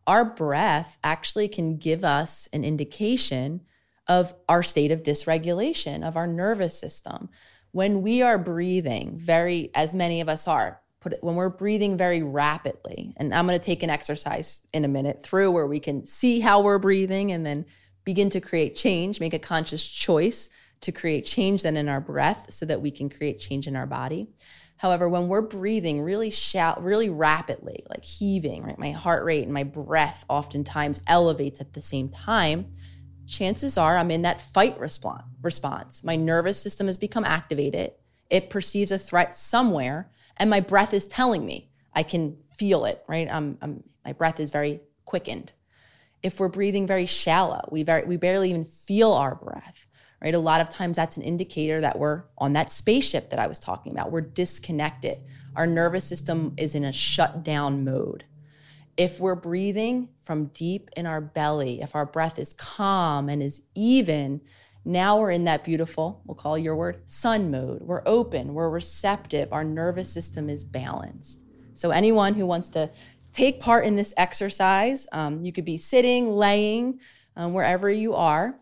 our 0.07 0.25
breath 0.25 0.99
actually 1.05 1.47
can 1.47 1.77
give 1.77 2.05
us 2.05 2.49
an 2.53 2.65
indication 2.65 3.61
of 4.09 4.35
our 4.49 4.63
state 4.63 4.91
of 4.91 5.03
dysregulation 5.03 6.07
of 6.07 6.17
our 6.17 6.27
nervous 6.27 6.77
system. 6.77 7.29
When 7.71 8.03
we 8.03 8.21
are 8.23 8.39
breathing, 8.39 9.17
very, 9.17 9.71
as 9.75 9.95
many 9.95 10.21
of 10.21 10.29
us 10.29 10.49
are, 10.49 10.81
put 11.03 11.13
it, 11.13 11.23
when 11.23 11.35
we're 11.35 11.49
breathing 11.49 11.97
very 11.97 12.23
rapidly, 12.23 13.13
and 13.17 13.35
I'm 13.35 13.47
going 13.47 13.59
to 13.59 13.65
take 13.65 13.83
an 13.83 13.91
exercise 13.91 14.63
in 14.73 14.85
a 14.85 14.89
minute 14.89 15.23
through 15.23 15.51
where 15.51 15.67
we 15.67 15.81
can 15.81 16.05
see 16.05 16.41
how 16.41 16.61
we're 16.61 16.79
breathing 16.79 17.33
and 17.33 17.45
then 17.45 17.67
begin 18.05 18.31
to 18.31 18.41
create 18.41 18.75
change, 18.75 19.21
make 19.21 19.35
a 19.35 19.39
conscious 19.39 19.85
choice 19.85 20.49
to 20.81 20.93
create 20.93 21.25
change 21.25 21.63
then 21.63 21.77
in 21.77 21.89
our 21.89 22.01
breath 22.01 22.47
so 22.51 22.67
that 22.67 22.81
we 22.81 22.91
can 22.91 23.09
create 23.09 23.39
change 23.39 23.67
in 23.67 23.77
our 23.77 23.87
body. 23.87 24.29
However, 24.77 25.09
when 25.09 25.29
we're 25.29 25.43
breathing 25.43 26.03
really 26.03 26.31
shout 26.31 26.83
really 26.83 27.09
rapidly, 27.09 27.85
like 27.89 28.05
heaving, 28.05 28.65
right? 28.65 28.79
My 28.79 28.91
heart 28.91 29.25
rate 29.25 29.45
and 29.45 29.53
my 29.53 29.63
breath 29.63 30.25
oftentimes 30.29 31.03
elevates 31.07 31.61
at 31.61 31.73
the 31.73 31.81
same 31.81 32.09
time. 32.09 32.73
Chances 33.27 33.79
are 33.79 33.97
I'm 33.97 34.11
in 34.11 34.23
that 34.23 34.41
fight 34.41 34.79
response. 34.81 35.23
Response. 35.41 36.03
My 36.03 36.17
nervous 36.17 36.61
system 36.61 36.89
has 36.89 36.97
become 36.97 37.25
activated. 37.25 37.93
It 38.29 38.51
perceives 38.51 38.91
a 38.91 38.99
threat 38.99 39.37
somewhere, 39.37 40.11
and 40.43 40.51
my 40.51 40.59
breath 40.59 40.93
is 40.93 41.07
telling 41.07 41.47
me. 41.47 41.71
I 41.95 42.03
can 42.03 42.37
feel 42.57 42.85
it, 42.85 43.05
right? 43.07 43.29
I'm, 43.31 43.59
I'm, 43.63 43.85
my 44.05 44.13
breath 44.13 44.41
is 44.41 44.51
very 44.51 44.81
quickened. 45.05 45.53
If 46.21 46.41
we're 46.41 46.49
breathing 46.49 46.85
very 46.85 47.07
shallow, 47.07 47.69
we, 47.71 47.85
very, 47.85 48.05
we 48.05 48.17
barely 48.17 48.51
even 48.51 48.65
feel 48.65 49.13
our 49.13 49.37
breath 49.37 49.87
right? 50.23 50.35
A 50.35 50.39
lot 50.39 50.61
of 50.61 50.69
times 50.69 50.97
that's 50.97 51.17
an 51.17 51.25
indicator 51.25 51.81
that 51.81 51.99
we're 51.99 52.23
on 52.39 52.53
that 52.53 52.71
spaceship 52.71 53.31
that 53.31 53.41
I 53.41 53.49
was 53.49 53.59
talking 53.59 53.91
about. 53.91 54.13
We're 54.13 54.21
disconnected. 54.21 55.19
Our 55.57 55.67
nervous 55.67 56.05
system 56.05 56.55
is 56.57 56.77
in 56.77 56.85
a 56.85 56.93
shutdown 56.93 57.85
mode. 57.85 58.25
If 58.97 59.19
we're 59.19 59.35
breathing 59.35 60.11
from 60.21 60.47
deep 60.47 60.91
in 60.97 61.07
our 61.07 61.21
belly, 61.21 61.83
if 61.83 61.97
our 61.97 62.07
breath 62.07 62.39
is 62.39 62.53
calm 62.53 63.29
and 63.29 63.43
is 63.43 63.63
even, 63.75 64.43
now 64.85 65.21
we're 65.21 65.31
in 65.31 65.45
that 65.45 65.65
beautiful, 65.65 66.23
we'll 66.25 66.35
call 66.35 66.59
your 66.59 66.75
word, 66.75 67.09
sun 67.09 67.51
mode. 67.51 67.83
We're 67.83 68.03
open, 68.05 68.55
we're 68.55 68.71
receptive, 68.71 69.53
our 69.53 69.65
nervous 69.65 70.13
system 70.13 70.51
is 70.51 70.65
balanced. 70.65 71.41
So, 71.75 71.91
anyone 71.91 72.35
who 72.35 72.47
wants 72.47 72.69
to 72.71 72.91
take 73.33 73.61
part 73.61 73.85
in 73.85 73.97
this 73.97 74.13
exercise, 74.17 75.07
um, 75.13 75.45
you 75.45 75.53
could 75.53 75.65
be 75.65 75.79
sitting, 75.79 76.31
laying, 76.31 77.01
um, 77.37 77.53
wherever 77.53 77.89
you 77.91 78.15
are. 78.15 78.59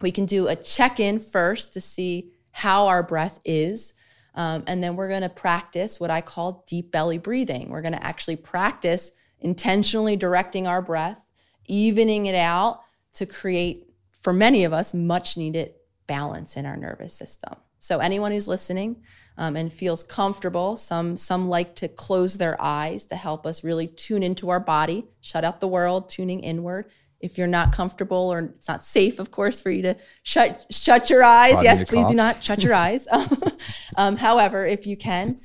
We 0.00 0.10
can 0.10 0.26
do 0.26 0.48
a 0.48 0.56
check 0.56 1.00
in 1.00 1.18
first 1.18 1.72
to 1.74 1.80
see 1.80 2.32
how 2.50 2.88
our 2.88 3.02
breath 3.02 3.40
is. 3.44 3.94
Um, 4.34 4.64
and 4.66 4.82
then 4.82 4.96
we're 4.96 5.08
going 5.08 5.22
to 5.22 5.28
practice 5.28 6.00
what 6.00 6.10
I 6.10 6.20
call 6.20 6.64
deep 6.66 6.90
belly 6.90 7.18
breathing. 7.18 7.68
We're 7.68 7.82
going 7.82 7.92
to 7.92 8.04
actually 8.04 8.36
practice 8.36 9.10
intentionally 9.40 10.16
directing 10.16 10.66
our 10.66 10.80
breath, 10.80 11.24
evening 11.66 12.26
it 12.26 12.34
out 12.34 12.80
to 13.14 13.26
create, 13.26 13.91
for 14.22 14.32
many 14.32 14.64
of 14.64 14.72
us, 14.72 14.94
much 14.94 15.36
needed 15.36 15.74
balance 16.06 16.56
in 16.56 16.66
our 16.66 16.76
nervous 16.76 17.14
system. 17.14 17.54
So, 17.78 17.98
anyone 17.98 18.32
who's 18.32 18.46
listening 18.46 19.02
um, 19.36 19.56
and 19.56 19.72
feels 19.72 20.04
comfortable, 20.04 20.76
some, 20.76 21.16
some 21.16 21.48
like 21.48 21.74
to 21.76 21.88
close 21.88 22.38
their 22.38 22.60
eyes 22.62 23.06
to 23.06 23.16
help 23.16 23.44
us 23.44 23.64
really 23.64 23.88
tune 23.88 24.22
into 24.22 24.50
our 24.50 24.60
body, 24.60 25.06
shut 25.20 25.44
out 25.44 25.60
the 25.60 25.68
world, 25.68 26.08
tuning 26.08 26.40
inward 26.40 26.86
if 27.22 27.38
you're 27.38 27.46
not 27.46 27.72
comfortable 27.72 28.32
or 28.32 28.40
it's 28.40 28.68
not 28.68 28.84
safe, 28.84 29.18
of 29.20 29.30
course, 29.30 29.60
for 29.60 29.70
you 29.70 29.80
to 29.82 29.96
shut 30.24 30.66
shut 30.70 31.08
your 31.08 31.22
eyes. 31.22 31.62
yes, 31.62 31.78
please 31.84 32.02
cough. 32.02 32.10
do 32.10 32.16
not 32.16 32.42
shut 32.42 32.62
your 32.62 32.74
eyes. 32.86 33.06
um, 33.96 34.16
however, 34.16 34.66
if 34.66 34.86
you 34.86 34.96
can, 34.96 35.40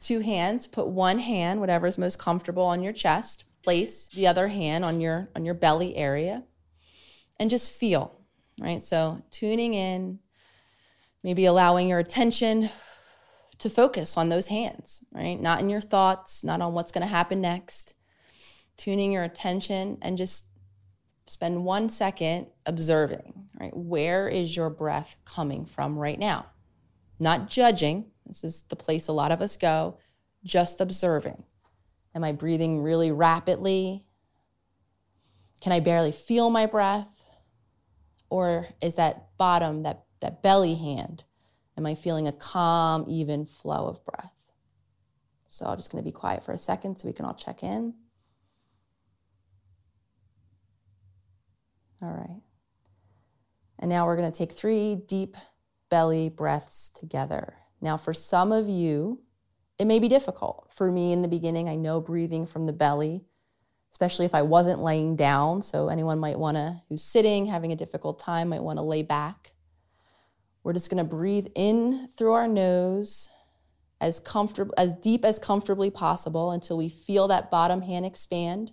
two 0.00 0.20
hands, 0.20 0.66
put 0.66 0.88
one 0.88 1.18
hand, 1.18 1.60
whatever 1.60 1.86
is 1.86 1.98
most 1.98 2.18
comfortable, 2.18 2.64
on 2.64 2.82
your 2.82 2.94
chest. 2.94 3.44
Place 3.62 4.08
the 4.08 4.26
other 4.26 4.48
hand 4.48 4.84
on 4.84 5.00
your 5.00 5.28
on 5.36 5.44
your 5.44 5.54
belly 5.54 5.94
area, 5.96 6.44
and 7.38 7.50
just 7.50 7.78
feel. 7.78 8.17
Right. 8.60 8.82
So 8.82 9.22
tuning 9.30 9.74
in, 9.74 10.18
maybe 11.22 11.44
allowing 11.44 11.88
your 11.88 11.98
attention 11.98 12.70
to 13.58 13.70
focus 13.70 14.16
on 14.16 14.28
those 14.28 14.48
hands. 14.48 15.02
Right. 15.12 15.40
Not 15.40 15.60
in 15.60 15.70
your 15.70 15.80
thoughts, 15.80 16.42
not 16.42 16.60
on 16.60 16.72
what's 16.72 16.92
going 16.92 17.02
to 17.02 17.08
happen 17.08 17.40
next. 17.40 17.94
Tuning 18.76 19.12
your 19.12 19.24
attention 19.24 19.98
and 20.02 20.16
just 20.16 20.46
spend 21.26 21.64
one 21.64 21.88
second 21.88 22.46
observing, 22.64 23.48
right? 23.58 23.76
Where 23.76 24.28
is 24.28 24.56
your 24.56 24.70
breath 24.70 25.16
coming 25.24 25.66
from 25.66 25.98
right 25.98 26.18
now? 26.18 26.46
Not 27.18 27.48
judging. 27.48 28.06
This 28.26 28.44
is 28.44 28.62
the 28.68 28.76
place 28.76 29.08
a 29.08 29.12
lot 29.12 29.32
of 29.32 29.40
us 29.40 29.56
go, 29.56 29.98
just 30.44 30.80
observing. 30.80 31.44
Am 32.14 32.24
I 32.24 32.32
breathing 32.32 32.82
really 32.82 33.10
rapidly? 33.12 34.06
Can 35.60 35.72
I 35.72 35.80
barely 35.80 36.12
feel 36.12 36.50
my 36.50 36.66
breath? 36.66 37.17
Or 38.30 38.68
is 38.82 38.96
that 38.96 39.36
bottom, 39.38 39.82
that, 39.84 40.04
that 40.20 40.42
belly 40.42 40.74
hand, 40.74 41.24
am 41.76 41.86
I 41.86 41.94
feeling 41.94 42.26
a 42.26 42.32
calm, 42.32 43.04
even 43.08 43.46
flow 43.46 43.86
of 43.86 44.04
breath? 44.04 44.34
So 45.48 45.64
I'm 45.66 45.78
just 45.78 45.90
going 45.90 46.02
to 46.02 46.08
be 46.08 46.12
quiet 46.12 46.44
for 46.44 46.52
a 46.52 46.58
second 46.58 46.98
so 46.98 47.08
we 47.08 47.14
can 47.14 47.24
all 47.24 47.34
check 47.34 47.62
in. 47.62 47.94
All 52.02 52.12
right. 52.12 52.42
And 53.78 53.88
now 53.88 54.06
we're 54.06 54.16
going 54.16 54.30
to 54.30 54.36
take 54.36 54.52
three 54.52 54.94
deep 54.94 55.36
belly 55.88 56.28
breaths 56.28 56.90
together. 56.90 57.54
Now, 57.80 57.96
for 57.96 58.12
some 58.12 58.52
of 58.52 58.68
you, 58.68 59.22
it 59.78 59.86
may 59.86 59.98
be 59.98 60.08
difficult. 60.08 60.68
For 60.72 60.90
me 60.90 61.12
in 61.12 61.22
the 61.22 61.28
beginning, 61.28 61.68
I 61.68 61.76
know 61.76 62.00
breathing 62.00 62.44
from 62.44 62.66
the 62.66 62.72
belly, 62.72 63.24
especially 63.90 64.24
if 64.24 64.34
I 64.34 64.42
wasn't 64.42 64.82
laying 64.82 65.16
down. 65.16 65.62
So, 65.62 65.88
anyone 65.88 66.18
might 66.18 66.38
want 66.38 66.56
to, 66.56 66.82
who's 66.88 67.02
sitting, 67.02 67.46
having 67.46 67.72
a 67.72 67.76
difficult 67.76 68.18
time, 68.18 68.48
might 68.48 68.62
want 68.62 68.78
to 68.78 68.82
lay 68.82 69.02
back. 69.02 69.52
We're 70.62 70.72
just 70.72 70.90
going 70.90 70.98
to 70.98 71.04
breathe 71.04 71.48
in 71.54 72.08
through 72.16 72.32
our 72.32 72.48
nose 72.48 73.28
as 74.00 74.20
comfortable 74.20 74.74
as 74.76 74.92
deep 74.92 75.24
as 75.24 75.38
comfortably 75.38 75.90
possible 75.90 76.50
until 76.50 76.76
we 76.76 76.88
feel 76.88 77.28
that 77.28 77.50
bottom 77.50 77.82
hand 77.82 78.06
expand. 78.06 78.72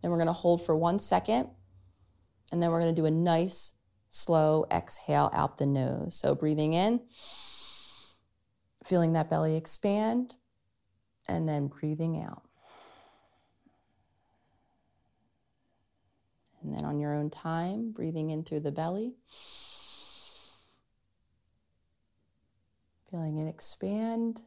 Then 0.00 0.10
we're 0.10 0.18
going 0.18 0.28
to 0.28 0.32
hold 0.32 0.64
for 0.64 0.76
1 0.76 0.98
second 1.00 1.48
and 2.50 2.62
then 2.62 2.70
we're 2.70 2.80
going 2.80 2.94
to 2.94 3.00
do 3.00 3.06
a 3.06 3.10
nice, 3.10 3.72
slow 4.08 4.66
exhale 4.70 5.30
out 5.32 5.58
the 5.58 5.66
nose. 5.66 6.16
So 6.16 6.34
breathing 6.34 6.74
in, 6.74 7.00
feeling 8.84 9.12
that 9.12 9.28
belly 9.28 9.56
expand, 9.56 10.36
and 11.28 11.48
then 11.48 11.66
breathing 11.66 12.22
out. 12.22 12.47
And 16.68 16.76
then 16.76 16.84
on 16.84 16.98
your 16.98 17.14
own 17.14 17.30
time, 17.30 17.92
breathing 17.92 18.28
in 18.28 18.44
through 18.44 18.60
the 18.60 18.70
belly. 18.70 19.14
Feeling 23.10 23.38
it 23.38 23.48
expand 23.48 24.42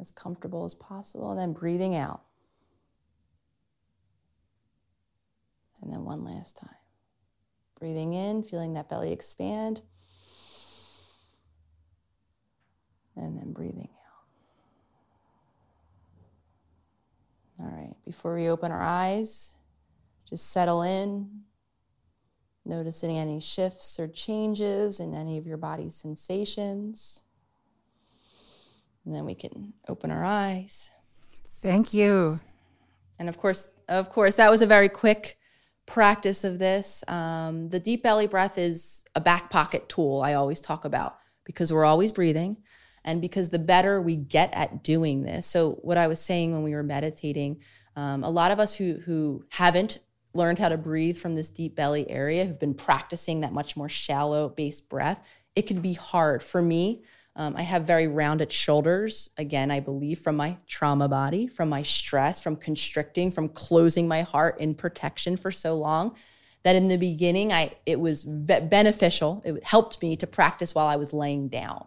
as 0.00 0.10
comfortable 0.10 0.64
as 0.64 0.74
possible, 0.74 1.30
and 1.30 1.38
then 1.38 1.52
breathing 1.52 1.94
out. 1.94 2.22
And 5.82 5.92
then 5.92 6.06
one 6.06 6.24
last 6.24 6.56
time. 6.56 6.70
Breathing 7.78 8.14
in, 8.14 8.42
feeling 8.42 8.72
that 8.72 8.88
belly 8.88 9.12
expand. 9.12 9.82
And 13.14 13.36
then 13.36 13.52
breathing 13.52 13.90
out. 17.58 17.66
All 17.66 17.70
right, 17.76 17.94
before 18.06 18.34
we 18.36 18.48
open 18.48 18.72
our 18.72 18.80
eyes, 18.80 19.58
just 20.32 20.50
settle 20.50 20.80
in, 20.80 21.28
noticing 22.64 23.18
any 23.18 23.38
shifts 23.38 24.00
or 24.00 24.08
changes 24.08 24.98
in 24.98 25.12
any 25.14 25.36
of 25.36 25.46
your 25.46 25.58
body's 25.58 25.94
sensations. 25.94 27.24
And 29.04 29.14
then 29.14 29.26
we 29.26 29.34
can 29.34 29.74
open 29.88 30.10
our 30.10 30.24
eyes. 30.24 30.90
Thank 31.60 31.92
you. 31.92 32.40
And 33.18 33.28
of 33.28 33.36
course, 33.36 33.68
of 33.90 34.08
course, 34.08 34.36
that 34.36 34.50
was 34.50 34.62
a 34.62 34.66
very 34.66 34.88
quick 34.88 35.36
practice 35.84 36.44
of 36.44 36.58
this. 36.58 37.04
Um, 37.08 37.68
the 37.68 37.78
deep 37.78 38.02
belly 38.02 38.26
breath 38.26 38.56
is 38.56 39.04
a 39.14 39.20
back 39.20 39.50
pocket 39.50 39.86
tool 39.90 40.22
I 40.22 40.32
always 40.32 40.62
talk 40.62 40.86
about 40.86 41.18
because 41.44 41.70
we're 41.70 41.84
always 41.84 42.10
breathing 42.10 42.56
and 43.04 43.20
because 43.20 43.50
the 43.50 43.58
better 43.58 44.00
we 44.00 44.16
get 44.16 44.48
at 44.54 44.82
doing 44.82 45.24
this. 45.24 45.46
So, 45.46 45.72
what 45.82 45.98
I 45.98 46.06
was 46.06 46.20
saying 46.20 46.52
when 46.52 46.62
we 46.62 46.74
were 46.74 46.82
meditating, 46.82 47.60
um, 47.96 48.24
a 48.24 48.30
lot 48.30 48.50
of 48.50 48.58
us 48.58 48.74
who, 48.74 48.94
who 49.04 49.44
haven't 49.50 49.98
learned 50.34 50.58
how 50.58 50.68
to 50.68 50.78
breathe 50.78 51.16
from 51.16 51.34
this 51.34 51.50
deep 51.50 51.74
belly 51.74 52.08
area, 52.10 52.44
who've 52.44 52.58
been 52.58 52.74
practicing 52.74 53.40
that 53.40 53.52
much 53.52 53.76
more 53.76 53.88
shallow 53.88 54.48
based 54.48 54.88
breath, 54.88 55.26
it 55.54 55.66
can 55.66 55.80
be 55.80 55.92
hard. 55.94 56.42
For 56.42 56.62
me, 56.62 57.02
um, 57.34 57.54
I 57.56 57.62
have 57.62 57.84
very 57.84 58.08
rounded 58.08 58.52
shoulders. 58.52 59.30
Again, 59.38 59.70
I 59.70 59.80
believe 59.80 60.18
from 60.18 60.36
my 60.36 60.58
trauma 60.66 61.08
body, 61.08 61.46
from 61.46 61.68
my 61.68 61.82
stress, 61.82 62.40
from 62.40 62.56
constricting, 62.56 63.30
from 63.30 63.48
closing 63.48 64.06
my 64.06 64.22
heart 64.22 64.60
in 64.60 64.74
protection 64.74 65.36
for 65.36 65.50
so 65.50 65.74
long. 65.76 66.16
That 66.62 66.76
in 66.76 66.88
the 66.88 66.96
beginning, 66.96 67.52
I 67.52 67.74
it 67.86 67.98
was 67.98 68.24
beneficial. 68.24 69.42
It 69.44 69.64
helped 69.64 70.00
me 70.00 70.14
to 70.16 70.26
practice 70.26 70.74
while 70.74 70.86
I 70.86 70.96
was 70.96 71.12
laying 71.12 71.48
down. 71.48 71.86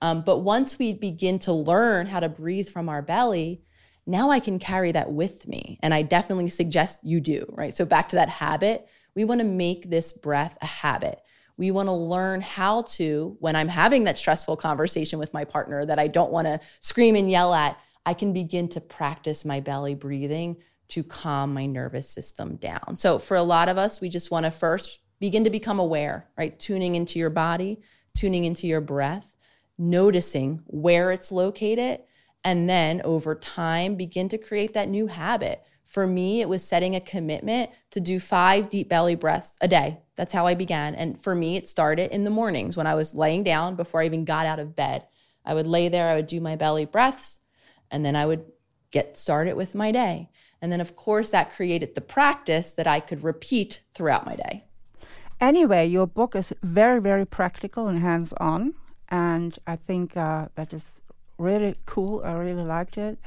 Um, 0.00 0.22
but 0.22 0.38
once 0.38 0.78
we 0.78 0.92
begin 0.92 1.38
to 1.40 1.52
learn 1.52 2.06
how 2.06 2.20
to 2.20 2.28
breathe 2.28 2.68
from 2.68 2.88
our 2.88 3.02
belly, 3.02 3.62
now 4.06 4.30
I 4.30 4.38
can 4.38 4.58
carry 4.58 4.92
that 4.92 5.10
with 5.10 5.48
me. 5.48 5.78
And 5.82 5.92
I 5.92 6.02
definitely 6.02 6.48
suggest 6.48 7.00
you 7.02 7.20
do, 7.20 7.46
right? 7.50 7.74
So 7.74 7.84
back 7.84 8.08
to 8.10 8.16
that 8.16 8.28
habit, 8.28 8.88
we 9.14 9.24
want 9.24 9.40
to 9.40 9.46
make 9.46 9.90
this 9.90 10.12
breath 10.12 10.56
a 10.62 10.66
habit. 10.66 11.20
We 11.56 11.70
want 11.70 11.88
to 11.88 11.92
learn 11.92 12.42
how 12.42 12.82
to, 12.82 13.36
when 13.40 13.56
I'm 13.56 13.68
having 13.68 14.04
that 14.04 14.18
stressful 14.18 14.58
conversation 14.58 15.18
with 15.18 15.32
my 15.32 15.44
partner 15.44 15.84
that 15.84 15.98
I 15.98 16.06
don't 16.06 16.30
want 16.30 16.46
to 16.46 16.60
scream 16.80 17.16
and 17.16 17.30
yell 17.30 17.54
at, 17.54 17.78
I 18.04 18.14
can 18.14 18.32
begin 18.32 18.68
to 18.70 18.80
practice 18.80 19.44
my 19.44 19.60
belly 19.60 19.94
breathing 19.94 20.58
to 20.88 21.02
calm 21.02 21.52
my 21.52 21.66
nervous 21.66 22.08
system 22.08 22.56
down. 22.56 22.94
So 22.94 23.18
for 23.18 23.36
a 23.36 23.42
lot 23.42 23.68
of 23.68 23.78
us, 23.78 24.00
we 24.00 24.08
just 24.08 24.30
want 24.30 24.44
to 24.44 24.50
first 24.50 25.00
begin 25.18 25.44
to 25.44 25.50
become 25.50 25.80
aware, 25.80 26.28
right? 26.38 26.56
Tuning 26.56 26.94
into 26.94 27.18
your 27.18 27.30
body, 27.30 27.80
tuning 28.14 28.44
into 28.44 28.66
your 28.66 28.80
breath, 28.80 29.34
noticing 29.78 30.62
where 30.66 31.10
it's 31.10 31.32
located, 31.32 32.00
and 32.46 32.70
then 32.70 33.02
over 33.02 33.34
time 33.34 33.96
begin 33.96 34.28
to 34.28 34.38
create 34.38 34.72
that 34.72 34.88
new 34.88 35.08
habit. 35.08 35.66
For 35.84 36.06
me, 36.06 36.40
it 36.40 36.48
was 36.48 36.62
setting 36.62 36.94
a 36.94 37.00
commitment 37.00 37.70
to 37.90 37.98
do 37.98 38.20
five 38.20 38.68
deep 38.68 38.88
belly 38.88 39.16
breaths 39.16 39.56
a 39.60 39.66
day. 39.66 39.98
That's 40.14 40.32
how 40.32 40.46
I 40.46 40.54
began. 40.54 40.94
And 40.94 41.20
for 41.20 41.34
me, 41.34 41.56
it 41.56 41.66
started 41.66 42.12
in 42.12 42.22
the 42.22 42.30
mornings 42.30 42.76
when 42.76 42.86
I 42.86 42.94
was 42.94 43.16
laying 43.16 43.42
down 43.42 43.74
before 43.74 44.00
I 44.00 44.06
even 44.06 44.24
got 44.24 44.46
out 44.46 44.60
of 44.60 44.76
bed. 44.76 45.08
I 45.44 45.54
would 45.54 45.66
lay 45.66 45.88
there, 45.88 46.08
I 46.08 46.14
would 46.14 46.28
do 46.28 46.40
my 46.40 46.54
belly 46.54 46.84
breaths, 46.84 47.40
and 47.90 48.04
then 48.04 48.14
I 48.14 48.26
would 48.26 48.44
get 48.92 49.16
started 49.16 49.56
with 49.56 49.74
my 49.74 49.90
day. 49.90 50.30
And 50.62 50.70
then, 50.70 50.80
of 50.80 50.94
course, 50.94 51.30
that 51.30 51.50
created 51.50 51.96
the 51.96 52.00
practice 52.00 52.70
that 52.74 52.86
I 52.86 53.00
could 53.00 53.24
repeat 53.24 53.82
throughout 53.92 54.24
my 54.24 54.36
day. 54.36 54.66
Anyway, 55.40 55.86
your 55.86 56.06
book 56.06 56.36
is 56.36 56.52
very, 56.62 57.00
very 57.00 57.26
practical 57.26 57.88
and 57.88 57.98
hands 57.98 58.32
on. 58.38 58.74
And 59.08 59.58
I 59.66 59.74
think 59.74 60.16
uh, 60.16 60.46
that 60.54 60.72
is 60.72 60.95
really 61.38 61.76
cool. 61.86 62.22
I 62.24 62.32
really 62.32 62.64
liked 62.64 62.98
it. 62.98 63.18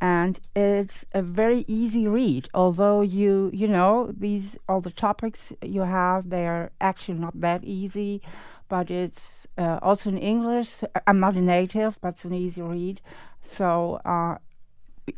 And 0.00 0.38
it's 0.54 1.06
a 1.12 1.22
very 1.22 1.64
easy 1.66 2.06
read, 2.06 2.48
although 2.52 3.00
you 3.00 3.50
you 3.54 3.66
know 3.66 4.12
these 4.14 4.58
all 4.68 4.82
the 4.82 4.90
topics 4.90 5.54
you 5.62 5.82
have 5.82 6.28
they're 6.28 6.70
actually 6.82 7.18
not 7.18 7.40
that 7.40 7.64
easy, 7.64 8.20
but 8.68 8.90
it's 8.90 9.46
uh, 9.56 9.78
also 9.80 10.10
in 10.10 10.18
English. 10.18 10.82
I'm 11.06 11.18
not 11.18 11.34
a 11.34 11.40
native, 11.40 11.98
but 12.02 12.08
it's 12.08 12.26
an 12.26 12.34
easy 12.34 12.60
read. 12.60 13.00
So 13.40 14.02
uh, 14.04 14.36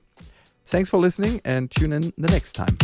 Thanks 0.66 0.90
for 0.90 0.98
listening 0.98 1.40
and 1.42 1.70
tune 1.70 1.94
in 1.94 2.12
the 2.18 2.28
next 2.28 2.52
time. 2.52 2.76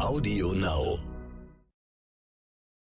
Audio 0.00 0.52
Now. 0.52 1.13